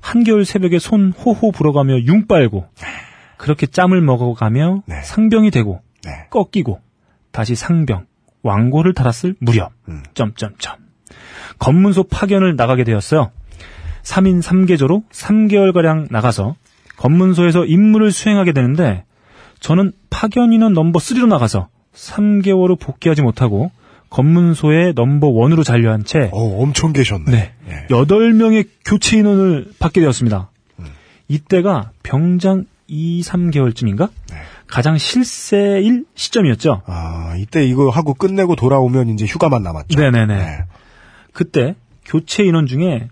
[0.00, 2.66] 한겨울 새벽에 손 호호 불어가며 융 빨고
[3.36, 5.02] 그렇게 짬을 먹어가며 네.
[5.02, 6.26] 상병이 되고 네.
[6.30, 6.80] 꺾이고
[7.30, 8.06] 다시 상병
[8.42, 10.02] 왕고를 달았을 무렵 음.
[10.14, 10.76] 점점점
[11.58, 13.30] 검문소 파견을 나가게 되었어요.
[14.02, 16.56] 3인 3개조로 3개월가량 나가서
[16.96, 19.04] 검문소에서 임무를 수행하게 되는데
[19.60, 23.70] 저는 파견 인원 넘버 3로 나가서 3개월 후 복귀하지 못하고
[24.10, 27.30] 검문소의 넘버 1으로 잔류한 채 어, 엄청 계셨네.
[27.30, 27.52] 네.
[27.68, 27.86] 예.
[27.88, 30.50] 8명의 교체 인원을 받게 되었습니다.
[31.28, 34.08] 이때가 병장 2, 3개월쯤인가?
[34.30, 34.36] 네.
[34.66, 36.82] 가장 실세일 시점이었죠.
[36.86, 39.98] 아, 이때 이거 하고 끝내고 돌아오면 이제 휴가만 남았죠.
[40.00, 40.26] 네네네.
[40.36, 40.58] 네.
[41.32, 43.08] 그때 교체 인원 중에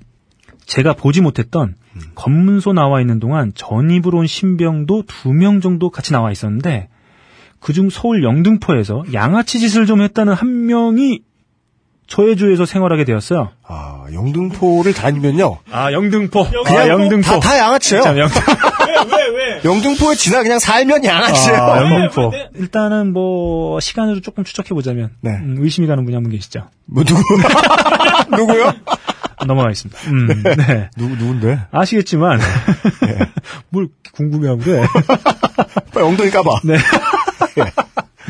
[0.65, 1.75] 제가 보지 못했던
[2.15, 6.89] 검문소 나와 있는 동안 전입으로 온 신병도 두 명 정도 같이 나와 있었는데
[7.67, 11.19] 그중 서울 영등포에서 양아치 짓을 좀 했다는 한 명이
[12.07, 13.51] 저의 조에서 생활하게 되었어요.
[13.67, 15.59] 아, 영등포를 다니면요.
[15.73, 16.49] 아 영등포.
[16.65, 17.23] 그냥 아, 영등포.
[17.29, 18.03] 다, 다 양아치예요.
[18.05, 18.41] 참, 영등...
[19.11, 19.61] 왜, 왜?
[19.65, 21.59] 영등포에 지나 그냥 살면 양아치예요.
[21.61, 22.31] 아, 영등포.
[22.31, 22.49] 네.
[22.55, 25.31] 일단은 뭐 시간으로 조금 추적해 보자면 네.
[25.33, 26.69] 음, 의심이 가는 분이 한 분 계시죠.
[26.85, 27.21] 뭐 누구?
[28.37, 28.73] 누구요?
[29.45, 30.01] 넘어가겠습니다.
[30.13, 30.89] 음, 네.
[30.97, 31.59] 누구 누군데?
[31.73, 32.39] 아시겠지만
[33.71, 34.85] 뭘 궁금해하고 그래.
[35.93, 36.61] 빨리 엉덩이 까봐.
[36.63, 36.77] 네.
[37.59, 37.73] 예.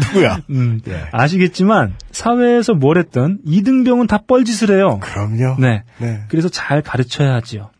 [0.08, 0.42] 누구야?
[0.50, 1.04] 음, 예.
[1.12, 4.98] 아시겠지만 사회에서 뭘 했든 이등병은 다 뻘짓을 해요.
[5.02, 5.56] 그럼요.
[5.58, 5.84] 네.
[5.98, 6.20] 네.
[6.28, 7.70] 그래서 잘 가르쳐야 하지요.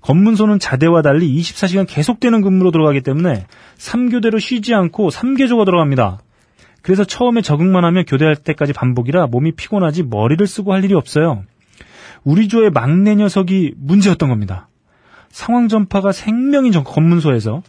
[0.00, 3.46] 검문소는 자대와 달리 24시간 계속되는 근무로 들어가기 때문에
[3.78, 6.18] 3교대로 쉬지 않고 3개조가 들어갑니다.
[6.82, 11.44] 그래서 처음에 적응만 하면 교대할 때까지 반복이라 몸이 피곤하지 머리를 쓰고 할 일이 없어요.
[12.24, 14.68] 우리 조의 막내 녀석이 문제였던 겁니다.
[15.30, 17.62] 상황 전파가 생명인 전- 검문소에서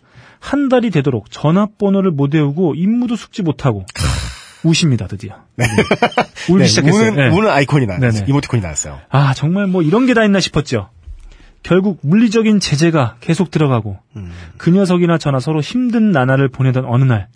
[0.45, 3.83] 한 달이 되도록 전화번호를 못 외우고 임무도 숙지 못하고
[4.63, 5.35] 우십니다 드디어.
[6.49, 7.11] 울기 네, 시작했어요.
[7.11, 7.35] 우는, 네.
[7.35, 8.11] 우는 아이콘이 나왔어요.
[8.11, 8.25] 네네.
[8.29, 8.99] 이모티콘이 나왔어요.
[9.09, 10.89] 아 정말 뭐 이런 게 다 있나 싶었죠.
[11.63, 14.31] 결국 물리적인 제재가 계속 들어가고 음.
[14.57, 17.27] 그 녀석이나 저나 서로 힘든 나날을 보내던 어느 날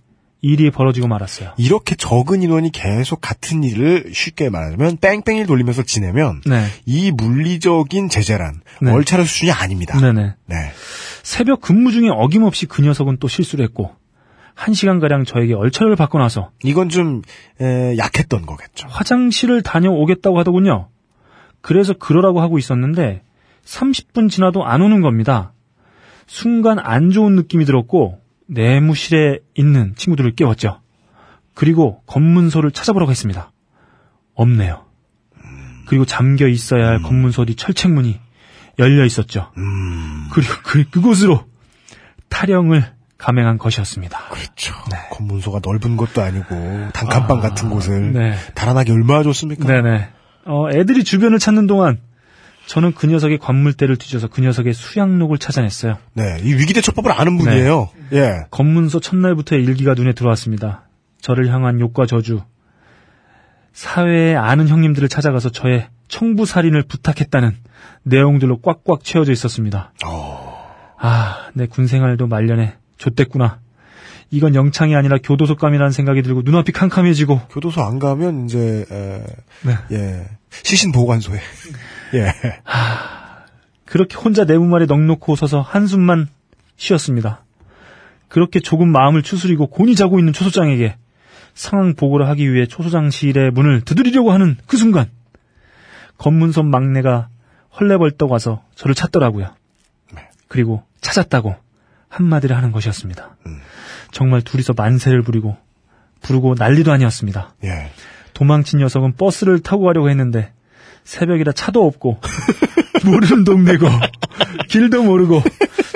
[0.41, 1.53] 일이 벌어지고 말았어요.
[1.57, 6.65] 이렇게 적은 인원이 계속 같은 일을 쉽게 말하자면 뺑뺑이를 돌리면서 지내면 네.
[6.85, 8.91] 이 물리적인 제재란 네.
[8.91, 9.99] 얼차려 수준이 아닙니다.
[9.99, 10.35] 네네.
[10.45, 10.55] 네.
[11.29, 13.95] 새벽 근무 중에 어김없이 그 녀석은 또 실수를 했고
[14.55, 17.21] 한 시간가량 저에게 얼차려를 받고 나서 이건 좀
[17.61, 18.87] 에, 약했던 거겠죠.
[18.89, 20.89] 화장실을 다녀오겠다고 하더군요.
[21.61, 23.21] 그래서 그러라고 하고 있었는데
[23.63, 25.53] 30분 지나도 안 오는 겁니다.
[26.25, 30.81] 순간 안 좋은 느낌이 들었고 내무실에 있는 친구들을 깨웠죠.
[31.53, 33.51] 그리고 검문소를 찾아보라고 했습니다.
[34.33, 34.83] 없네요.
[35.85, 38.19] 그리고 잠겨 있어야 할 검문소 뒤 철책문이
[38.79, 39.51] 열려 있었죠.
[40.33, 41.45] 그리고 그, 그곳으로
[42.29, 42.85] 타령을
[43.17, 44.29] 감행한 것이었습니다.
[44.29, 44.73] 그렇죠.
[45.11, 48.35] 검문소가 넓은 것도 아니고 단칸방 같은 곳을 네.
[48.55, 49.67] 달아나기 얼마나 좋습니까?
[49.67, 50.07] 네네.
[50.45, 51.99] 어, 애들이 주변을 찾는 동안
[52.65, 55.97] 저는 그 녀석의 관물대를 뒤져서 그 녀석의 수양록을 찾아냈어요.
[56.13, 57.89] 네, 이 위기대처법을 아는 분이에요.
[58.13, 58.45] 예.
[58.51, 60.87] 검문소 첫날부터의 일기가 눈에 들어왔습니다.
[61.19, 62.41] 저를 향한 욕과 저주.
[63.73, 67.57] 사회에 아는 형님들을 찾아가서 저의 청부살인을 부탁했다는
[68.03, 69.93] 내용들로 꽉꽉 채워져 있었습니다.
[70.97, 73.59] 아, 내 군생활도 말년에 좆됐구나.
[74.31, 79.23] 이건 영창이 아니라 교도소감이라는 생각이 들고 눈앞이 캄캄해지고 교도소 안 가면 이제 에,
[79.63, 79.77] 네.
[79.91, 81.39] 예 시신 보관소에
[82.13, 82.31] 예
[83.85, 86.27] 그렇게 혼자 내무말에 넋놓고 서서 한숨만
[86.77, 87.43] 쉬었습니다.
[88.27, 90.95] 그렇게 조금 마음을 추스리고 곤히 자고 있는 초소장에게
[91.55, 95.09] 상황 보고를 하기 위해 초소장실의 문을 두드리려고 하는 그 순간
[96.19, 97.29] 검문선 막내가
[97.79, 99.53] 헐레벌떡 와서 저를 찾더라고요.
[100.47, 101.55] 그리고 찾았다고
[102.09, 103.37] 한마디를 하는 것이었습니다.
[104.11, 105.55] 정말 둘이서 만세를 부리고
[106.21, 107.53] 부르고 난리도 아니었습니다.
[107.63, 107.91] 예.
[108.33, 110.51] 도망친 녀석은 버스를 타고 가려고 했는데
[111.03, 112.19] 새벽이라 차도 없고
[113.05, 113.87] 모르는 동네고
[114.67, 115.41] 길도 모르고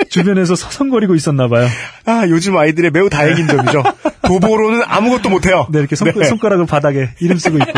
[0.08, 1.66] 주변에서 서성거리고 있었나 봐요.
[2.06, 3.82] 아 요즘 아이들의 매우 다행인 점이죠.
[4.26, 5.66] 도보로는 아무것도 못해요.
[5.70, 6.24] 네, 이렇게 손, 네.
[6.24, 7.72] 손가락을 바닥에 이름 쓰고 있고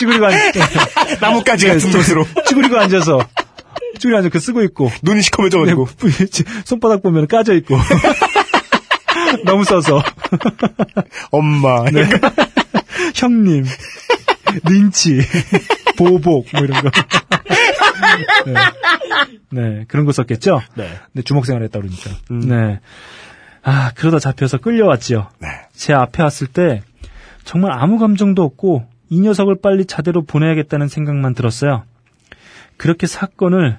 [0.00, 0.34] 찌그리고 앉,
[1.20, 2.26] 나뭇가지 같은 곳으로.
[2.46, 3.20] 찌그리고 앉아서.
[3.98, 4.90] 찌그리고 앉아 그 쓰고 있고.
[5.02, 5.88] 눈이 네, 시커매져가지고.
[6.64, 7.76] 손바닥 보면 까져 있고.
[9.44, 10.02] 너무 써서.
[11.30, 11.84] 엄마.
[11.90, 12.08] 네.
[13.14, 13.66] 형님.
[14.64, 15.20] 린치.
[15.98, 16.46] 보복.
[16.54, 16.90] 뭐 이런 거.
[18.46, 18.54] 네.
[19.50, 20.62] 네, 그런 거 썼겠죠?
[20.76, 20.98] 네.
[21.12, 22.10] 네, 주먹생활 했다 그러니까.
[22.30, 22.80] 네.
[23.62, 25.28] 아 그러다 잡혀서 끌려왔지요.
[25.40, 25.48] 네.
[25.74, 26.80] 제 앞에 왔을 때
[27.44, 31.82] 정말 아무 감정도 없고 이 녀석을 빨리 자대로 보내야겠다는 생각만 들었어요.
[32.76, 33.76] 그렇게 사건을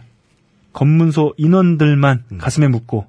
[0.74, 3.08] 검문소 인원들만 가슴에 묻고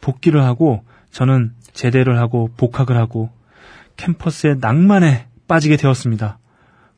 [0.00, 3.30] 복귀를 하고 저는 제대를 하고 복학을 하고
[3.96, 6.38] 캠퍼스의 낭만에 빠지게 되었습니다.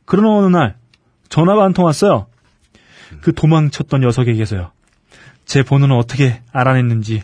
[0.05, 0.77] 그러나 어느 날
[1.29, 2.27] 전화가 한 통 왔어요.
[3.21, 4.71] 그 도망쳤던 녀석에게서요.
[5.45, 7.23] 제 번호는 어떻게 알아냈는지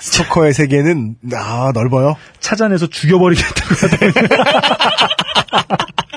[0.00, 2.16] 스토커의 세계는 아 넓어요.
[2.38, 4.28] 찾아내서 죽여버리겠다고 하더군요.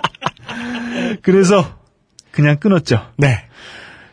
[1.22, 1.78] 그래서
[2.32, 3.00] 그냥 끊었죠.
[3.18, 3.46] 네.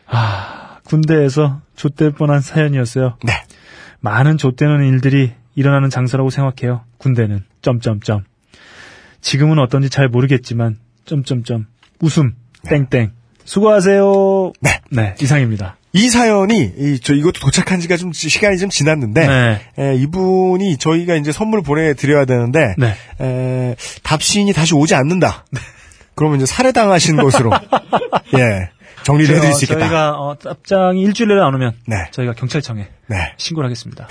[0.07, 3.17] 아, 군대에서 좆될 뻔한 사연이었어요.
[3.23, 3.33] 네.
[3.99, 6.83] 많은 좆되는 일들이 일어나는 장소라고 생각해요.
[6.97, 8.23] 군대는 점점점.
[9.21, 11.67] 지금은 어떤지 잘 모르겠지만 점점점
[11.99, 12.35] 웃음
[12.67, 13.11] 땡땡
[13.45, 14.53] 수고하세요.
[14.91, 15.15] 네.
[15.21, 15.77] 이상입니다.
[15.93, 19.61] 이 사연이 이, 저 이것도 도착한 지가 좀 지- 시간이 좀 지났는데 네.
[19.77, 22.95] 에, 이분이 저희가 이제 선물 보내드려야 되는데 네.
[23.19, 25.45] 에, 답신이 다시 오지 않는다.
[26.21, 27.49] 그러면 이제 살해당하신 것으로.
[28.37, 28.69] 예
[29.03, 29.79] 정리를 해드릴 수 있겠다.
[29.81, 31.95] 저희가 어, 답장이 일주일에 안 오면 네.
[32.11, 33.17] 저희가 경찰청에 네.
[33.37, 34.07] 신고를 하겠습니다.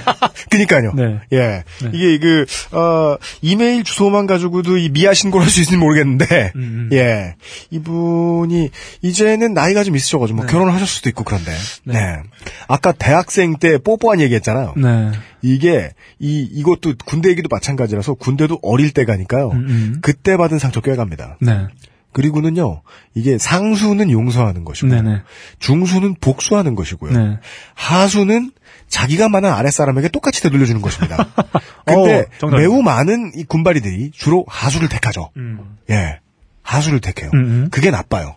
[0.50, 0.92] 그니까요.
[0.94, 1.20] 네.
[1.32, 1.64] 예.
[1.82, 1.90] 네.
[1.92, 6.90] 이게 그, 어, 이메일 주소만 가지고도 이 미아 신고를 할 수 있을지 모르겠는데, 음, 음.
[6.92, 7.34] 예.
[7.70, 8.70] 이분이,
[9.02, 11.50] 이제는 나이가 좀 있으셔가지고, 뭐 결혼을 하실 수도 있고 그런데,
[11.84, 12.22] 네.
[12.68, 14.74] 아까 대학생 때 뽀뽀한 얘기 했잖아요.
[14.76, 15.10] 네.
[15.42, 15.90] 이게,
[16.20, 19.50] 이, 이것도 군대 얘기도 마찬가지라서 군대도 어릴 때 가니까요.
[19.50, 19.98] 음, 음.
[20.00, 21.36] 그때 받은 상처 꽤 갑니다.
[21.40, 21.66] 네.
[22.14, 22.82] 그리고는요,
[23.14, 25.20] 이게 상수는 용서하는 것이고, 네네.
[25.58, 27.12] 중수는 복수하는 것이고요.
[27.12, 27.38] 네.
[27.74, 28.52] 하수는
[28.88, 31.28] 자기가 만난 아랫사람에게 똑같이 되돌려주는 것입니다.
[31.84, 32.46] 근데 어.
[32.46, 35.30] 매우 많은 이 군발이들이 주로 하수를 택하죠.
[35.36, 35.76] 음.
[35.90, 36.20] 예.
[36.62, 37.30] 하수를 택해요.
[37.34, 37.68] 음, 음.
[37.70, 38.36] 그게 나빠요.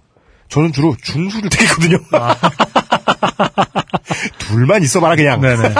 [0.49, 1.97] 저는 주로 중수를 택했거든요.
[4.39, 5.41] 둘만 있어봐라 그냥.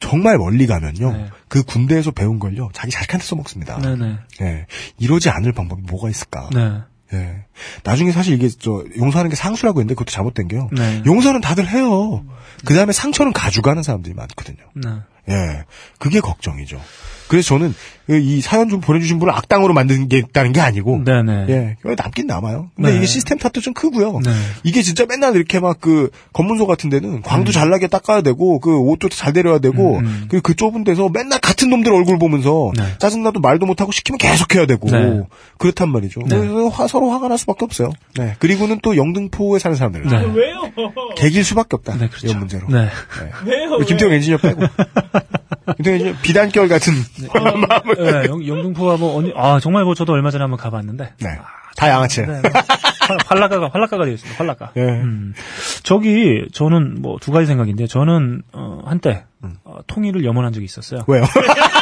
[0.00, 1.12] 정말 멀리 가면요.
[1.12, 1.30] 네.
[1.48, 2.70] 그 군대에서 배운 걸요.
[2.72, 3.78] 자기 자식한테 써먹습니다.
[3.78, 4.18] 네네.
[4.42, 4.66] 예.
[4.98, 6.50] 이러지 않을 방법이 뭐가 있을까.
[6.52, 6.80] 네.
[7.12, 7.44] 예.
[7.84, 10.68] 나중에 사실 이게 저 용서하는 게 상수라고 했는데 그것도 잘못된 게요.
[10.72, 11.02] 네.
[11.04, 12.24] 용서는 다들 해요.
[12.64, 14.64] 그 다음에 상처는 가져가는 사람들이 많거든요.
[14.74, 14.88] 네.
[15.28, 15.64] 예.
[15.98, 16.80] 그게 걱정이죠.
[17.28, 17.74] 그래서 저는
[18.08, 21.02] 이 사연 좀 보내주신 분을 악당으로 만들겠다는 게 아니고.
[21.04, 21.46] 네네.
[21.48, 21.76] 예.
[21.96, 22.70] 남긴 남아요.
[22.76, 22.96] 근데 네.
[22.96, 24.20] 이게 시스템 탓도 좀 크고요.
[24.24, 24.30] 네.
[24.64, 27.52] 이게 진짜 맨날 이렇게 막 그 검문소 같은 데는 광도 음.
[27.52, 31.92] 잘나게 닦아야 되고 그 옷도 잘 데려야 되고 그리고 그 좁은 데서 맨날 같은 놈들
[31.92, 32.84] 얼굴 보면서 네.
[32.98, 35.22] 짜증나도 말도 못하고 시키면 계속 해야 되고 네.
[35.58, 36.20] 그렇단 말이죠.
[36.28, 36.36] 네.
[36.38, 37.90] 그래서 화, 서로 화가 날 수밖에 없어요.
[38.16, 38.36] 네.
[38.38, 40.18] 그리고는 또 영등포에 사는 사람들 네.
[40.34, 40.72] 왜요?
[41.16, 41.96] 개길 수밖에 없다.
[41.96, 42.28] 네, 그렇죠.
[42.28, 42.68] 이런 문제로.
[42.68, 42.88] 네.
[43.44, 43.78] 왜요?
[43.78, 44.60] 김태형 엔지니어 빼고.
[45.76, 46.92] 김태형 엔지니어 비단결 같은
[47.34, 47.91] 마음을.
[47.96, 51.14] 네, 영, 영등포가 뭐, 언니, 아, 정말 뭐 저도 얼마 전에 한번 가봤는데.
[51.20, 51.38] 네.
[51.76, 52.26] 다 양아치야.
[52.26, 52.50] 네, 네.
[52.52, 54.38] 활- 활락가가, 활락가가 되어 있습니다.
[54.38, 54.72] 활락가.
[54.76, 54.80] 예.
[54.82, 55.32] 음.
[55.82, 59.24] 저기, 저는 뭐 두 가지 생각인데, 저는, 어, 한때,
[59.64, 61.02] 어, 통일을 염원한 적이 있었어요.
[61.08, 61.24] 왜요?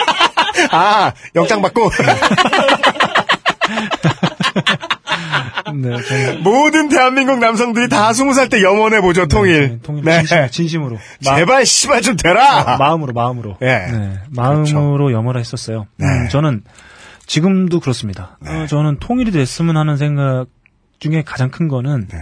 [0.72, 1.90] 아, 영장 받고.
[5.74, 6.36] 네.
[6.42, 9.68] 모든 대한민국 남성들이 다 스무 살 때 염원해 보죠, 통일.
[9.68, 10.22] 네, 통일 네.
[10.50, 10.82] 진심.
[11.24, 12.76] 마- 제발 씨발 좀 되라.
[12.78, 13.56] 마 음으로, 마음으로.
[13.62, 13.66] 예.
[13.66, 15.86] 네, 마음으로 염원을 했었어요.
[15.96, 16.06] 네.
[16.06, 16.62] 음, 저는
[17.26, 18.38] 지금도 그렇습니다.
[18.46, 20.46] 어, 저는 통일이 됐으면 하는 생각
[20.98, 22.18] 중에 가장 큰 거는 네.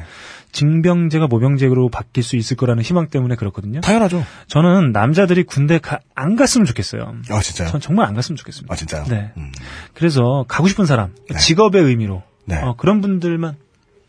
[0.52, 3.80] 징병제가 모병제로 바뀔 수 있을 거라는 희망 때문에 그렇거든요.
[3.80, 4.24] 당연하죠.
[4.46, 7.14] 저는 남자들이 군대 가- 안 갔으면 좋겠어요.
[7.30, 7.68] 아, 진짜요?
[7.68, 8.72] 전 정말 안 갔으면 좋겠습니다.
[8.72, 9.04] 아, 진짜요?
[9.08, 9.30] 네.
[9.36, 9.52] 음.
[9.94, 12.60] 그래서 가고 싶은 사람, 직업의 의미로 네.
[12.62, 13.56] 어, 그런 분들만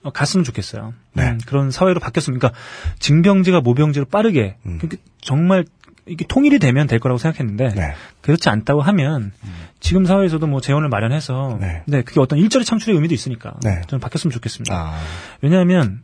[0.01, 0.93] 어, 갔으면 좋겠어요.
[1.13, 1.31] 네.
[1.31, 2.57] 음, 그런 사회로 바뀌었으면, 그러니까
[2.99, 4.77] 징병제가 모병제로 빠르게 음.
[4.79, 5.65] 그러니까 정말
[6.05, 7.93] 이게 통일이 되면 될 거라고 생각했는데 네.
[8.21, 9.31] 그렇지 않다고 하면
[9.79, 11.83] 지금 사회에서도 뭐 재원을 마련해서 네.
[11.85, 12.01] 네.
[12.01, 13.81] 그게 어떤 일자리 창출의 의미도 있으니까 네.
[13.87, 14.73] 저는 바뀌었으면 좋겠습니다.
[14.73, 14.99] 아,
[15.41, 16.01] 왜냐하면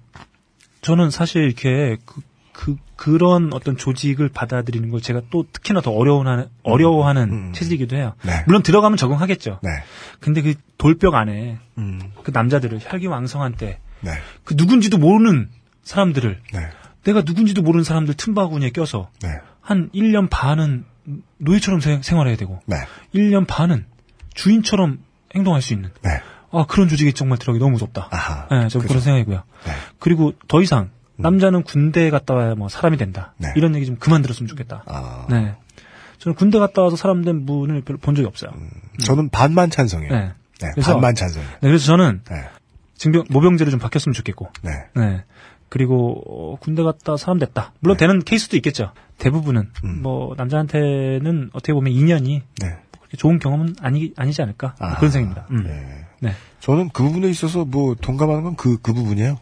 [0.81, 2.21] 저는 사실 이렇게 그,
[2.55, 7.53] 그 그런 어떤 조직을 받아들이는 걸 제가 또 특히나 더 어려워하는 어려워하는 음.
[7.53, 8.13] 체질이기도 해요.
[8.23, 8.43] 네.
[8.47, 9.59] 물론 들어가면 적응하겠죠.
[9.61, 9.69] 네.
[10.21, 14.11] 근데 그 돌벽 안에 음, 그 남자들을 혈기왕성한 때그 네.
[14.55, 15.49] 누군지도 모르는
[15.83, 16.59] 사람들을 네.
[17.03, 19.29] 내가 누군지도 모르는 사람들 틈바구니에 껴서 네.
[19.59, 20.85] 한 1년 반은
[21.39, 22.77] 노예처럼 생- 생활해야 되고 네.
[23.13, 23.85] 1년 반은
[24.33, 24.99] 주인처럼
[25.35, 26.21] 행동할 수 있는 네.
[26.51, 28.07] 아 그런 조직에 정말 들어가기 너무 무섭다.
[28.11, 28.47] 아하.
[28.49, 28.79] 네, 저.
[28.79, 29.43] 그런 생각이고요.
[29.65, 29.71] 네.
[29.99, 33.33] 그리고 더 이상 남자는 군대 갔다 와야 뭐 사람이 된다.
[33.37, 33.49] 네.
[33.55, 34.83] 이런 얘기 좀 그만 들었으면 좋겠다.
[34.85, 35.55] 아, 네.
[36.19, 38.51] 저는 군대 갔다 와서 사람 된 분을 별로 본 적이 없어요.
[39.03, 40.11] 저는 반만 찬성해요.
[40.11, 40.31] 네.
[40.61, 40.71] 네.
[40.73, 41.51] 그래서- 반만 찬성해요.
[41.61, 42.35] 네, 그래서 저는 네.
[42.95, 44.49] 징병 모병제로 좀 바뀌었으면 좋겠고.
[44.63, 44.71] 네.
[44.95, 45.23] 네.
[45.69, 47.73] 그리고 어, 군대 갔다 사람 됐다.
[47.79, 48.91] 물론 되는 케이스도 있겠죠.
[49.17, 49.89] 대부분은 네.
[49.89, 50.01] 음.
[50.01, 52.75] 뭐 남자한테는 어떻게 보면 2년이 네.
[52.99, 55.47] 그렇게 좋은 경험은 아니 아니지 않을까 아, 그런 생각입니다.
[55.51, 55.63] 음.
[55.63, 56.05] 네.
[56.21, 56.35] 네.
[56.61, 59.37] 저는 그 부분에 있어서 뭐 동감하는 건 그, 그 부분이에요.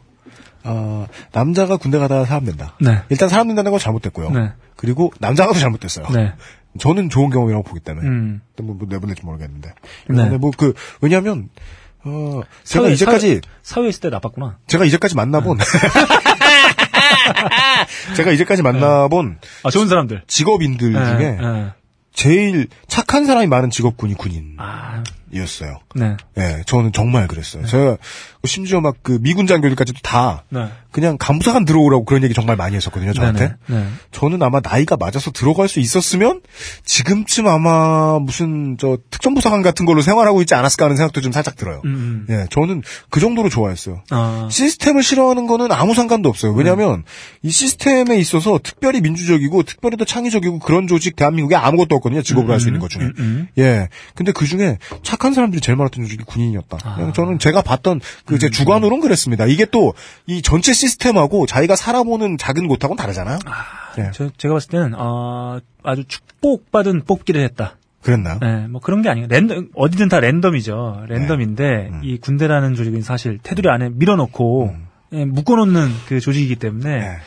[0.64, 2.76] 아, 남자가 군대 가다가 사람 된다.
[2.80, 3.02] 네.
[3.10, 4.30] 일단 사람 된다는 건 잘못됐고요.
[4.32, 4.52] 네.
[4.76, 6.08] 그리고 남자가 더 잘못됐어요.
[6.14, 6.34] 네.
[6.80, 8.08] 저는 좋은 경험이라고 보기 때문에.
[8.08, 8.42] 음.
[8.62, 9.70] 뭐, 뭐 내보낼지 모르겠는데.
[10.10, 10.16] 네.
[10.16, 11.50] 근데 뭐 그, 왜냐면,
[12.04, 14.58] 어, 제가 사회- 이제까지, 사회, 에 있을 때 나빴구나.
[14.68, 15.64] 제가 이제까지 만나본, 네.
[18.16, 20.24] 제가 이제까지 만나본 아 좋은 사람들.
[20.28, 21.72] 직업인들 네, 중에 네.
[22.14, 24.56] 제일 착한 사람이 많은 직업군이 군인
[25.34, 25.80] 이었어요.
[26.00, 26.64] 아, 예, 네.
[26.66, 27.66] 저는 정말 그랬어요.
[27.66, 27.98] 제가
[28.46, 30.68] 심지어 막 그 미군 장교들까지도 다 네.
[30.92, 33.56] 그냥 간부사관 들어오라고 그런 얘기 정말 많이 했었거든요, 저한테.
[33.68, 33.76] 네.
[33.76, 33.88] 네.
[34.12, 36.42] 저는 아마 나이가 맞아서 들어갈 수 있었으면
[36.86, 41.82] 지금쯤 아마 무슨 저 특전부사관 같은 걸로 생활하고 있지 않았을까 하는 생각도 좀 살짝 들어요.
[41.86, 42.34] 음, 음.
[42.34, 44.04] 예, 저는 그 정도로 좋아했어요.
[44.12, 46.54] 아, 시스템을 싫어하는 거는 아무 상관도 없어요.
[46.54, 47.04] 왜냐하면
[47.42, 52.22] 이 시스템에 있어서 특별히 민주적이고 특별히 더 창의적이고 그런 조직 대한민국에 아무것도 없거든요.
[52.22, 53.04] 직업으로 할수 있는 것 중에.
[53.04, 53.48] 음, 음.
[53.58, 53.90] 예.
[54.16, 56.78] 근데 그 중에 착한 사람들이 제일 많았던 조직이 군인이었다.
[56.84, 57.12] 아.
[57.14, 58.40] 저는 제가 봤던 그 음.
[58.40, 59.46] 제 주관으로는 그랬습니다.
[59.46, 59.94] 이게 또
[60.26, 63.40] 이 전체 시스템하고 자기가 살아보는 작은 곳하고는 다르잖아요.
[64.00, 64.12] 예.
[64.14, 67.78] 저, 제가 봤을 때는 어, 아주 축복받은 뽑기를 했다.
[68.02, 68.40] 그랬나요?
[68.42, 69.28] 네, 뭐 그런 게 아니에요.
[69.30, 71.06] 랜덤 어디든 다 랜덤이죠.
[71.08, 72.02] 랜덤인데 음.
[72.04, 74.76] 이 군대라는 조직은 사실 테두리 안에 밀어넣고
[75.14, 77.00] 예, 묶어놓는 그 조직이기 때문에 음.
[77.00, 77.18] 네.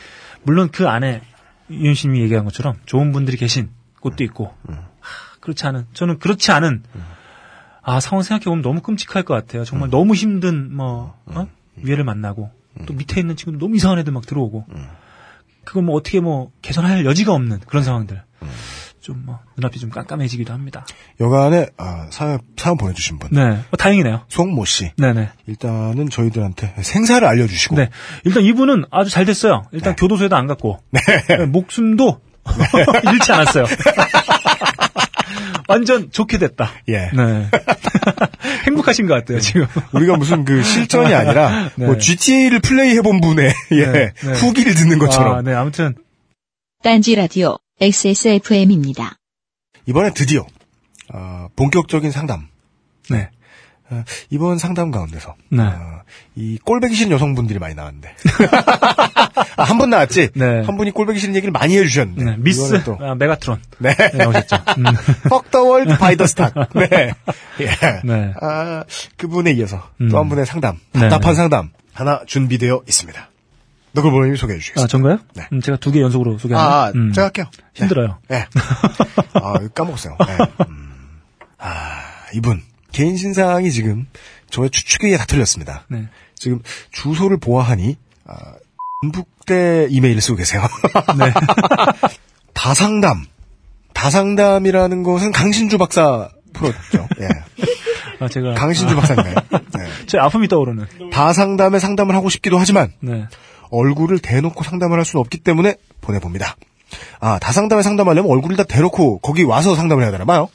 [0.43, 1.21] 물론 그 안에
[1.71, 3.69] 윤신님이 얘기한 것처럼 좋은 분들이 계신
[4.01, 4.75] 곳도 있고 음.
[4.99, 6.83] 하, 그렇지 않은 저는 그렇지 않은
[7.87, 9.63] 아 상황 생각해 보면 너무 끔찍할 것 같아요.
[9.63, 11.47] 정말 너무 힘든 뭐 어?
[11.77, 12.51] 위해를 만나고
[12.85, 14.65] 또 밑에 있는 친구들 너무 이상한 애들 막 들어오고
[15.63, 18.21] 그거 뭐 어떻게 뭐 개선할 여지가 없는 그런 상황들
[18.99, 20.85] 좀뭐 눈앞이 좀 깜깜해지기도 합니다.
[21.21, 23.29] 여간에 아, 사연, 사연 보내주신 분.
[23.31, 24.25] 네, 어, 다행이네요.
[24.27, 24.91] 송모 씨.
[24.97, 25.29] 네네.
[25.45, 27.75] 일단은 저희들한테 생사를 알려주시고.
[27.75, 27.89] 네.
[28.25, 29.63] 일단 이분은 아주 잘 됐어요.
[29.71, 30.79] 일단 교도소에도 안 갔고.
[30.91, 32.19] 네, 목숨도
[33.13, 33.65] 잃지 않았어요.
[35.67, 36.71] 완전 좋게 됐다.
[36.89, 37.09] 예.
[37.13, 37.49] 네.
[38.67, 39.65] 행복하신 것 같아요, 지금.
[39.93, 41.85] 우리가 무슨 그 실전이 아니라 네.
[41.85, 44.31] 뭐 GTA를 플레이해 본 분의 예, 네, 네.
[44.33, 45.95] 후기를 듣는 것처럼 아, 네, 아무튼.
[46.83, 49.17] 딴지 라디오 XSFM입니다.
[49.85, 50.45] 이번에 드디어
[51.09, 52.47] 아, 본격적인 상담
[53.09, 53.29] 네.
[53.89, 55.63] 어, 이번 상담 가운데서 네.
[55.63, 56.01] 어,
[56.35, 58.13] 이 꼴배기 싫은 여성분들이 많이 나왔는데
[59.55, 60.61] 아, 한 분 나왔지 네.
[60.65, 63.95] 한 분이 꼴배기 싫은 얘기를 많이 해주셨는데 네, 미스 또 아, 메가트론 네.
[63.95, 64.57] 네, 나오셨죠.
[65.51, 66.51] the world by the star.
[66.75, 67.13] 네.
[67.61, 67.67] 예.
[68.03, 68.33] 네.
[68.41, 68.83] 아,
[69.17, 70.09] 그분에 이어서 음.
[70.09, 71.01] 또한 분의 상담, 네.
[71.01, 73.29] 답답한 상담 하나 준비되어 있습니다.
[73.93, 74.83] 너글보님이 소개해 주시겠습니다.
[74.83, 75.19] 아, 전가요?
[75.33, 75.47] 네.
[75.53, 76.69] 음, 제가 두 개 연속으로 소개하나요?
[76.69, 77.13] 아, 음.
[77.13, 77.45] 제가 할게요.
[77.73, 78.19] 힘들어요.
[78.27, 78.45] 네.
[79.33, 80.17] 아, 까먹었어요.
[80.27, 80.37] 네.
[80.69, 81.19] 음.
[81.57, 82.01] 아,
[82.33, 82.61] 이분.
[82.97, 84.07] 개인 신상이 지금
[84.49, 85.85] 저의 추측에 의해 다 틀렸습니다.
[85.87, 86.07] 네.
[86.33, 86.61] 지금
[86.91, 87.95] 주소를 보아하니,
[88.25, 88.33] 아,
[89.13, 90.63] 북대 이메일을 쓰고 계세요.
[91.19, 91.31] 네.
[92.55, 93.25] 다상담.
[93.93, 97.07] 다상담이라는 것은 강신주 박사 프로죠.
[97.21, 97.27] 예.
[98.19, 99.35] 아, 제가 강신주 박사인가요?
[99.51, 99.85] 네.
[100.07, 100.87] 제 아픔이 떠오르는.
[101.11, 103.27] 다상담에 상담을 하고 싶기도 하지만 네.
[103.69, 106.55] 얼굴을 대놓고 상담을 할 수는 없기 때문에 보내봅니다.
[107.19, 110.49] 아, 다상담에 상담하려면 얼굴을 다 대놓고 거기 와서 상담을 해야 되나 봐요?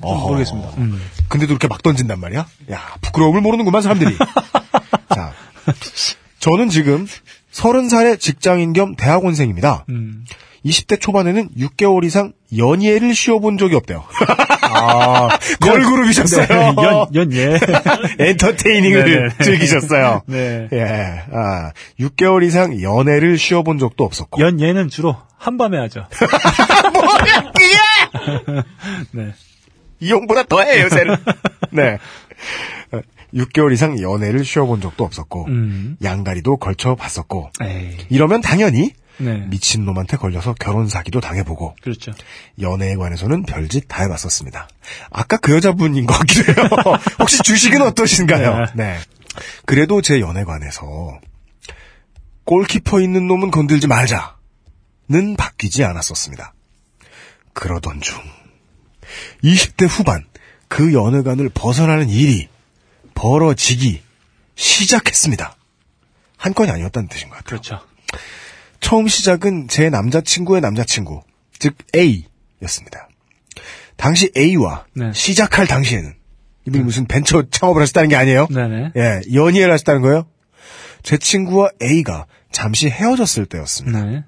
[0.00, 0.28] 어허.
[0.28, 0.68] 모르겠습니다.
[0.78, 1.00] 음.
[1.28, 2.46] 근데도 이렇게 막 던진단 말이야?
[2.72, 4.16] 야, 부끄러움을 모르는구만, 사람들이.
[5.14, 5.32] 자,
[6.38, 7.06] 저는 지금
[7.52, 9.84] 30살의 직장인 겸 대학원생입니다.
[9.90, 10.24] 음.
[10.64, 14.04] 20대 초반에는 6개월 이상 연예를 쉬어본 적이 없대요.
[14.62, 15.28] 아,
[15.60, 16.46] 걸그룹이셨어요.
[16.46, 17.58] 네, 연, 연, 예.
[18.18, 19.28] 엔터테이닝을 네네.
[19.42, 20.22] 즐기셨어요.
[20.26, 20.68] 네.
[20.72, 24.40] 예, 아, 6개월 이상 연애를 쉬어본 적도 없었고.
[24.42, 26.06] 연, 예는 주로 한밤에 하죠.
[26.92, 28.62] 뭐야, 그게!
[29.12, 29.32] 네.
[30.00, 31.16] 이용보다 더해, 요새는.
[31.72, 31.98] 네.
[33.34, 35.96] 6개월 이상 연애를 쉬어본 적도 없었고, 음.
[36.02, 37.96] 양다리도 걸쳐봤었고, 에이.
[38.08, 39.44] 이러면 당연히 네.
[39.48, 42.12] 미친놈한테 걸려서 결혼 사기도 당해보고, 그렇죠.
[42.60, 44.68] 연애에 관해서는 별짓 다 해봤었습니다.
[45.10, 46.68] 아까 그 여자분인 것 같기도 해요.
[47.18, 48.66] 혹시 주식은 어떠신가요?
[48.74, 48.96] 네.
[49.66, 51.18] 그래도 제 연애 관해서
[52.44, 56.54] 골키퍼 있는 놈은 건들지 말자는 바뀌지 않았었습니다.
[57.52, 58.18] 그러던 중
[59.42, 60.24] 20대 후반
[60.68, 62.48] 그 연애관을 벗어나는 일이
[63.14, 64.02] 벌어지기
[64.54, 65.56] 시작했습니다.
[66.36, 67.60] 한 건이 아니었다는 뜻인 것 같아요.
[67.60, 67.80] 그렇죠.
[68.80, 71.22] 처음 시작은 제 남자친구의 남자친구,
[71.58, 73.08] 즉 A였습니다.
[73.96, 75.12] 당시 A와 네.
[75.12, 76.14] 시작할 당시에는
[76.66, 78.46] 이분이 무슨 벤처 창업을 하셨다는 게 아니에요?
[78.48, 78.92] 네네.
[78.96, 80.26] 예, 연애를 하셨다는 거예요?
[81.02, 84.04] 제 친구와 A가 잠시 헤어졌을 때였습니다.
[84.04, 84.24] 네.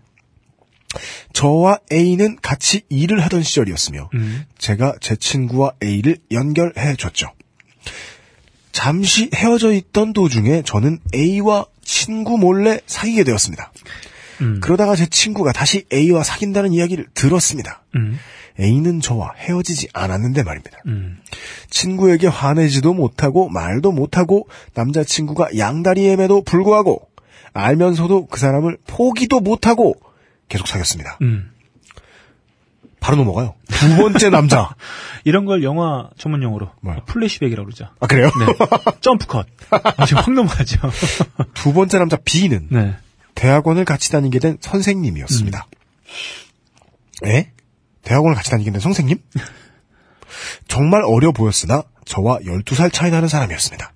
[1.32, 4.44] 저와 A는 같이 일을 하던 시절이었으며 음.
[4.58, 7.32] 제가 제 친구와 A를 연결해 줬죠.
[8.72, 13.72] 잠시 헤어져 있던 도중에 저는 A와 친구 몰래 사귀게 되었습니다.
[14.42, 14.60] 음.
[14.60, 17.82] 그러다가 제 친구가 다시 A와 사귄다는 이야기를 들었습니다.
[17.96, 18.18] 음.
[18.58, 20.78] A는 저와 헤어지지 않았는데 말입니다.
[20.86, 21.18] 음.
[21.70, 27.08] 친구에게 화내지도 못하고 말도 못하고 남자친구가 양다리임에도 불구하고
[27.52, 29.96] 알면서도 그 사람을 포기도 못하고
[30.50, 31.18] 계속 사귀었습니다.
[31.22, 31.50] 음.
[33.00, 33.54] 바로 넘어가요.
[33.66, 34.74] 두 번째 남자.
[35.24, 37.02] 이런 걸 영화 전문 용어로 뭐요?
[37.06, 37.88] 플래시백이라고 그러죠.
[37.98, 38.26] 아 그래요?
[38.38, 38.46] 네.
[39.00, 39.46] 점프 컷.
[39.96, 40.78] 아주 확 넘어가죠.
[41.54, 42.96] 두 번째 남자 B는 네.
[43.34, 45.66] 대학원을 같이 다니게 된 선생님이었습니다.
[47.24, 47.52] 에?
[48.02, 49.18] 대학원을 같이 다니게 된 선생님?
[50.68, 53.92] 정말 어려 보였으나 저와 12살 차이 나는 사람이었습니다.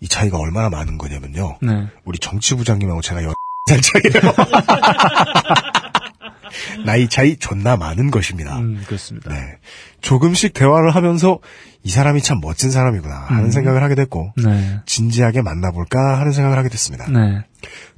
[0.00, 1.58] 이 차이가 얼마나 많은 거냐면요.
[1.62, 1.86] 네.
[2.04, 3.32] 우리 정치부장님하고 제가 10
[3.66, 4.34] 살 차이에요.
[6.84, 8.58] 나이 차이 존나 많은 것입니다.
[8.58, 9.32] 음, 그렇습니다.
[9.32, 9.56] 네.
[10.00, 11.38] 조금씩 대화를 하면서
[11.82, 13.50] 이 사람이 참 멋진 사람이구나 하는 음.
[13.50, 14.80] 생각을 하게 됐고 네.
[14.84, 17.06] 진지하게 만나볼까 하는 생각을 하게 됐습니다.
[17.08, 17.44] 네.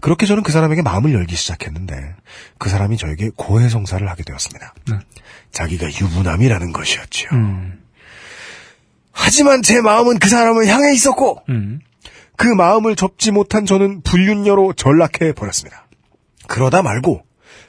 [0.01, 2.15] 그렇게 저는 그 사람에게 마음을 열기 시작했는데
[2.59, 4.75] 그 사람이 저에게 고해성사를 하게 되었습니다.
[4.91, 4.99] 네.
[5.51, 7.31] 자기가 유부남이라는 것이었지요.
[7.33, 7.81] 음.
[9.13, 11.81] 하지만 제 마음은 그 사람을 향해 있었고 음.
[12.37, 15.87] 그 마음을 접지 못한 저는 불륜녀로 전락해 버렸습니다.
[16.47, 17.23] 그러다 말고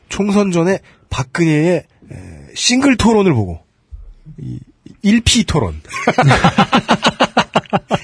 [0.09, 0.79] 총선 전에
[1.09, 3.61] 박근혜의 에, 싱글 토론을 보고
[4.39, 4.59] 이
[5.03, 5.81] 1P 토론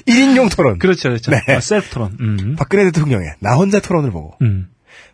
[0.06, 1.30] 1인용 토론 그렇죠, 그렇죠.
[1.30, 1.40] 네.
[1.48, 2.16] 아, 셀프 토론.
[2.20, 2.56] 음.
[2.56, 4.68] 박근혜 대통령의 나 혼자 토론을 보고 음.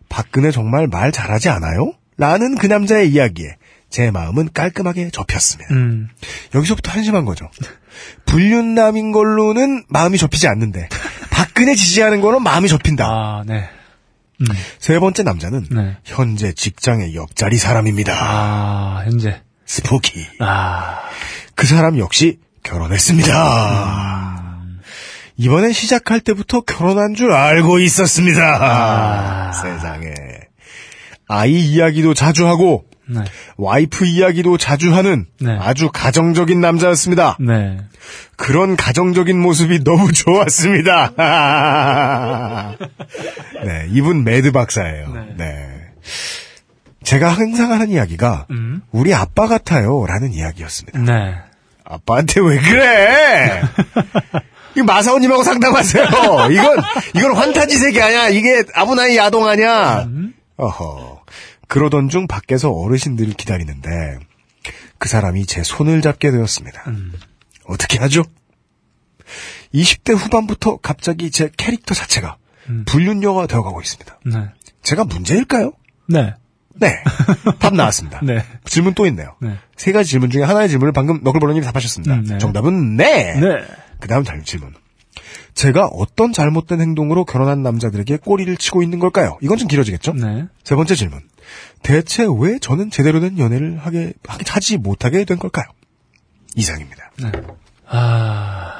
[0.07, 1.93] 박근혜 정말 말 잘하지 않아요?
[2.17, 3.55] 라는 그 남자의 이야기에
[3.89, 5.73] 제 마음은 깔끔하게 접혔습니다.
[5.73, 6.09] 음.
[6.53, 7.49] 여기서부터 한심한 거죠.
[8.25, 10.89] 불륜남인 걸로는 마음이 접히지 않는데
[11.59, 13.05] 박근혜 지지하는 거는 마음이 접힌다.
[13.05, 13.67] 아, 네.
[14.39, 14.45] 음.
[14.79, 15.97] 세 번째 남자는 네.
[16.05, 18.13] 현재 직장의 옆자리 사람입니다.
[18.17, 19.41] 아, 현재.
[19.65, 20.25] 스포키.
[20.39, 21.01] 아.
[21.55, 24.55] 그 사람 역시 결혼했습니다.
[25.35, 28.57] 이번에 시작할 때부터 결혼한 줄 알고 있었습니다.
[28.61, 29.51] 아.
[29.51, 30.13] 세상에.
[31.27, 33.21] 아이 이야기도 자주 하고 네.
[33.57, 35.57] 와이프 이야기도 자주 하는 네.
[35.59, 37.37] 아주 가정적인 남자였습니다.
[37.39, 37.77] 네.
[38.35, 41.13] 그런 가정적인 모습이 너무 좋았습니다.
[43.65, 45.13] 네, 이분 매드 박사예요.
[45.13, 45.21] 네.
[45.37, 45.65] 네.
[47.03, 48.81] 제가 항상 하는 이야기가 음.
[48.91, 50.99] 우리 아빠 같아요 라는 이야기였습니다.
[50.99, 51.35] 네.
[51.83, 53.61] 아빠한테 왜 그래?
[54.77, 56.03] 이 마사오님하고 상담하세요.
[56.51, 56.77] 이건
[57.15, 58.29] 이건 환타지 세계 아니야.
[58.29, 60.07] 이게 아부나이 야동 아니야.
[60.57, 61.23] 어허.
[61.69, 63.87] 그러던 중 밖에서 어르신들을 기다리는데
[64.97, 66.83] 그 사람이 제 손을 잡게 되었습니다.
[67.65, 68.23] 어떻게 하죠?
[69.73, 72.37] 20대 후반부터 갑자기 제 캐릭터 자체가
[72.85, 74.19] 불륜녀가 되어가고 있습니다.
[74.25, 74.49] 네.
[74.81, 75.71] 제가 문제일까요?
[76.07, 76.33] 네.
[76.75, 77.03] 네.
[77.59, 78.19] 답 나왔습니다.
[78.25, 78.43] 네.
[78.65, 79.35] 질문 또 있네요.
[79.39, 79.57] 네.
[79.75, 82.15] 세 가지 질문 중에 하나의 질문을 방금 너클버러님이 답하셨습니다.
[82.15, 82.37] 음, 네.
[82.39, 83.39] 정답은 네.
[83.39, 83.65] 네.
[83.99, 84.73] 그 다음 질문.
[85.53, 89.37] 제가 어떤 잘못된 행동으로 결혼한 남자들에게 꼬리를 치고 있는 걸까요?
[89.41, 90.13] 이건 좀 길어지겠죠?
[90.13, 90.45] 네.
[90.63, 91.21] 세 번째 질문.
[91.81, 95.65] 대체 왜 저는 제대로 된 연애를 하게, 하지 못하게 된 걸까요?
[96.55, 97.11] 이상입니다.
[97.21, 97.31] 네.
[97.87, 98.73] 아,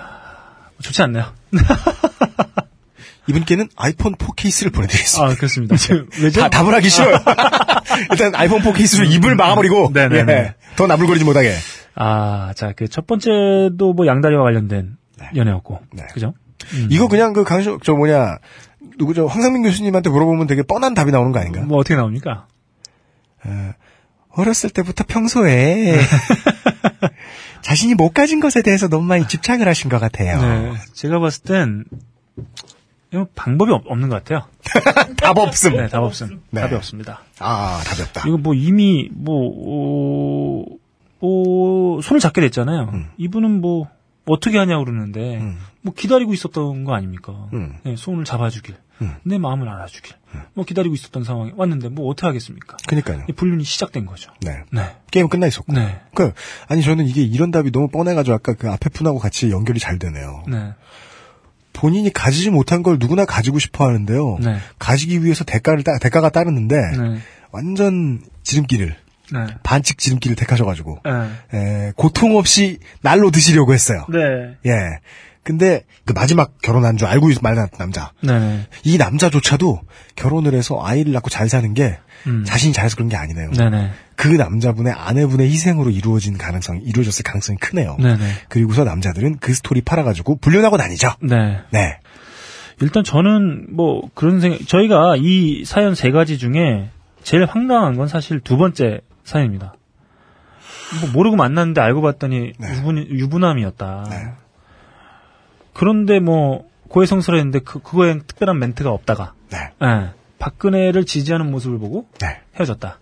[0.82, 1.34] 좋지 않네요.
[3.28, 5.32] 이분께는 아이폰 4 케이스를 보내드리겠습니다.
[5.32, 5.76] 아, 그렇습니다.
[5.76, 6.42] 지금 왜죠?
[6.42, 7.20] 다, 답을 하기 싫어요.
[8.12, 10.34] 일단 아이폰 4 케이스로 입을 막아버리고, 네네네.
[10.34, 11.54] 예, 더 나불거리지 못하게.
[11.96, 14.98] 아, 자, 그 첫 번째도 뭐 양다리와 관련된
[15.36, 15.80] 연애였고.
[15.94, 16.04] 네.
[16.14, 16.34] 그죠?
[16.90, 18.38] 이거 그냥 그 강쇼, 저 뭐냐,
[18.98, 19.28] 누구죠?
[19.28, 21.62] 황상민 교수님한테 물어보면 되게 뻔한 답이 나오는 거 아닌가?
[21.62, 22.48] 뭐 어떻게 나옵니까?
[24.30, 26.00] 어렸을 때부터 평소에
[27.62, 30.42] 자신이 못 가진 것에 대해서 너무 많이 집착을 하신 것 같아요.
[30.42, 30.74] 네.
[30.94, 31.84] 제가 봤을 땐,
[33.12, 34.48] 이거 방법이 없, 는 것 같아요.
[35.18, 35.78] 답 없음.
[35.78, 36.42] 네, 답 없음.
[36.52, 36.62] 네.
[36.62, 37.22] 답이 없습니다.
[37.40, 38.24] 아, 답이 없다.
[38.28, 40.78] 이거 뭐 이미 뭐, 어,
[41.20, 42.90] 뭐, 손을 잡게 됐잖아요.
[42.94, 43.10] 음.
[43.18, 43.90] 이분은 뭐,
[44.26, 45.42] 어떻게 하냐 고 그러는데,
[45.82, 47.48] 뭐 기다리고 있었던 거 아닙니까?
[47.54, 47.78] 음.
[47.84, 48.76] 네, 손을 잡아주길.
[49.02, 49.16] 음.
[49.24, 50.16] 내 마음을 알아주길.
[50.54, 52.78] 뭐 기다리고 있었던 상황에 왔는데 뭐 어떻게 하겠습니까?
[52.88, 53.24] 그니까요.
[53.28, 54.32] 이 불륜이 시작된 거죠.
[54.42, 54.60] 네.
[54.72, 54.96] 네.
[55.12, 55.74] 게임은 끝나 있었고.
[55.74, 56.00] 네.
[56.14, 56.34] 그,
[56.68, 60.44] 아니, 저는 이게 이런 답이 너무 뻔해가지고 아까 그 앞에 분하고 같이 연결이 잘 되네요.
[60.48, 60.74] 네.
[61.74, 64.38] 본인이 가지지 못한 걸 누구나 가지고 싶어 하는데요.
[64.42, 64.58] 네.
[64.78, 67.20] 가지기 위해서 대가를, 따, 대가가 따르는데, 네.
[67.52, 68.96] 완전 지름길을,
[69.32, 69.40] 네.
[69.64, 71.58] 반칙 지름길을 택하셔가지고, 네.
[71.58, 74.06] 에, 고통 없이 날로 드시려고 했어요.
[74.10, 74.58] 네.
[74.66, 75.00] 예.
[75.50, 78.12] 근데 그 마지막 결혼한 줄 알고 말한 남자.
[78.22, 78.68] 네.
[78.84, 79.82] 이 남자조차도
[80.16, 81.98] 결혼을 해서 아이를 낳고 잘 사는 게
[82.28, 82.44] 음.
[82.46, 83.50] 자신이 잘해서 그런 게 아니네요.
[83.50, 83.90] 네네.
[84.16, 87.98] 그 남자분의 아내분의 희생으로 이루어진 가능성이 이루어졌을 가능성이 크네요.
[87.98, 88.32] 네네.
[88.48, 91.16] 그리고서 남자들은 그 스토리 팔아가지고 불륜하고 다니죠.
[91.24, 91.62] 네.
[91.72, 91.98] 네.
[92.80, 96.92] 일단 저는 뭐 그런 생각, 저희가 이 사연 세 가지 중에
[97.24, 99.74] 제일 황당한 건 사실 두 번째 사연입니다.
[101.02, 102.78] 뭐 모르고 만났는데 알고 봤더니 네.
[102.78, 104.06] 유분, 유부남이었다.
[104.12, 104.34] 네.
[105.80, 109.58] 그런데 뭐 고해성스러웠는데 그, 그거엔 특별한 멘트가 없다가 네.
[109.82, 112.40] 예, 박근혜를 지지하는 모습을 보고 네.
[112.58, 113.00] 헤어졌다.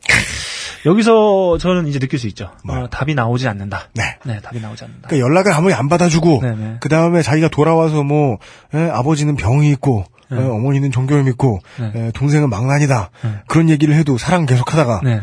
[0.86, 2.52] 여기서 저는 이제 느낄 수 있죠.
[2.64, 2.84] 뭐요?
[2.84, 3.90] 어, 답이 나오지 않는다.
[3.96, 4.20] 네.
[4.44, 5.08] 답이 나오지 않는다.
[5.08, 6.78] 그러니까 연락을 아무리 안 받아주고 네네.
[6.80, 8.38] 그 다음에 자기가 돌아와서 뭐
[8.76, 10.38] 에, 아버지는 병이 있고 네.
[10.38, 11.92] 에, 어머니는 종교염 있고 네.
[11.96, 13.32] 에, 동생은 망나니다 네.
[13.48, 15.22] 그런 얘기를 해도 사랑 계속하다가 네.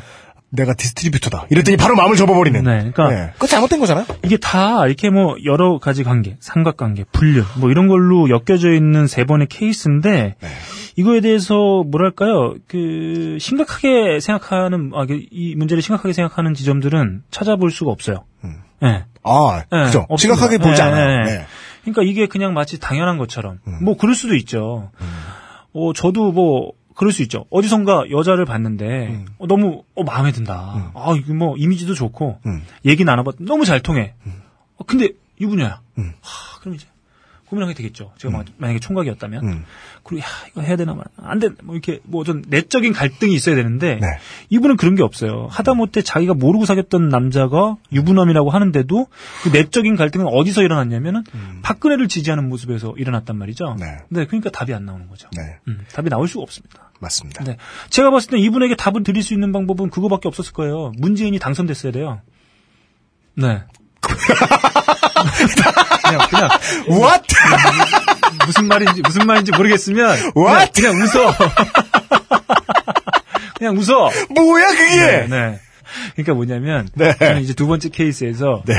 [0.55, 3.31] 내가 distributor다 이랬더니 바로 마음을 접어버리는 네, 그러니까 네.
[3.35, 8.28] 그거 잘못된 거잖아요 이게 다 이렇게 뭐 여러 가지 관계, 삼각관계, 불륜 뭐 이런 걸로
[8.31, 10.48] 엮여져 있는 세 번의 케이스인데 네.
[10.97, 17.90] 이거에 대해서 뭐랄까요 그 심각하게 생각하는 아, 이게 이 문제를 심각하게 생각하는 지점들은 찾아볼 수가
[17.90, 18.24] 없어요.
[18.44, 18.56] 음.
[18.81, 19.05] 네.
[19.22, 20.36] 아 네, 그죠 없습니다.
[20.36, 21.32] 심각하게 보지 네, 않아요 네.
[21.39, 21.47] 네.
[21.82, 23.85] 그러니까 이게 그냥 마치 당연한 것처럼 음.
[23.85, 24.90] 뭐 그럴 수도 있죠.
[25.72, 27.46] 어 저도 뭐 그럴 수 있죠.
[27.50, 30.92] 어디선가 여자를 봤는데 어, 너무 어, 마음에 든다.
[30.94, 32.62] 아 이거 뭐 이미지도 좋고 음.
[32.84, 34.14] 얘기 나눠봤 너무 잘 통해.
[34.76, 35.10] 어, 근데
[35.40, 35.80] 유부녀야.
[35.98, 36.12] 음.
[36.20, 36.86] 하, 그럼 이제
[37.55, 38.12] 고민하게 되겠죠.
[38.18, 39.64] 제가 마- 만약에 총각이었다면 음.
[40.02, 41.48] 그리고 야 이거 해야 되나 말안 돼.
[41.62, 44.06] 뭐 이렇게 뭐 좀 내적인 갈등이 있어야 되는데 네.
[44.51, 45.47] 이분은 그런 게 없어요.
[45.51, 49.06] 하다못해 자기가 모르고 사귀었던 남자가 유부남이라고 하는데도
[49.43, 51.24] 그 내적인 갈등은 어디서 일어났냐면은
[51.62, 53.76] 박근혜를 지지하는 모습에서 일어났단 말이죠.
[53.78, 53.98] 네.
[54.09, 55.28] 네, 그러니까 답이 안 나오는 거죠.
[55.36, 56.90] 네 음, 답이 나올 수가 없습니다.
[57.01, 57.56] 맞습니다 네.
[57.90, 60.93] 제가 봤을 때 이분에게 답을 드릴 수 있는 방법은 그거밖에 없었을 거예요.
[60.98, 62.20] 문재인이 당선됐어야 돼요.
[63.36, 63.62] 네.
[66.02, 66.48] 그냥, 그냥,
[66.88, 67.34] What
[68.46, 70.10] 무슨 말인지, 무슨 말인지 모르겠으면.
[70.36, 70.72] What?
[70.80, 71.34] 그냥, 그냥 웃어.
[73.59, 74.10] 그냥 웃어.
[74.34, 75.60] 뭐야 그게 네, 네.
[76.12, 77.16] 그러니까 뭐냐면, 네.
[77.16, 78.74] 저는 이제 두 번째 케이스에서, 네.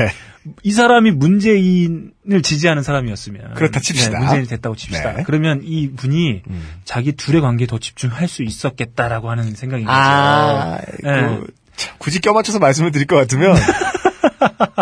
[0.62, 4.12] 이 사람이 문재인을 지지하는 사람이었으면 그렇다 칩시다.
[4.12, 5.14] 네, 문재인이 됐다고 칩시다.
[5.14, 5.20] 네.
[5.20, 5.24] 음.
[5.26, 6.44] 그러면 이 분이
[6.84, 9.98] 자기 둘의 관계에 더 집중할 수 있었겠다라고 하는 생각인 거죠.
[9.98, 11.12] 아, 네.
[11.28, 13.56] 그, 참, 굳이 껴맞춰서 말씀을 드릴 것 같으면,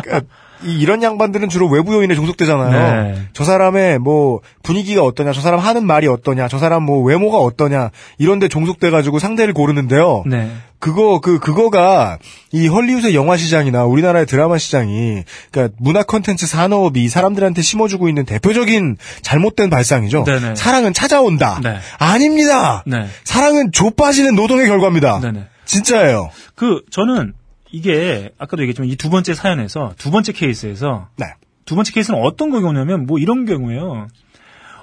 [0.03, 3.03] 그러니까 이, 이 런 양반들은 주로 외부 요인에 종속되잖아요.
[3.03, 3.21] 네.
[3.33, 7.91] 저 사람의 뭐 분위기가 어떠냐, 저 사람 하는 말이 어떠냐, 저 사람 뭐 외모가 어떠냐
[8.17, 10.23] 이런데 종속돼가지고 상대를 고르는데요.
[10.25, 10.51] 네.
[10.79, 12.17] 그거 그 그거가
[12.51, 18.97] 이 헐리우드의 영화 시장이나 우리나라의 드라마 시장이 그러니까 문화 콘텐츠 산업이 사람들한테 심어주고 있는 대표적인
[19.21, 20.25] 잘못된 발상이죠.
[20.25, 20.55] 네네.
[20.55, 21.61] 사랑은 찾아온다.
[21.63, 21.77] 네.
[21.99, 22.83] 아닙니다.
[22.85, 23.07] 네.
[23.23, 25.21] 사랑은 좁아지는 노동의 결과입니다.
[25.21, 25.45] 네네.
[25.65, 26.29] 진짜예요.
[26.55, 27.33] 그 저는
[27.73, 31.25] 이게 아까도 얘기했지만 이 두 번째 사연에서 두 번째 케이스에서 네.
[31.65, 34.07] 두 번째 케이스는 어떤 경우냐면 뭐 이런 경우예요.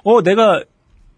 [0.03, 0.63] 어 내가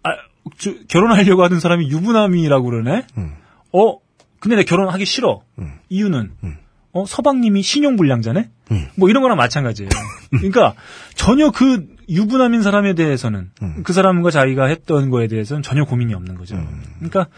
[0.02, 0.10] 아,
[0.58, 3.06] 저, 결혼하려고 하던 사람이 유부남이라고 그러네.
[3.16, 3.32] 음.
[3.72, 3.98] 어
[4.38, 5.42] 근데 내가 결혼하기 싫어.
[5.58, 5.72] 음.
[5.88, 6.56] 이유는 음.
[6.92, 8.50] 어 서방님이 신용불량자네.
[8.72, 8.88] 음.
[8.96, 9.88] 뭐 이런 거랑 마찬가지예요.
[10.30, 10.74] 그러니까
[11.14, 13.82] 전혀 그 유부남인 사람에 대해서는 음.
[13.82, 16.56] 그 사람과 자기가 했던 거에 대해서는 전혀 고민이 없는 거죠.
[16.98, 17.28] 그러니까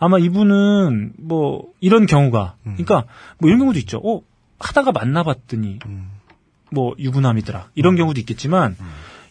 [0.00, 3.04] 아마 이분은 뭐 이런 경우가 그러니까
[3.38, 4.00] 뭐 이런 경우도 있죠.
[4.04, 4.22] 어
[4.60, 5.78] 하다가 만나봤더니
[6.70, 8.76] 뭐 유부남이더라 이런 경우도 있겠지만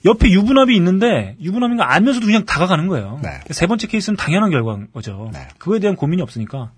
[0.05, 3.19] 옆에 유부남이 있는데 유부남인 거 알면서도 그냥 다가가는 거예요.
[3.23, 3.29] 네.
[3.51, 5.29] 세 번째 케이스는 당연한 결과인 거죠.
[5.33, 5.47] 네.
[5.57, 6.71] 그거에 대한 고민이 없으니까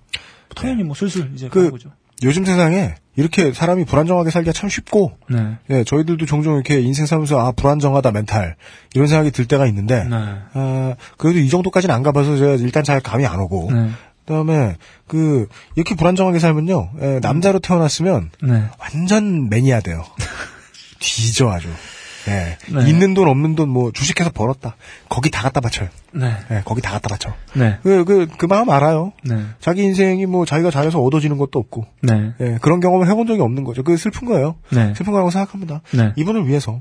[0.55, 1.91] 당연히 뭐 슬슬 이제 그- 가는 거죠.
[2.23, 5.57] 요즘 세상에 이렇게 사람이 불안정하게 살기가 참 쉽고 네.
[5.69, 8.55] 예, 저희들도 종종 이렇게 인생 살면서 아 불안정하다 멘탈
[8.93, 10.15] 이런 생각이 들 때가 있는데 네.
[10.53, 13.89] 아, 그래도 이 정도까지는 안 가봐서 제가 일단 잘 감이 안 오고 네.
[14.25, 14.75] 그다음에
[15.07, 18.63] 그 이렇게 불안정하게 살면요 예, 남자로 태어났으면 네.
[18.79, 20.05] 완전 매니아 돼요
[20.99, 21.67] 뒤져 아주
[22.27, 22.89] 예, 네.
[22.89, 24.75] 있는 돈 없는 돈 뭐 주식해서 벌었다
[25.07, 26.31] 거기 다 갖다 바쳐요 네.
[26.51, 27.77] 예, 거기 다 갖다 바쳐 네.
[27.83, 29.37] 그 그 그 마음 알아요 네.
[29.59, 32.33] 자기 인생이 뭐 자기가 잘해서 얻어지는 것도 없고 네.
[32.41, 33.83] 예, 그런 경험을 해본 적이 없는 거죠.
[33.83, 34.55] 그 슬픈 거예요.
[34.71, 34.93] 네.
[34.95, 35.81] 슬픈 거라고 생각합니다.
[35.91, 36.13] 네.
[36.15, 36.79] 이분을 위해서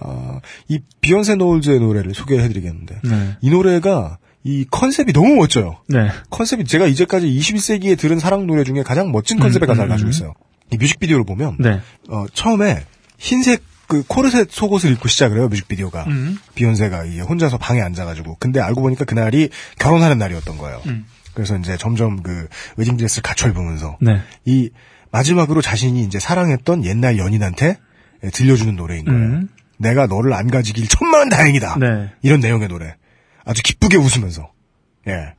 [0.00, 3.36] 아, 이 비욘세 놀즈의 노래를 소개해드리겠는데 네.
[3.40, 5.76] 이 노래가 이 컨셉이 너무 멋져요.
[5.88, 6.08] 네.
[6.30, 10.10] 컨셉이 제가 이제까지 21세기에 들은 사랑 노래 중에 가장 멋진 컨셉의 가사를 음, 가지고 음.
[10.10, 10.34] 있어요.
[10.72, 11.80] 이 뮤직비디오를 보면 네.
[12.08, 12.84] 어, 처음에
[13.18, 16.38] 흰색 그 코르셋 속옷을 입고 시작을 해요 뮤직비디오가 음.
[16.54, 19.50] 비욘세가 이 혼자서 방에 앉아가지고 근데 알고 보니까 그날이
[19.80, 20.80] 결혼하는 날이었던 거예요.
[20.86, 21.06] 음.
[21.34, 22.46] 그래서 이제 점점 그
[22.76, 24.20] 웨딩 드레스를 갖춰 입으면서 네.
[24.44, 24.70] 이
[25.10, 27.78] 마지막으로 자신이 이제 사랑했던 옛날 연인한테
[28.22, 29.20] 예, 들려주는 노래인 거예요.
[29.20, 29.48] 음.
[29.76, 31.78] 내가 너를 안 가지길 천만원 다행이다.
[31.80, 32.12] 네.
[32.22, 32.94] 이런 내용의 노래.
[33.44, 34.52] 아주 기쁘게 웃으면서.
[35.08, 35.34] 예.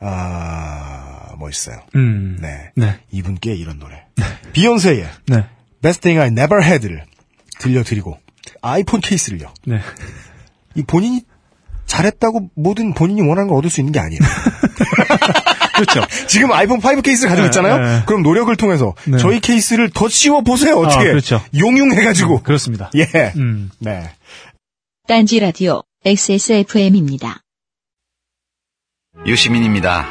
[0.00, 1.78] 아, 멋있어요.
[1.94, 2.36] 음.
[2.40, 2.70] 네.
[2.76, 2.98] 네.
[3.12, 4.04] 이분께 이런 노래.
[4.52, 5.46] 비욘세의 네.
[5.80, 7.04] Best Thing I Never Had를
[7.58, 8.18] 들려드리고
[8.62, 9.52] 아이폰 케이스를요.
[9.66, 9.80] 네.
[10.74, 11.22] 이 본인이
[11.86, 14.20] 잘했다고 모든 본인이 원하는 걸 얻을 수 있는 게 아니에요.
[15.74, 16.06] 그렇죠.
[16.28, 17.78] 지금 아이폰 5 케이스를 가지고 네, 있잖아요.
[17.78, 18.02] 네.
[18.06, 19.18] 그럼 노력을 통해서 네.
[19.18, 20.76] 저희 케이스를 더 씌워 보세요.
[20.76, 21.00] 어떻게?
[21.00, 21.42] 아, 그렇죠.
[21.56, 22.42] 용융해가지고.
[22.42, 22.90] 그렇습니다.
[22.94, 23.32] 예.
[23.36, 23.70] 음.
[23.80, 24.10] 네.
[25.06, 27.40] 딴지 라디오 XSFM입니다.
[29.26, 30.06] 유시민입니다.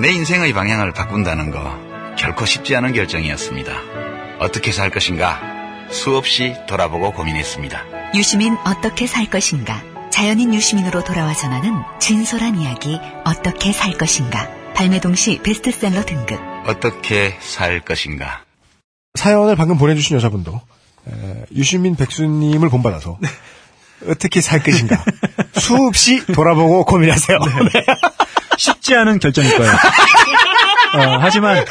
[0.00, 1.78] 내 인생의 방향을 바꾼다는 거
[2.16, 3.72] 결코 쉽지 않은 결정이었습니다.
[4.40, 5.51] 어떻게 살 것인가
[5.92, 8.14] 수없이 돌아보고 고민했습니다.
[8.14, 9.82] 유시민 어떻게 살 것인가?
[10.10, 14.48] 자연인 유시민으로 돌아와 전하는 진솔한 이야기 어떻게 살 것인가?
[14.74, 16.40] 발매 동시 베스트셀러 등급.
[16.66, 18.42] 어떻게 살 것인가.
[19.14, 20.60] 사연을 방금 보내주신 여자분도
[21.08, 23.18] 에, 유시민 백수님을 본받아서
[24.08, 25.04] 어떻게 살 것인가
[25.54, 27.38] 수없이 돌아보고 고민하세요.
[27.38, 27.84] 네.
[28.56, 29.72] 쉽지 않은 결정일 거예요.
[29.72, 31.64] 어, 하지만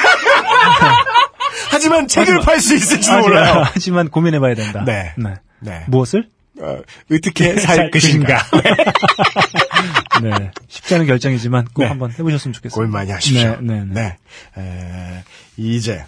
[1.72, 3.64] 하지만 책을 팔 수 있을지도 하지만, 몰라요.
[3.74, 4.84] 하지만 고민해봐야 된다.
[4.86, 5.14] 네.
[5.18, 5.34] 네.
[5.62, 5.86] 네.
[5.88, 6.30] 무엇을?
[6.60, 6.78] 어,
[7.12, 8.44] 어떻게 살 것인가.
[10.22, 10.52] 네.
[10.68, 11.88] 쉽지 않은 결정이지만 꼭 네.
[11.88, 12.76] 한번 해보셨으면 좋겠습니다.
[12.76, 13.58] 고민 많이 하십시오.
[13.62, 14.18] 네, 네,
[14.56, 14.62] 네.
[14.62, 15.24] 에,
[15.58, 16.06] 이제 에,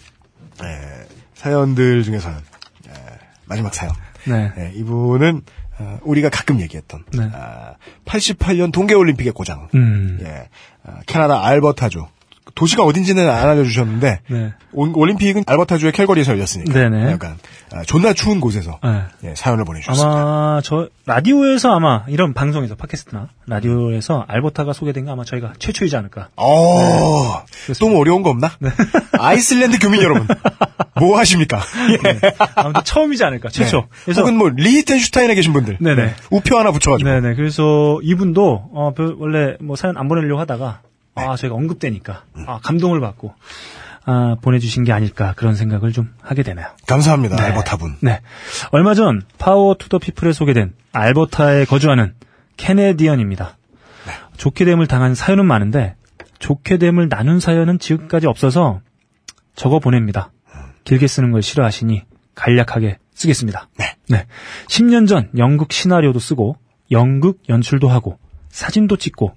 [1.35, 2.91] 사연들 중에서는 에,
[3.45, 3.94] 마지막 사연.
[4.26, 4.52] 네.
[4.57, 5.41] 예, 이분은
[5.80, 7.30] 어, 우리가 가끔 얘기했던 네.
[7.34, 7.73] 아,
[8.06, 9.69] 88년 동계올림픽의 고장.
[9.73, 10.19] 음.
[10.22, 10.49] 예,
[10.85, 12.06] 아, 캐나다 알버타주.
[12.55, 14.53] 도시가 어딘지는 안 알려주셨는데 네.
[14.73, 16.71] 올- 올림픽은 알버타주의 캘거리에서 열렸으니까.
[16.71, 17.11] 네네.
[17.11, 17.38] 약간
[17.73, 19.01] 아, 존나 추운 곳에서 네.
[19.23, 20.11] 예, 사연을 보내주셨습니다.
[20.21, 26.30] 아마 저 라디오에서 아마 이런 방송에서 팟캐스트나 라디오에서 알버타가 소개된 게 아마 저희가 최초이지 않을까.
[26.35, 27.43] 어,
[27.80, 28.51] 또뭐 어려운 거 없나?
[29.19, 30.27] 아이슬란드 교민 여러분,
[30.99, 31.59] 뭐 하십니까?
[32.05, 32.31] 예.
[32.55, 33.49] 아무튼 처음이지 않을까.
[33.49, 33.77] 최초.
[33.81, 33.88] 네.
[34.05, 36.05] 그래서 혹은 뭐 리히텐슈타인에 계신 분들, 네네.
[36.05, 36.13] 네.
[36.30, 37.09] 우표 하나 붙여가지고.
[37.09, 37.34] 네네.
[37.35, 40.81] 그래서 이분도 어, 별- 원래 뭐 사연 안 보내려고 하다가
[41.15, 43.34] 아 저희가 언급되니까 아 감동을 받고
[44.06, 46.68] 아 보내주신 게 아닐까 그런 생각을 좀 하게 되네요.
[46.88, 47.44] 감사합니다, 네.
[47.44, 47.98] 알버타분.
[48.02, 48.22] 네.
[48.72, 52.14] 얼마 전 Power to the People에 소개된 알버타에 거주하는
[52.57, 53.57] 캐네디언입니다.
[54.38, 55.95] 좋게 됨을 당한 사연은 많은데
[56.40, 58.81] 좋게 됨을 나눈 사연은 지금까지 없어서
[59.56, 60.31] 적어 보냅니다.
[60.84, 62.03] 길게 쓰는 걸 싫어하시니
[62.35, 63.69] 간략하게 쓰겠습니다.
[63.77, 64.26] 네.
[64.68, 66.57] 10년 전 연극 시나리오도 쓰고
[66.91, 68.18] 연극 연출도 하고
[68.49, 69.34] 사진도 찍고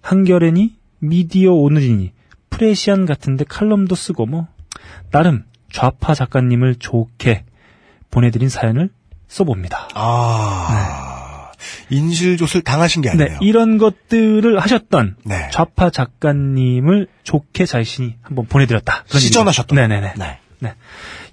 [0.00, 2.12] 한겨레니 미디어 오늘이니
[2.50, 4.46] 프레시안 같은데 칼럼도 쓰고 뭐
[5.10, 7.44] 나름 좌파 작가님을 좋게
[8.10, 8.90] 보내드린 사연을
[9.28, 9.88] 써봅니다.
[9.94, 11.50] 아,
[11.90, 13.38] 인실조술 당하신 게 네, 아니에요.
[13.42, 15.48] 이런 것들을 하셨던 네.
[15.52, 19.04] 좌파 작가님을 좋게 자신이 한번 보내드렸다.
[19.06, 19.76] 시전하셨던.
[19.76, 20.14] 네네네.
[20.16, 20.38] 네.
[20.60, 20.74] 네.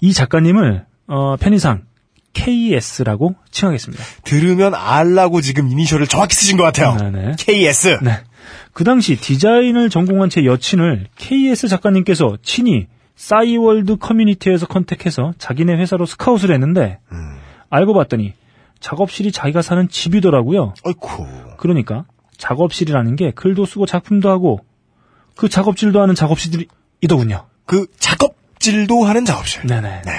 [0.01, 1.83] 이 작가님을 어, 편의상
[2.33, 4.03] KS라고 칭하겠습니다.
[4.23, 6.95] 들으면 알라고 지금 이니셜을 정확히 쓰신 것 같아요.
[6.97, 7.35] 네네.
[7.39, 7.99] KS.
[8.03, 8.19] 네.
[8.76, 16.52] 그 당시 디자인을 전공한 제 여친을 KS 작가님께서 친히 싸이월드 커뮤니티에서 컨택해서 자기네 회사로 스카웃을
[16.52, 17.38] 했는데 음.
[17.69, 18.34] 알고 봤더니
[18.81, 20.73] 작업실이 자기가 사는 집이더라고요.
[20.84, 21.26] 어이쿠.
[21.56, 22.03] 그러니까
[22.35, 24.65] 작업실이라는 게 글도 쓰고 작품도 하고
[25.38, 27.45] 그 작업질도 하는 작업실이더군요.
[27.65, 29.68] 그 작업질도 하는 작업실.
[29.68, 30.02] 네네.
[30.02, 30.11] 네.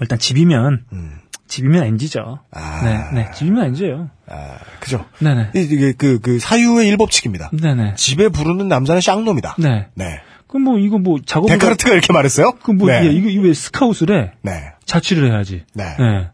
[0.00, 1.18] 일단 집이면 음.
[1.48, 2.40] 집이면 NG죠.
[2.52, 2.80] 아.
[2.84, 4.10] 네, 네, 집이면 NG예요.
[4.28, 5.04] 아, 그죠.
[5.20, 5.50] 네네.
[5.54, 7.50] 이- 이게 그, 그 사유의 일법칙입니다.
[7.60, 7.94] 네네.
[7.96, 9.56] 집에 부르는 남자는 쌍놈이다.
[9.58, 9.86] 네.
[9.94, 10.20] 네.
[10.46, 12.52] 그럼 뭐 이거 뭐 작업 데카르트가 이렇게 말했어요?
[12.62, 13.06] 그뭐 네.
[13.12, 14.32] 이거 이거 왜 스카웃을 해?
[14.42, 14.52] 네.
[14.86, 15.64] 자취를 해야지.
[15.74, 15.84] 네.
[15.98, 16.28] 네.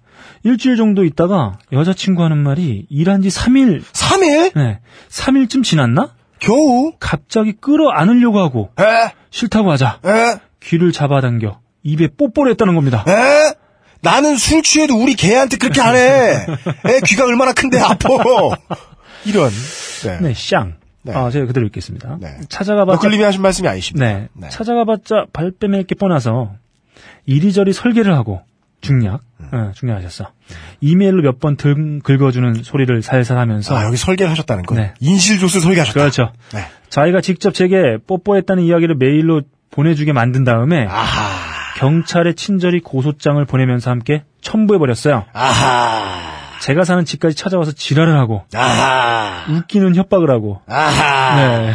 [0.44, 4.52] 일주일 정도 있다가 여자친구 하는 말이 일한 지 3일, 3일?
[4.54, 4.80] 네.
[5.08, 6.12] 3일쯤 지났나?
[6.38, 6.92] 겨우?
[7.00, 8.84] 갑자기 끌어안으려고 하고 에?
[9.30, 10.00] 싫다고 하자.
[10.04, 10.38] 에?
[10.62, 13.04] 귀를 잡아당겨 입에 뽀뽀를 했다는 겁니다.
[13.08, 13.54] 에?
[14.04, 16.46] 나는 술 취해도 우리 개한테 그렇게 안 해.
[16.86, 18.08] 애 귀가 얼마나 큰데 아파.
[19.26, 19.50] 이런.
[20.04, 20.18] 네.
[20.20, 20.74] 네, 쌍.
[21.02, 21.12] 네.
[21.14, 22.18] 아, 제가 그대로 읽겠습니다.
[22.20, 22.36] 네.
[22.48, 24.06] 찾아가봤자 너클님이 하신 말씀이 아니십니다.
[24.06, 24.28] 네.
[24.34, 24.48] 네.
[24.50, 26.52] 찾아가봤자 발뺌할 게 뻔해서
[27.26, 28.42] 이리저리 설계를 하고
[28.80, 29.20] 중략,
[29.50, 30.30] 어, 중략하셨어.
[30.80, 31.56] 이메일로 몇 번
[32.02, 34.74] 긁어주는 소리를 살살 하면서 아, 여기 설계를 하셨다는 거.
[34.74, 34.92] 네.
[35.00, 35.98] 인실조스 설계하셨다.
[36.00, 36.32] 그렇죠.
[36.52, 36.60] 네.
[36.90, 41.53] 자기가 직접 제게 뽀뽀했다는 이야기를 메일로 보내주게 만든 다음에 아하.
[41.76, 45.24] 경찰에 친절히 고소장을 보내면서 함께 첨부해버렸어요.
[45.32, 46.34] 아하.
[46.60, 49.52] 제가 사는 집까지 찾아와서 지랄을 하고 아하.
[49.52, 51.36] 웃기는 협박을 하고 아하.
[51.36, 51.74] 네.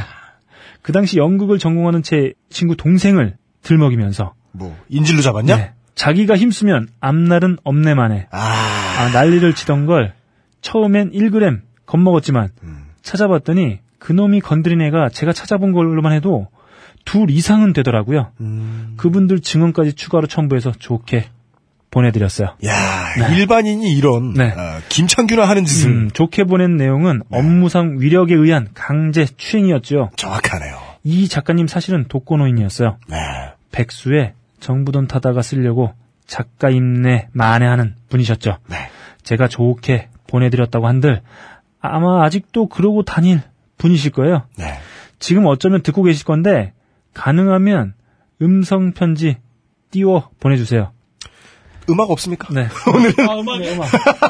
[0.81, 5.55] 그 당시 연극을 전공하는 제 친구 동생을 들먹이면서 뭐, 인질로 잡았냐?
[5.55, 5.73] 네.
[5.95, 8.37] 자기가 힘쓰면 앞날은 없네만에 아.
[8.99, 10.13] 아, 난리를 치던 걸
[10.61, 12.85] 처음엔 1g 겁먹었지만 음.
[13.01, 16.47] 찾아봤더니 그놈이 건드린 애가 제가 찾아본 걸로만 해도
[17.05, 18.31] 둘 이상은 되더라고요.
[18.39, 18.93] 음.
[18.97, 21.29] 그분들 증언까지 추가로 첨부해서 좋게
[21.91, 22.55] 보내드렸어요.
[22.65, 24.51] 야, 일반인이 이런 네.
[24.51, 30.11] 어, 김창규나 하는 짓을 음, 좋게 보낸 내용은 업무상 위력에 의한 강제 추행이었죠.
[30.15, 30.77] 정확하네요.
[31.03, 32.97] 이 작가님 사실은 독거노인이었어요.
[33.07, 33.17] 네.
[33.71, 35.93] 백수에 정부 돈 타다가 쓰려고
[36.27, 38.57] 작가 임내 만회하는 분이셨죠.
[38.69, 38.77] 네.
[39.23, 41.21] 제가 좋게 보내드렸다고 한들
[41.81, 43.41] 아마 아직도 그러고 다닐
[43.77, 44.43] 분이실 거예요.
[44.57, 44.77] 네.
[45.17, 46.73] 지금 어쩌면 듣고 계실 건데
[47.13, 47.93] 가능하면
[48.41, 49.37] 음성 편지
[49.91, 50.91] 띄워 보내주세요.
[51.89, 52.53] 음악 없습니까?
[52.53, 52.67] 네.
[53.27, 53.59] 아, 음악.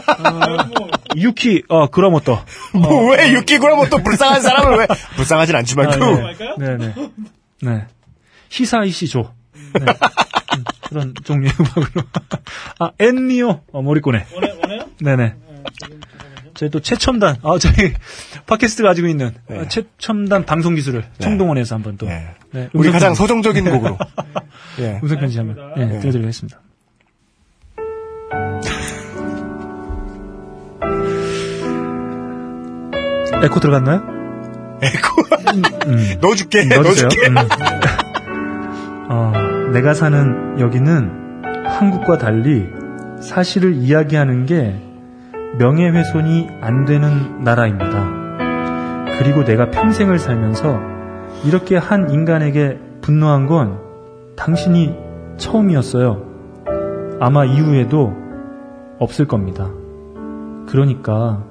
[0.08, 2.44] 아, 뭐, 유키 어 그럼 어떠?
[2.74, 4.88] 뭐, 왜 육기구나 또 불쌍한 사람을 왜
[5.18, 6.04] 불쌍하진 않지만 아, 그
[6.60, 6.78] 네.
[6.78, 6.94] 네네.
[7.62, 7.88] 네.
[8.50, 9.34] 히사이시 조.
[9.54, 9.86] 네.
[9.86, 12.04] 음, 그런 종류의 음악으로.
[12.80, 13.62] 아, 엔미오.
[13.72, 14.26] 어, 모리꼬네.
[14.34, 14.90] 원해, 원해요?
[15.02, 15.36] 네네.
[16.60, 17.94] 저희 또 최첨단, 아, 저희
[18.46, 22.06] 팟캐스트가 가지고 있는 어, 최첨단 방송 기술을 청동원에서 한번 또.
[22.06, 22.36] 네.
[22.52, 23.98] 네, 우리 가장 편지, 서정적인 곡으로.
[24.80, 25.00] 예.
[25.02, 26.00] 음성 편지 한번 예, 네.
[26.00, 26.60] 들려드리겠습니다.
[33.42, 34.02] 에코 들어갔나요?
[34.82, 35.22] 에코.
[36.20, 36.66] 넣어줄게.
[36.66, 37.08] 넣어주세요.
[37.08, 37.30] 넣어줄게.
[37.30, 37.38] 음.
[39.10, 39.32] 어,
[39.72, 42.68] 내가 사는 여기는 한국과 달리
[43.22, 44.89] 사실을 이야기하는 게
[45.58, 48.20] 명예훼손이 안 되는 나라입니다.
[49.18, 50.80] 그리고 내가 평생을 살면서
[51.46, 53.80] 이렇게 한 인간에게 분노한 건
[54.36, 54.96] 당신이
[55.38, 56.24] 처음이었어요.
[57.20, 58.14] 아마 이후에도
[59.00, 59.70] 없을 겁니다.
[60.68, 61.44] 그러니까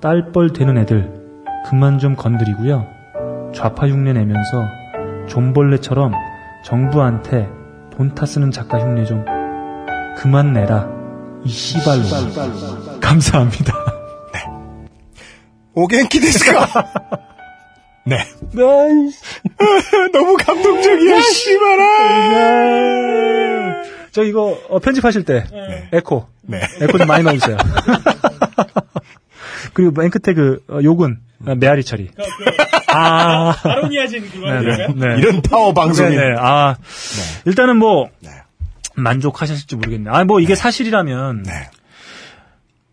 [0.00, 1.12] 딸뻘 되는 애들
[1.68, 2.86] 그만 좀 건드리고요.
[3.52, 4.64] 좌파 흉내 내면서
[5.26, 6.12] 존벌레처럼
[6.64, 7.48] 정부한테
[7.96, 9.24] 돈 타 쓰는 작가 흉내 좀
[10.16, 10.88] 그만 내라.
[11.44, 12.02] 이 씨발로.
[13.02, 13.74] 감사합니다.
[15.74, 16.66] お元気ですか?
[18.04, 18.18] 네.
[18.52, 19.20] nice.
[20.12, 21.80] 너무 감동적이야, 씨발아!
[24.12, 25.44] 저 이거 어, 편집하실 때
[25.92, 26.60] 에코 네.
[26.80, 27.56] 에코 좀 많이 넣어주세요.
[29.72, 32.08] 그리고 맨 끝에 그 어, 욕은 어, 메아리 처리.
[32.08, 32.26] 그, 그,
[32.92, 34.56] 아, 아로니아진 그거 네네.
[34.56, 34.88] 아닌가요?
[34.96, 35.18] 네.
[35.18, 36.16] 이런 파워 방송이.
[36.16, 36.34] 네네.
[36.38, 36.74] 아,
[37.44, 38.30] 일단은 뭐 네.
[38.96, 40.12] 만족하셨을지 모르겠네요.
[40.12, 41.70] 아, 뭐 이게 사실이라면 네.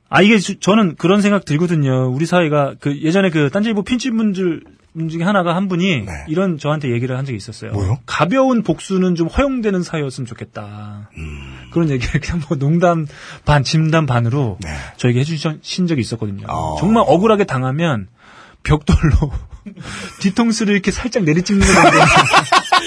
[0.10, 2.10] 아 이게 주- 저는 그런 생각 들거든요.
[2.10, 6.12] 우리 사회가 그 예전에 그 딴지일보 분 중에 하나가 한 분이 네.
[6.28, 7.72] 이런 저한테 얘기를 한 적이 있었어요.
[7.72, 8.00] 뭐요?
[8.08, 11.10] 가벼운 복수는 좀 허용되는 사회였으면 좋겠다.
[11.18, 11.68] 음.
[11.72, 13.06] 그런 얘기를 그냥 뭐 농담
[13.46, 14.70] 반 진담 반으로 네.
[14.98, 16.48] 저에게 해주신 적이 있었거든요.
[16.50, 16.78] 어.
[16.80, 18.08] 정말 억울하게 당하면
[18.64, 19.32] 벽돌로
[20.22, 21.98] 뒤통수를 이렇게 살짝 내리찍는 것 정도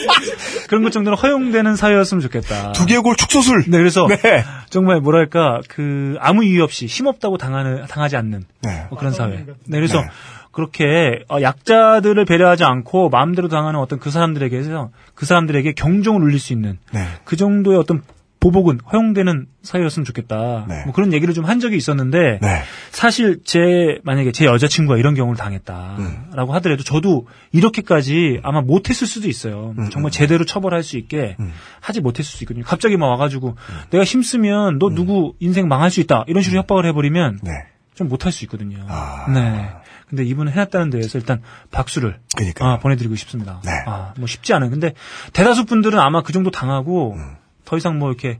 [0.69, 2.73] 그런 것 정도는 허용되는 사회였으면 좋겠다.
[2.73, 3.65] 두개골 축소술.
[3.69, 4.45] 네, 그래서 네.
[4.69, 8.87] 정말 뭐랄까 그 아무 이유 없이 힘없다고 당하는 당하지 않는 네.
[8.89, 9.45] 뭐 그런 사회.
[9.45, 10.09] 네, 그래서 네.
[10.53, 16.53] 그렇게 어, 약자들을 배려하지 않고 마음대로 당하는 어떤 그 사람들에게서 그 사람들에게 경종을 울릴 수
[16.53, 17.07] 있는 네.
[17.25, 18.03] 그 정도의 어떤
[18.41, 20.65] 보복은 허용되는 사회였으면 좋겠다.
[20.69, 20.85] 네.
[20.85, 22.63] 뭐 그런 얘기를 좀 한 적이 있었는데 네.
[22.91, 25.39] 사실 제 만약에 제 여자친구가 이런 경우를 음.
[25.39, 29.75] 당했다라고 하더라도 저도 이렇게까지 아마 못했을 수도 있어요.
[29.79, 31.37] 음, 정말 제대로 처벌할 수 있게
[31.81, 32.65] 하지 못했을 수 있거든요.
[32.65, 33.57] 갑자기 막 와가지고
[33.91, 37.39] 내가 힘쓰면 너 누구 인생 망할 수 있다 이런 식으로 협박을 해버리면 음.
[37.43, 37.67] 네.
[37.95, 38.85] 좀 못할 수 있거든요.
[38.89, 39.27] 아.
[39.33, 39.71] 네.
[40.09, 41.41] 근데 이분은 해놨다는 데에서 일단
[41.71, 42.19] 박수를.
[42.65, 43.61] 아, 보내드리고 싶습니다.
[43.65, 43.71] 네.
[43.87, 44.71] 아, 뭐 쉽지 않아요.
[44.71, 44.95] 근데
[45.33, 47.37] 대다수 분들은 아마 그 정도 당하고 음.
[47.65, 48.39] 더 이상 뭐 이렇게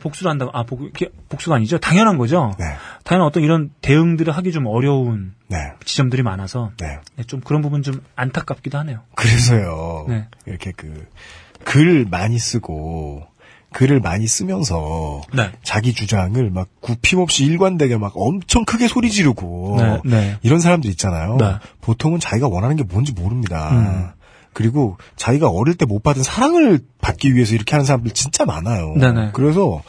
[0.00, 1.78] 복수를 한다고 아 복, 이렇게 복수가 아니죠.
[1.78, 2.54] 당연한 거죠.
[2.58, 2.64] 네.
[3.04, 5.58] 당연한 어떤 이런 대응들을 하기 좀 어려운 네.
[5.84, 6.98] 지점들이 많아서 네.
[7.16, 9.00] 네, 좀 그런 부분 좀 안타깝기도 하네요.
[9.14, 10.06] 그래서요.
[10.08, 10.26] 네.
[10.46, 11.06] 이렇게 그,
[11.64, 13.26] 글 많이 쓰고,
[13.72, 15.50] 글을 많이 쓰면서, 네.
[15.62, 20.38] 자기 주장을 막 굽힘없이 일관되게 막 엄청 크게 소리 지르고, 네, 네.
[20.42, 21.36] 이런 사람들 있잖아요.
[21.38, 21.56] 네.
[21.82, 23.70] 보통은 자기가 원하는 게 뭔지 모릅니다.
[23.72, 24.08] 음.
[24.54, 28.94] 그리고 자기가 어릴 때 못 받은 사랑을 받기 위해서 이렇게 하는 사람들 진짜 많아요.
[28.96, 29.30] 네네.
[29.34, 29.82] 그래서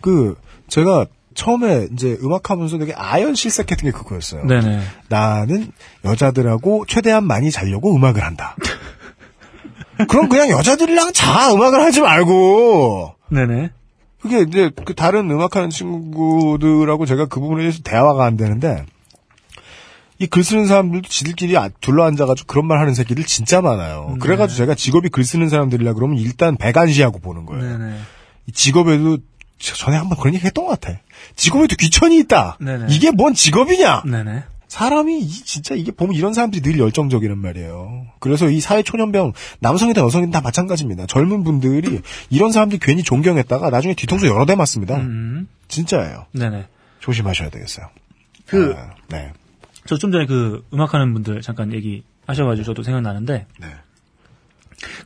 [0.00, 0.36] 그
[0.68, 4.44] 제가 처음에 이제 음악하면서 되게 아연 실색했던 게 그거였어요.
[4.44, 4.80] 네네.
[5.08, 5.72] 나는
[6.04, 8.54] 여자들하고 최대한 많이 자려고 음악을 한다.
[10.08, 13.70] 그럼 그냥 여자들이랑 자 음악을 하지 말고 네네.
[14.22, 18.84] 그게 이제 그 다른 음악하는 친구들하고 제가 그 부분에 대해서 대화가 안 되는데
[20.20, 24.16] 이 글 쓰는 사람들도 지들끼리 아- 둘러앉아가지고 그런 말 하는 새끼들 진짜 많아요.
[24.20, 27.78] 그래가지고 제가 직업이 글 쓰는 사람들이라 그러면 일단 배관시하고 보는 거예요.
[27.78, 27.96] 네네.
[28.46, 29.18] 이 직업에도
[29.58, 30.98] 저- 전에 한번 그런 얘기 했던 것 같아.
[31.36, 32.58] 직업에도 귀천이 있다.
[32.60, 32.86] 네네.
[32.90, 34.02] 이게 뭔 직업이냐?
[34.04, 34.44] 네네.
[34.68, 38.06] 사람이 이- 진짜 이게 보면 이런 사람들이 늘 열정적이란 말이에요.
[38.20, 41.06] 그래서 이 사회 초년병 남성이든 여성이든 다 마찬가지입니다.
[41.06, 44.96] 젊은 분들이 이런 사람들 괜히 존경했다가 나중에 뒤통수 여러 대 맞습니다.
[44.98, 45.48] 음.
[45.68, 46.26] 진짜예요.
[46.32, 46.66] 네네.
[47.00, 47.86] 조심하셔야 되겠어요.
[48.46, 49.32] 그, 아, 네.
[49.86, 53.66] 저 좀 전에 그 음악하는 분들 잠깐 얘기 하셔가지고 저도 생각나는데 네.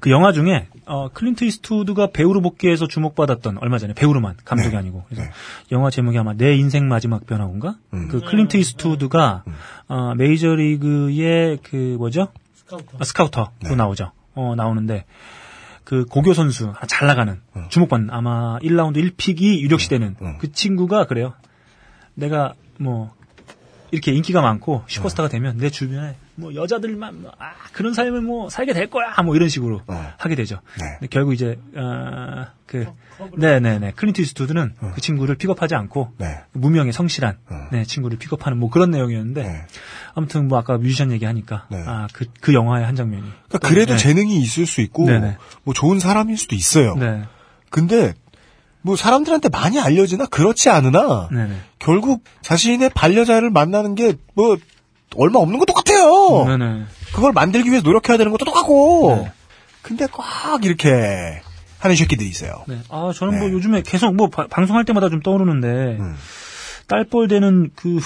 [0.01, 4.77] 그 영화 중에 어, 클린트 이스트우드가 배우로 복귀해서 주목받았던 얼마 전에 배우로만 감독이 네.
[4.77, 5.31] 아니고 그래서 네.
[5.73, 7.77] 영화 제목이 아마 내 인생 마지막 변화인가?
[7.93, 8.09] 음.
[8.09, 9.45] 그 클린트 이스트우드가
[9.89, 12.29] 어, 메이저리그의 그 뭐죠?
[12.55, 12.99] 스카우터.
[12.99, 13.75] 아, 스카우터로 네.
[13.75, 14.13] 나오죠.
[14.35, 15.07] 어, 나오는데
[15.83, 20.39] 그 고교 선수 아, 잘 나가는 주목받는 아마 1라운드 1픽이 유력시되는 음.
[20.39, 21.35] 그 친구가 그래요.
[22.15, 23.13] 내가 뭐
[23.95, 28.73] 이렇게 인기가 많고 슈퍼스타가 되면 내 주변에 뭐 여자들만 뭐, 아 그런 삶을 뭐 살게
[28.73, 30.13] 될 거야 뭐 이런 식으로 어.
[30.19, 30.61] 하게 되죠.
[31.01, 31.07] 네.
[31.11, 32.87] 결국 이제 어, 그
[33.37, 36.41] 네네네 클린트 이스트우드는 그 친구를 픽업하지 않고 네.
[36.53, 37.69] 무명의 성실한 어.
[37.71, 39.67] 네, 친구를 픽업하는 뭐 그런 내용이었는데 네.
[40.15, 41.85] 아무튼 뭐 아까 뮤지션 얘기하니까 네.
[41.87, 43.99] 아그 그 영화의 한 장면이 그러니까 그래도 네.
[43.99, 45.37] 재능이 있을 수 있고 네네.
[45.63, 46.97] 뭐 좋은 사람일 수도 있어요.
[46.97, 47.23] 네.
[47.71, 48.15] 근데
[48.87, 51.55] 뭐 사람들한테 많이 알려지나 그렇지 않으나 네네.
[51.79, 54.57] 결국 자신의 반려자를 만나는 게 뭐
[55.17, 56.45] 얼마 없는 거 똑같아요.
[56.45, 56.85] 네네.
[57.15, 59.23] 그걸 만들기 위해서 노력해야 되는 것도 똑같고.
[59.23, 59.33] 네.
[59.81, 60.25] 근데 꼭
[60.65, 61.41] 이렇게
[61.79, 62.65] 하는 새끼들이 있어요.
[62.67, 62.79] 네.
[62.89, 63.55] 아, 저는 뭐 네.
[63.55, 65.69] 요즘에 계속 뭐 바- 방송할 때마다 좀 떠오르는데,
[66.01, 66.17] 음.
[66.89, 68.01] 딸뻘 되는 그,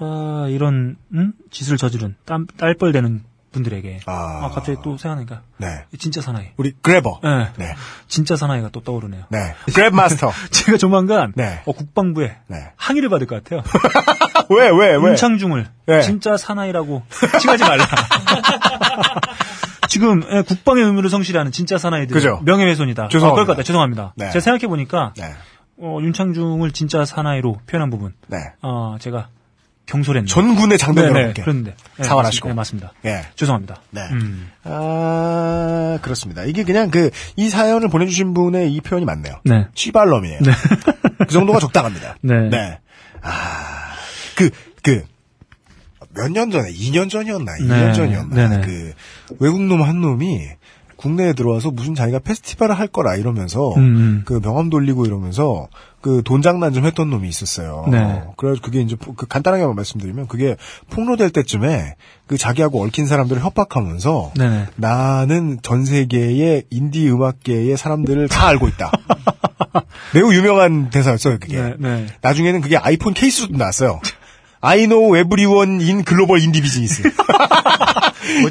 [0.00, 1.32] 아, 이런, 음?
[1.50, 4.00] 짓을 저지른, 딸, 딸뻘 되는 분들에게.
[4.06, 4.44] 아.
[4.44, 5.42] 아, 갑자기 또 생각하니까.
[5.58, 5.84] 네.
[5.98, 6.48] 진짜 사나이.
[6.56, 7.20] 우리 그래버.
[7.22, 7.48] 네.
[7.56, 7.74] 네.
[8.08, 9.24] 진짜 사나이가 또 떠오르네요.
[9.28, 9.54] 네.
[9.66, 10.32] 그랩 마스터.
[10.50, 11.62] 제가 조만간, 네.
[11.66, 12.56] 어, 국방부에 네.
[12.76, 13.62] 항의를 받을 것 같아요.
[14.50, 15.10] 왜, 왜, 왜?
[15.10, 16.02] 윤창중을 네.
[16.02, 17.02] 진짜 사나이라고
[17.40, 17.84] 칭하지 말라.
[19.88, 22.40] 지금 예, 국방의 의무를 성실하는 진짜 사나이들 그죠.
[22.44, 23.08] 명예훼손이다.
[23.08, 23.26] 죄송합니다.
[23.26, 23.64] 아, 그럴 것 같다.
[23.64, 24.12] 죄송합니다.
[24.16, 24.28] 네.
[24.30, 25.32] 제가 생각해 보니까 네.
[25.78, 28.38] 어, 윤창중을 진짜 사나이로 표현한 부분, 네.
[28.62, 29.28] 어, 제가
[29.90, 30.26] 경솔했네.
[30.26, 31.42] 전군의 장병 네네, 여러분께.
[31.42, 32.08] 그런데 네.
[32.08, 32.48] 맞습니다.
[32.48, 32.92] 네, 맞습니다.
[33.04, 33.22] 예.
[33.34, 33.82] 죄송합니다.
[33.90, 34.02] 네.
[34.12, 34.50] 음.
[34.64, 36.44] 아, 그렇습니다.
[36.44, 39.34] 이게 그냥 그, 이 사연을 보내주신 분의 이 표현이 맞네요.
[39.44, 39.66] 네.
[39.74, 40.38] 씨발놈이에요.
[41.18, 42.16] 그 정도가 적당합니다.
[42.22, 42.78] 네.
[43.22, 43.92] 아,
[44.36, 44.50] 그,
[44.82, 45.04] 그,
[46.14, 47.92] 몇 년 전에, 2년 전이었나, 2년 네.
[47.92, 48.66] 전이었나, 네네.
[48.66, 48.92] 그,
[49.38, 50.40] 외국 놈 한 놈이
[50.96, 54.22] 국내에 들어와서 무슨 자기가 페스티벌을 할 거라 이러면서, 음.
[54.24, 55.68] 그 명함 돌리고 이러면서,
[56.00, 57.86] 그 돈 장난 좀 했던 놈이 있었어요.
[57.90, 58.22] 네.
[58.38, 60.56] 그래서 그게 이제, 포- 그 간단하게만 말씀드리면, 그게
[60.90, 61.94] 폭로될 때쯤에,
[62.26, 64.66] 그 자기하고 얽힌 사람들을 협박하면서, 네네.
[64.76, 68.90] 나는 전 세계의 인디 음악계의 사람들을 다 알고 있다.
[70.14, 71.60] 매우 유명한 대사였어요, 그게.
[71.60, 72.06] 네, 네.
[72.22, 74.00] 나중에는 그게 아이폰 케이스로도 나왔어요.
[74.62, 77.02] I know everyone in global indie business.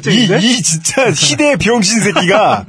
[0.08, 0.24] 이?
[0.58, 2.66] 이 진짜 시대의 병신 새끼가.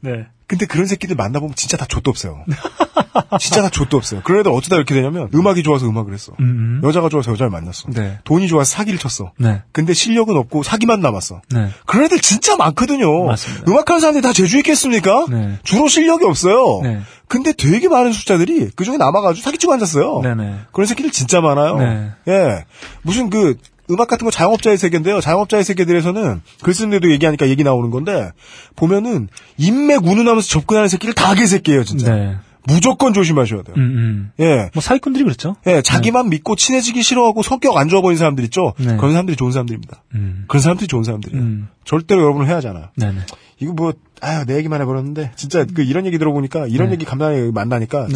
[0.00, 0.26] 네.
[0.46, 2.44] 근데 그런 새끼들 만나보면 진짜 다 좆도 없어요.
[3.38, 4.22] 진짜 다 좆도 없어요.
[4.24, 6.32] 그런 애들 어쩌다 이렇게 되냐면 음악이 좋아서 음악을 했어.
[6.40, 6.80] 음.
[6.82, 7.88] 여자가 좋아서 여자를 만났어.
[7.90, 8.18] 네.
[8.24, 9.32] 돈이 좋아서 사기를 쳤어.
[9.36, 9.62] 네.
[9.72, 11.42] 근데 실력은 없고 사기만 남았어.
[11.50, 11.68] 네.
[11.84, 13.24] 그런 애들 진짜 많거든요.
[13.26, 13.70] 맞습니다.
[13.70, 15.26] 음악하는 사람들이 다 재주 있겠습니까?
[15.28, 15.58] 네.
[15.64, 16.80] 주로 실력이 없어요.
[16.82, 17.00] 네.
[17.26, 20.20] 근데 되게 많은 숫자들이 그 중에 남아가지고 사기치고 앉았어요.
[20.22, 20.60] 네네.
[20.72, 21.76] 그런 새끼들 진짜 많아요.
[21.76, 22.10] 네.
[22.26, 22.64] 예.
[23.02, 23.58] 무슨 그,
[23.90, 25.20] 음악 같은 거 자영업자의 세계인데요.
[25.20, 28.30] 자영업자의 세계들에서는 글 쓰는 데도 얘기하니까 얘기 나오는 건데,
[28.76, 32.14] 보면은, 인맥 운운하면서 접근하는 새끼를 다 개새끼예요, 진짜.
[32.14, 32.36] 네.
[32.68, 33.74] 무조건 조심하셔야 돼요.
[33.78, 34.44] 음, 음.
[34.44, 34.68] 예.
[34.74, 35.56] 뭐 사기꾼들이 그렇죠.
[35.66, 38.74] 예, 자기만 믿고 친해지기 싫어하고 성격 안 좋아 보이는 사람들 있죠?
[38.78, 38.96] 네.
[38.98, 40.02] 그런 사람들이 좋은 사람들입니다.
[40.14, 40.44] 음.
[40.48, 41.42] 그런 사람들이 좋은 사람들이에요.
[41.42, 41.68] 음.
[41.86, 42.88] 절대로 여러분을 해야잖아요.
[42.96, 43.20] 네네.
[43.60, 46.94] 이거 뭐, 아유, 내 얘기만 해버렸는데, 진짜 그 이런 얘기 들어보니까, 이런 네.
[46.94, 48.08] 얘기 감당하게 만나니까.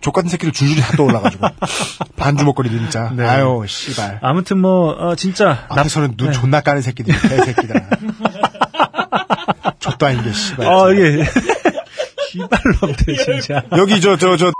[0.00, 1.46] 족 같은 새끼를 줄줄이 다 떠올라가지고.
[2.16, 3.10] 반주먹거리들 진짜.
[3.16, 3.24] 네.
[3.26, 4.18] 아유, 씨발.
[4.22, 6.32] 아무튼 뭐 어, 진짜 앞에서는 눈 네.
[6.32, 7.82] 존나 까는 새끼들, 개새끼들.
[9.78, 10.66] 족도 아닌 게, 씨발.
[10.66, 11.24] 어 이게
[12.30, 13.62] 기발놈들 진짜.
[13.76, 14.52] 여기 저, 저, 저,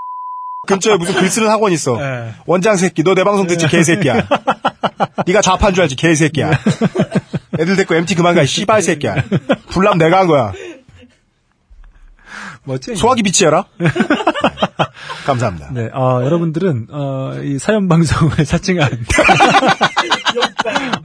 [0.66, 1.96] 근처에 무슨 글 쓰는 학원 있어.
[1.98, 2.32] 네.
[2.46, 4.26] 원장 새끼, 너 내 방송 듣지, 개새끼야.
[5.26, 6.50] 네가 좌판 줄 알지, 개새끼야.
[7.58, 9.16] 애들 데리고 MT 그만 가, 이 씨발 새끼야.
[9.70, 10.52] 불남 내가 한 거야.
[12.66, 12.96] 뭐지?
[12.96, 13.66] 소화기 비치해라.
[15.24, 15.70] 감사합니다.
[15.72, 18.90] 네, 어, 여러분들은 어, 이 사연 방송을 사칭한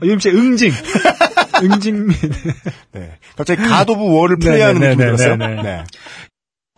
[0.02, 0.72] UMC 응징,
[1.62, 2.16] 응징 및
[2.92, 3.18] 네.
[3.36, 5.36] 갑자기 God of War를 플레이하는 네, 네, 느낌이 네, 들었어요.
[5.36, 5.62] 네, 네.
[5.62, 5.84] 네.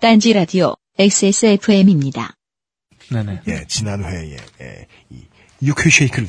[0.00, 2.36] 딴지 라디오 XSFM입니다.
[3.10, 3.42] 네네.
[3.48, 5.22] 예, 지난 회에 예, 이
[5.62, 6.28] 유쾌 쉐이크를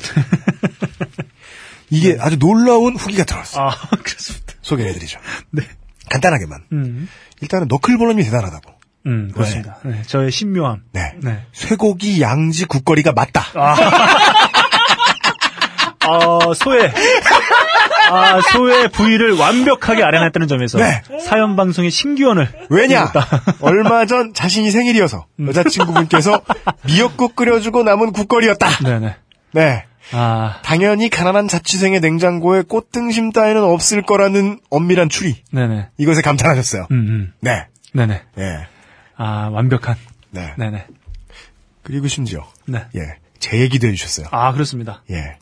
[1.90, 3.66] 이게 아주 놀라운 후기가 들어왔어요.
[3.66, 3.70] 아
[4.02, 4.54] 그렇습니다.
[4.62, 5.18] 소개해드리죠.
[5.50, 5.62] 네.
[6.10, 7.08] 간단하게만 음,
[7.40, 8.76] 일단은 너클볼럼이 대단하다고.
[9.06, 9.78] 음 그렇습니다.
[9.84, 10.82] 네, 저의 신묘함.
[10.92, 11.12] 네.
[11.22, 11.42] 네.
[11.52, 13.44] 쇠고기 양지 국거리가 맞다.
[16.08, 16.92] 어, 소의
[18.10, 21.02] 아 소의 부위를 완벽하게 아련했다는 점에서 네.
[21.24, 23.12] 사연 방송의 신기원을 왜냐?
[23.60, 25.48] 얼마 전 자신이 생일이어서 음.
[25.48, 26.42] 여자친구분께서
[26.86, 28.84] 미역국 끓여주고 남은 국거리였다.
[28.84, 29.16] 네네.
[29.52, 29.84] 네.
[30.12, 35.36] 아 당연히 가난한 자취생의 냉장고에 꽃등심 따위는 없을 거라는 엄밀한 추리.
[35.50, 35.88] 네네.
[35.98, 36.86] 이것에 감탄하셨어요.
[36.90, 37.32] 음, 음.
[37.40, 37.66] 네.
[37.92, 38.22] 네네.
[38.38, 38.66] 예.
[39.16, 39.96] 아 완벽한.
[40.30, 40.54] 네.
[40.58, 40.86] 네네.
[41.82, 42.84] 그리고 심지어 네.
[42.94, 43.00] 예.
[43.38, 44.28] 제 얘기도 해주셨어요.
[44.30, 45.02] 아 그렇습니다.
[45.10, 45.38] 예.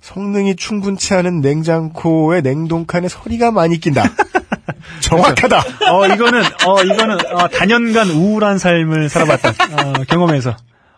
[0.00, 4.02] 성능이 충분치 않은 냉장고에 냉동칸에 서리가 많이 낀다.
[5.00, 5.58] 정확하다.
[5.90, 10.56] 어 이거는 어 이거는 어, 단연간 우울한 삶을 살아봤던 어, 경험에서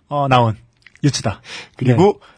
[0.09, 0.57] 어, 나온
[1.03, 1.43] 유치다.
[1.77, 2.34] 그리고 에,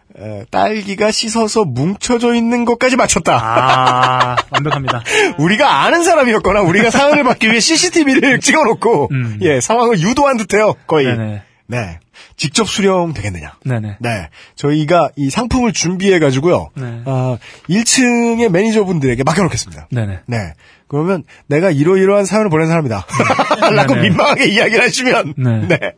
[0.51, 3.39] 딸기가 씻어서 뭉쳐져 있는 것까지 맞췄다.
[3.43, 5.03] 아 완벽합니다.
[5.39, 9.39] 우리가 아는 사람이었거나 우리가 사연을 받기 위해 CCTV를 찍어놓고 음.
[9.43, 11.07] 예 상황을 유도한 듯해요 거의.
[11.07, 11.43] 네네.
[11.69, 11.99] 네.
[12.37, 13.55] 직접 수령 되겠느냐.
[13.65, 13.97] 네네.
[14.01, 14.29] 네.
[14.57, 16.71] 저희가 이 상품을 준비해가지고요.
[16.75, 17.03] 네.
[17.07, 17.39] 아,
[17.69, 19.89] 1층의 매니저분들에게 맡겨놓겠습니다.
[19.91, 20.21] 네네.
[20.27, 20.53] 네.
[20.89, 23.07] 그러면 내가 이러이러한 사연을 보낸 사람이다.
[23.75, 24.09] 라고 네네.
[24.09, 25.35] 민망하게 이야기를 하시면.
[25.37, 25.67] 네.
[25.67, 25.93] 네.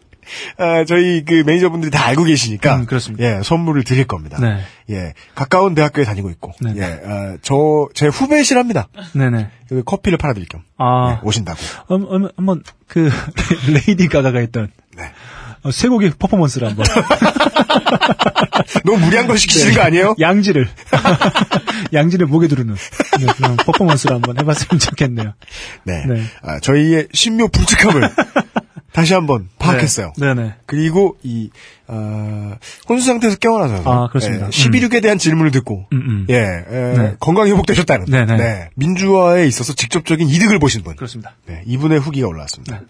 [0.59, 2.77] 아, 저희 그 매니저분들이 다 알고 계시니까.
[2.77, 3.25] 음, 그렇습니다.
[3.25, 4.39] 예, 선물을 드릴 겁니다.
[4.41, 4.61] 네.
[4.91, 5.13] 예.
[5.35, 6.53] 가까운 대학교에 다니고 있고.
[6.61, 6.81] 네네.
[6.81, 7.01] 예.
[7.05, 8.89] 아, 저, 제 후배시랍니다.
[9.15, 9.51] 네네.
[9.85, 10.63] 커피를 팔아드릴 겸.
[10.79, 11.59] 아 네, 오신다고.
[11.91, 13.11] 음, 음, 한번 그
[13.69, 14.88] 레이디 가가가 했던 네.
[15.63, 16.87] 어, 쇠고기 퍼포먼스를 한번
[18.85, 20.15] 너무 무리한 걸 시키시는 거 아니에요?
[20.21, 20.69] 양지를
[21.93, 22.75] 양지를 목에 두르는
[23.21, 25.35] 네, 그런 퍼포먼스를 한번 해봤으면 좋겠네요.
[25.85, 26.05] 네.
[26.07, 26.23] 네.
[26.43, 28.03] 아, 저희의 신묘 불특함을
[28.93, 30.13] 다시 한번 파악했어요.
[30.17, 30.35] 네.
[30.35, 30.55] 네네.
[30.67, 31.51] 그리고 이
[31.87, 32.55] 어,
[32.89, 34.47] 혼수 상태에서 깨어나서 아, 그렇습니다.
[34.47, 36.27] 예, 11육에 대한 질문을 듣고 음, 음.
[36.31, 37.15] 예, 에, 네.
[37.21, 38.37] 건강 회복되셨다는 네네.
[38.37, 41.37] 네, 민주화에 있어서 직접적인 이득을 보신 분 그렇습니다.
[41.47, 42.83] 네, 이분의 후기가 올라왔습니다.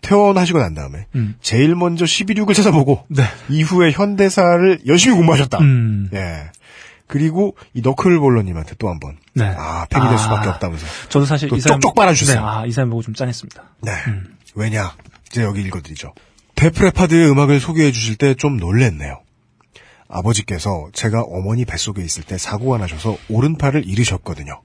[0.00, 1.36] 퇴원하시고 난 다음에 음.
[1.40, 3.22] 제일 먼저 11육을 찾아보고 네.
[3.48, 5.58] 이후에 현대사를 열심히 공부하셨다.
[5.58, 6.10] 음.
[6.12, 6.50] 예.
[7.06, 9.16] 그리고 이 너클볼러님한테 또 한 번.
[9.34, 9.44] 네.
[9.56, 10.18] 아, 팬이 될 아.
[10.18, 10.84] 수밖에 없다면서.
[11.08, 12.40] 저도 사실 또이 사연 쪽쪽 빨아주세요.
[12.40, 13.62] 네, 아, 이 사연 보고 좀 짠했습니다.
[13.82, 13.92] 네.
[14.56, 14.92] 왜냐?
[15.30, 16.12] 이제 여기 읽어드리죠.
[16.56, 19.20] 데프레파드의 음악을 소개해 주실 때 좀 놀랬네요.
[20.08, 24.62] 아버지께서 제가 어머니 뱃속에 있을 때 사고가 나셔서 오른팔을 잃으셨거든요.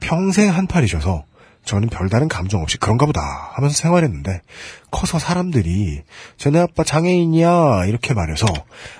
[0.00, 1.24] 평생 한 팔이셔서
[1.64, 4.42] 저는 별다른 감정 없이 그런가 보다 하면서 생활했는데
[4.90, 6.02] 커서 사람들이
[6.36, 8.46] 쟤네 아빠 장애인이야 이렇게 말해서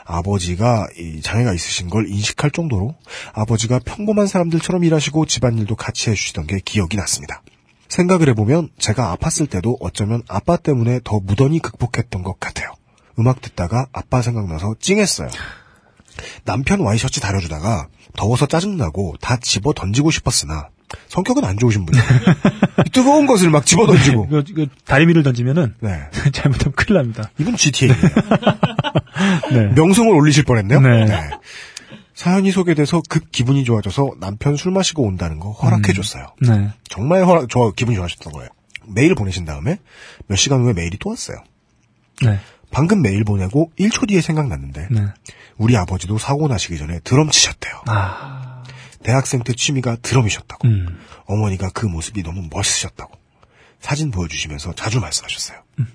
[0.04, 2.94] 아버지가 이 장애가 있으신 걸 인식할 정도로
[3.32, 7.42] 아버지가 평범한 사람들처럼 일하시고 집안일도 같이 해주시던 게 기억이 났습니다.
[7.88, 12.72] 생각을 해보면 제가 아팠을 때도 어쩌면 아빠 때문에 더 무던히 극복했던 것 같아요.
[13.18, 15.28] 음악 듣다가 아빠 생각나서 찡했어요.
[16.44, 20.68] 남편 와이셔츠 다려주다가 더워서 짜증나고 다 집어 던지고 싶었으나
[21.08, 22.06] 성격은 안 좋으신 분이에요.
[22.92, 24.28] 뜨거운 것을 막 집어 던지고.
[24.30, 26.00] 이거, 이거 다리미를 던지면은 네.
[26.32, 27.30] 잘못하면 큰일 납니다.
[27.38, 27.96] 이분 GTA예요.
[29.52, 29.66] 네.
[29.74, 30.80] 명성을 올리실 뻔했네요.
[30.80, 31.30] 네.
[32.14, 36.26] 사연이 소개돼서 급 기분이 좋아져서 남편 술 마시고 온다는 거 허락해줬어요.
[36.40, 36.70] 네.
[36.88, 38.48] 정말 허락, 좋아, 기분이 좋아졌던 거예요.
[38.86, 39.78] 메일 보내신 다음에
[40.26, 41.38] 몇 시간 후에 메일이 또 왔어요.
[42.22, 42.38] 네.
[42.70, 45.06] 방금 메일 보내고 1초 뒤에 생각났는데 네.
[45.56, 47.82] 우리 아버지도 사고 나시기 전에 드럼 치셨대요.
[47.86, 48.43] 아.
[49.04, 50.66] 대학생 때 취미가 드럼이셨다고.
[50.66, 50.98] 음.
[51.26, 53.12] 어머니가 그 모습이 너무 멋있으셨다고.
[53.78, 55.58] 사진 보여주시면서 자주 말씀하셨어요.
[55.78, 55.86] 음.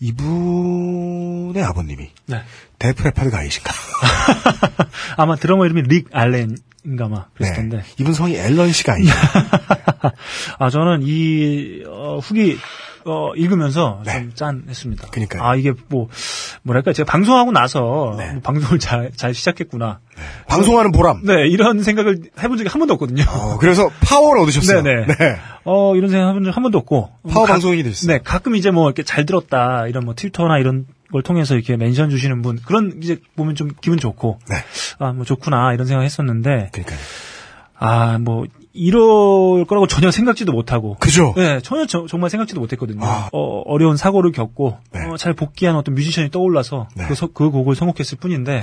[0.00, 2.42] 이분의 아버님이 네.
[2.78, 3.72] Def Leppard guy신가?
[5.16, 7.76] 아마 드러머 이름이 릭 알렌인가 마 그랬을 텐데.
[7.76, 7.82] 네.
[7.98, 9.12] 이분 성이 앨런 씨가 아니에요.
[10.58, 12.58] 아 저는 이 어, 후기
[13.04, 15.08] 어, 읽으면서 좀 짠했습니다.
[15.08, 15.42] 그러니까요.
[15.42, 16.08] 아 이게 뭐
[16.62, 18.32] 뭐랄까 제가 방송하고 나서 네.
[18.32, 20.00] 뭐 방송을 잘, 잘 시작했구나.
[20.48, 21.22] 방송하는 보람.
[21.24, 23.24] 네 이런 생각을 해본 적이 한 번도 없거든요.
[23.28, 24.82] 어, 그래서 파워를 얻으셨어요.
[24.82, 25.06] 네네.
[25.06, 25.36] 네.
[25.64, 27.10] 어 이런 생각 해본 적 한 번도 없고.
[27.30, 28.16] 파워 가- 방송인이 되셨어요.
[28.16, 32.08] 네 가끔 이제 뭐 이렇게 잘 들었다 이런 뭐 트위터나 이런 걸 통해서 이렇게 mention
[32.10, 34.56] 주시는 분 그런 이제 보면 좀 기분 좋고 네.
[34.98, 36.98] 아뭐 좋구나 이런 생각 했었는데 그러니까요.
[37.78, 41.34] 아뭐 이럴 거라고 전혀 생각지도 못하고 그죠?
[41.36, 43.04] 네, 전혀 저- 정말 생각지도 못했거든요.
[43.04, 43.28] 아.
[43.32, 45.04] 어, 어려운 사고를 겪고 네.
[45.06, 47.04] 어, 잘 복귀한 어떤 뮤지션이 떠올라서 네.
[47.06, 48.62] 그, 서- 그 곡을 선곡했을 뿐인데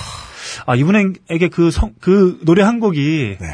[0.66, 3.48] 아 이분에게 그, 성- 그 노래 한 곡이 네.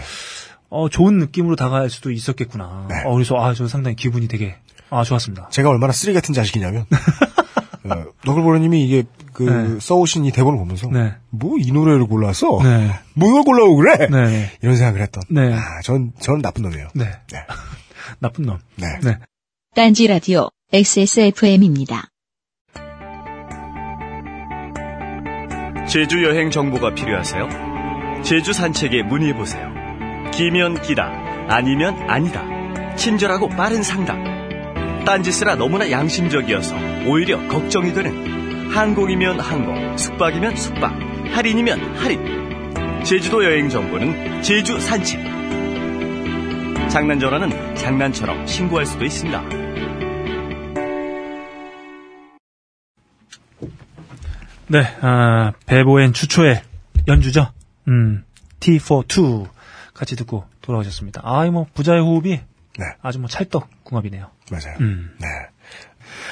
[0.70, 2.88] 어, 좋은 느낌으로 다가갈 수도 있었겠구나.
[2.90, 3.04] 네.
[3.06, 4.56] 어, 그래서 아, 저 상당히 기분이 되게
[4.90, 5.50] 아 좋았습니다.
[5.50, 6.86] 제가 얼마나 쓰레기 같은 자식이냐면
[7.84, 9.04] 어, 너글보러님이 이게
[9.36, 9.80] 그 네.
[9.82, 11.14] 써오신 이 대본을 보면서 네.
[11.30, 12.60] 뭐이 노래를 골랐어?
[12.64, 12.92] 네.
[13.14, 13.98] 뭐 이걸 골라오고 그래?
[13.98, 14.52] 네, 네.
[14.62, 15.24] 이런 생각을 했던.
[15.30, 15.54] 네.
[15.54, 16.88] 아, 전, 전 나쁜 놈이에요.
[16.96, 17.04] 네.
[17.32, 17.40] 네.
[18.20, 18.60] 나쁜 놈.
[18.78, 18.88] 네.
[19.04, 19.18] 네.
[19.76, 22.08] 딴지 라디오 XSFM입니다.
[25.90, 28.24] 제주 여행 정보가 필요하세요?
[28.24, 29.70] 제주 산책에 문의해 보세요.
[30.34, 31.12] 기면 기다,
[31.50, 32.96] 아니면 아니다.
[32.96, 34.24] 친절하고 빠른 상담.
[35.06, 36.76] 딴짓스라 너무나 양심적이어서
[37.08, 38.35] 오히려 걱정이 되는
[38.76, 40.92] 항공이면 항공, 숙박이면 숙박,
[41.34, 43.06] 할인이면 할인.
[43.06, 45.24] 제주도 여행 정보는 제주 산책.
[46.90, 49.44] 장난 전화는 장난처럼 신고할 수도 있습니다.
[54.68, 56.62] 네, 아, 배보엔 추초의
[57.08, 57.54] 연주죠.
[57.88, 58.26] 음,
[58.60, 59.48] T42
[59.94, 61.22] 같이 듣고 돌아오셨습니다.
[61.24, 62.42] 아, 뭐 부자의 호흡이
[62.78, 62.86] 네.
[63.02, 64.30] 아주 뭐 찰떡 궁합이네요.
[64.52, 64.76] 맞아요.
[64.82, 65.16] 음.
[65.22, 65.28] 네.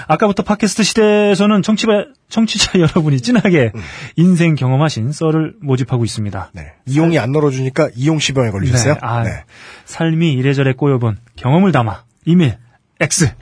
[0.08, 3.72] 아까부터 팟캐스트 시대에서는 청취자, 청취자 여러분이 진하게
[4.16, 6.52] 인생 경험하신 썰을 모집하고 있습니다.
[6.54, 6.74] 네.
[6.86, 8.94] 이용이 안 널어주니까 이용 시병에 걸리셨어요?
[8.94, 9.44] 네, 아, 네.
[9.86, 12.58] 삶이 이래저래 꼬여본 경험을 담아 이메일
[13.00, 13.34] x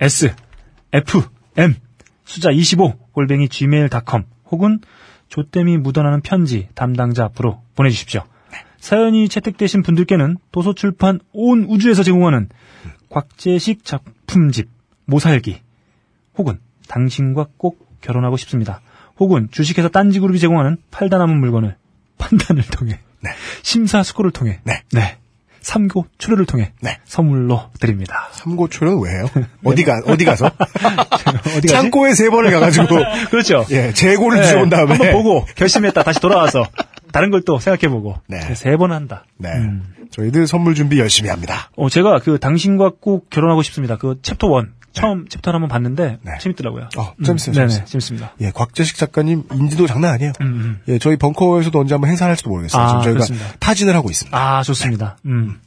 [0.00, 0.34] s
[0.92, 1.22] f
[1.56, 1.74] m
[2.24, 4.80] 숫자 25 골뱅이 gmail.com 혹은
[5.28, 8.22] 조땜이 묻어나는 편지 담당자 앞으로 보내주십시오.
[8.78, 12.48] 사연이 채택되신 분들께는 도서출판 온 우주에서 제공하는
[13.10, 14.68] 곽재식 작품집
[15.06, 15.60] 모살기
[16.38, 16.58] 혹은
[16.88, 18.80] 당신과 꼭 결혼하고 싶습니다.
[19.18, 21.76] 혹은 주식회사 딴지그룹이 제공하는 팔다 남은 물건을
[22.18, 23.30] 판단을 통해 네.
[23.62, 25.16] 심사숙고를 통해 네.
[25.60, 26.98] 삼고초려를 통해 네.
[27.04, 28.28] 선물로 드립니다.
[28.32, 29.26] 삼고초려는 왜 해요?
[29.64, 30.46] 어디가, 어디 가서?
[31.58, 31.66] 어디?
[31.66, 32.86] 창고에 세 번을 가가지고,
[33.30, 33.64] 그렇죠.
[33.70, 34.90] 예, 재고를 네, 뒤져본 다음에.
[34.92, 36.64] 한번 보고 결심했다 다시 돌아와서
[37.12, 38.38] 다른 걸 또 생각해보고 네.
[38.54, 39.24] 세 번 한다.
[39.38, 39.48] 네.
[39.54, 39.82] 음.
[40.10, 41.68] 저희들 선물 준비 열심히 합니다.
[41.76, 43.96] 어, 제가 그 당신과 꼭 결혼하고 싶습니다.
[43.96, 46.32] 그 챕터 1 처음 chapter를 한번 봤는데 네.
[46.40, 46.88] 재밌더라고요.
[46.96, 47.84] 어, 재밌어요, 네네, 재밌어요.
[47.86, 48.32] 재밌습니다.
[48.40, 50.32] 예, 곽재식 작가님 인지도 장난 아니에요.
[50.40, 50.80] 음, 음.
[50.88, 52.82] 예, 저희 벙커에서도 언제 한번 행사를 할지도 모르겠어요.
[52.82, 53.46] 아, 지금 저희가 그렇습니다.
[53.60, 54.36] 타진을 하고 있습니다.
[54.36, 55.18] 아 좋습니다.
[55.26, 55.60] 음.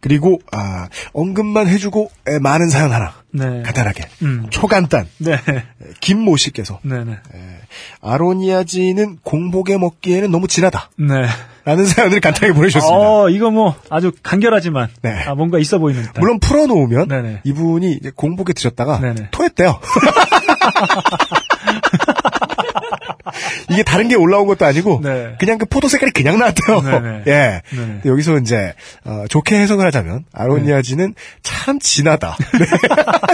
[0.00, 3.62] 그리고 아, 언급만 해주고 에, 많은 사연 하나 네.
[3.62, 4.46] 간단하게 음.
[4.50, 5.32] 초간단 네.
[5.32, 5.64] 에,
[6.00, 7.16] 김모 씨께서 네네.
[8.02, 10.90] 아로니아진은 공복에 먹기에는 너무 진하다.
[10.98, 11.26] 네.
[11.64, 12.98] 라는 사연을 간단하게 보내주셨습니다.
[12.98, 15.24] 어, 이거 뭐 아주 간결하지만 네.
[15.26, 16.20] 아, 뭔가 있어 보이는 듯한.
[16.20, 17.40] 물론 풀어놓으면 네네.
[17.44, 19.28] 이분이 공복에 드셨다가 네네.
[19.30, 19.80] 토했대요.
[23.70, 25.36] 이게 다른 게 올라온 것도 아니고 네.
[25.38, 26.80] 그냥 그 포도 색깔이 그냥 나왔대요.
[26.82, 27.22] 네네.
[27.28, 27.32] 예.
[27.32, 27.86] 네네.
[28.02, 28.74] 근데 여기서 이제
[29.04, 32.36] 어, 좋게 해석을 하자면 아로니아진은 참 진하다.
[32.58, 32.66] 네.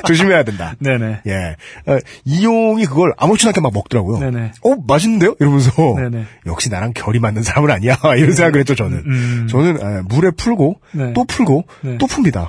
[0.06, 0.74] 조심해야 된다.
[0.78, 1.20] 네네.
[1.27, 1.56] 예.
[1.86, 4.18] 어, 이용이 그걸 아무렇지 않게 막 먹더라고요.
[4.18, 4.52] 네네.
[4.62, 5.35] 어, 맛있는데요?
[5.40, 5.70] 이러면서.
[5.97, 6.24] 네네.
[6.47, 7.97] 역시 나랑 결이 맞는 사람은 아니야.
[8.16, 8.98] 이런 생각을 했죠, 저는.
[9.06, 9.47] 음.
[9.51, 11.12] 저는 에, 물에 풀고, 네.
[11.14, 11.98] 또 풀고, 네.
[11.98, 12.48] 또 풉니다.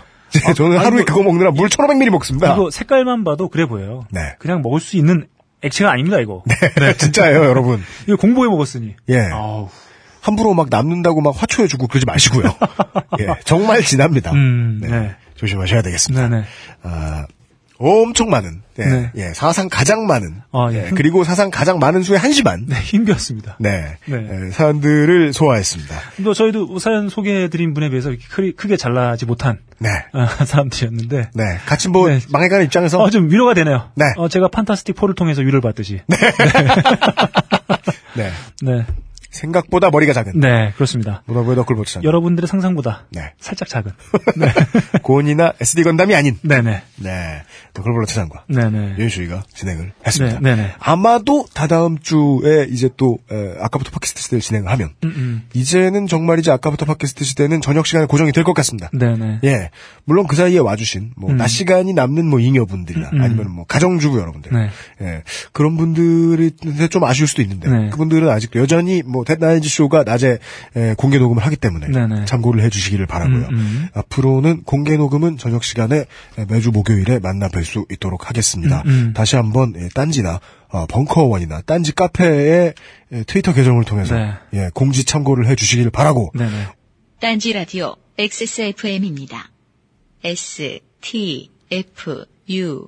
[0.55, 2.53] 저는 아, 하루에 이거- 그거 먹느라 물 1500ml 먹습니다.
[2.53, 4.05] 이거 색깔만 봐도 그래 보여요.
[4.11, 4.21] 네.
[4.39, 5.25] 그냥 먹을 수 있는
[5.61, 6.43] 액체가 아닙니다, 이거.
[6.79, 7.83] 네, 진짜예요, 여러분.
[8.07, 8.95] 이거 공복에 먹었으니.
[9.09, 9.19] 예.
[9.31, 9.69] 아우.
[10.21, 12.55] 함부로 막 남는다고 막 화초해주고 그러지 마시고요.
[13.21, 14.31] 예, 정말 진합니다.
[14.33, 14.87] 음, 네.
[14.87, 15.15] 네.
[15.35, 16.29] 조심하셔야 되겠습니다.
[16.29, 16.43] 네네.
[16.83, 17.25] 아,
[17.79, 19.11] 엄청 많은, 예, 네.
[19.15, 20.87] 예, 사상 가장 많은, 아, 예.
[20.87, 23.57] 예, 그리고 사상 가장 많은 수의 한심한, 네, 힘들었습니다.
[23.59, 24.27] 네, 네.
[24.47, 25.95] 예, 사연들을 소화했습니다.
[26.23, 31.29] 또 저희도 사연 소개해드린 분에 비해서 크게, 크게 잘나지 못한 네, 아, 사람들이었는데.
[31.33, 32.19] 네, 같이 뭐 네.
[32.29, 33.89] 망해가는 입장에서 어, 좀 위로가 되네요.
[33.95, 34.05] 네.
[34.17, 36.01] 어, 제가 판타스틱 4를 통해서 위로를 받듯이.
[36.07, 36.17] 네.
[38.15, 38.31] 네,
[38.61, 38.85] 네.
[39.31, 41.23] 생각보다 머리가 작은 네, 그렇습니다.
[41.25, 43.33] 문화부의 장 여러분들의 상상보다 네.
[43.39, 43.91] 살짝 작은.
[45.01, 46.81] 고온이나 SD 건담이 아닌 네네.
[46.97, 47.43] 네
[47.73, 48.95] 너클보트 장과 네네.
[48.99, 50.39] 윤수이가 진행을 했습니다.
[50.41, 50.73] 네, 네네.
[50.79, 55.41] 아마도 다다음 주에 이제 또 에, 아까부터 팟캐스트 시대를 진행을 하면 음, 음.
[55.53, 58.89] 이제는 정말이지 아까부터 팟캐스트 시대는 저녁 시간에 고정이 될 것 같습니다.
[58.91, 59.39] 네네.
[59.43, 59.69] 예,
[60.03, 61.37] 물론 그 사이에 와주신 뭐 음.
[61.37, 63.21] 낮 시간이 남는 뭐 잉여분들이나 음, 음.
[63.21, 64.69] 아니면 뭐 가정주부 여러분들, 네.
[65.01, 66.51] 예, 그런 분들이
[66.89, 67.89] 좀 아쉬울 수도 있는데 네.
[67.89, 70.39] 그분들은 아직도 여전히 뭐뭐 텟나인지 쇼가 낮에
[70.75, 72.25] 에, 공개 녹음을 하기 때문에 네네.
[72.25, 73.47] 참고를 해주시기를 바라고요.
[73.47, 73.87] 음, 음.
[73.93, 76.05] 앞으로는 공개 녹음은 저녁 시간에
[76.37, 78.81] 에, 매주 목요일에 만나 뵐 수 있도록 하겠습니다.
[78.85, 79.13] 음, 음.
[79.13, 80.39] 다시 한번 예, 딴지나
[80.69, 82.73] 어, 벙커원이나 딴지 카페의
[83.13, 84.33] 에, 트위터 계정을 통해서 네.
[84.53, 86.67] 예, 공지 참고를 해주시기를 바라고 네네.
[87.19, 89.51] 딴지 라디오 XSFM입니다.
[90.23, 92.87] S, T, F, U,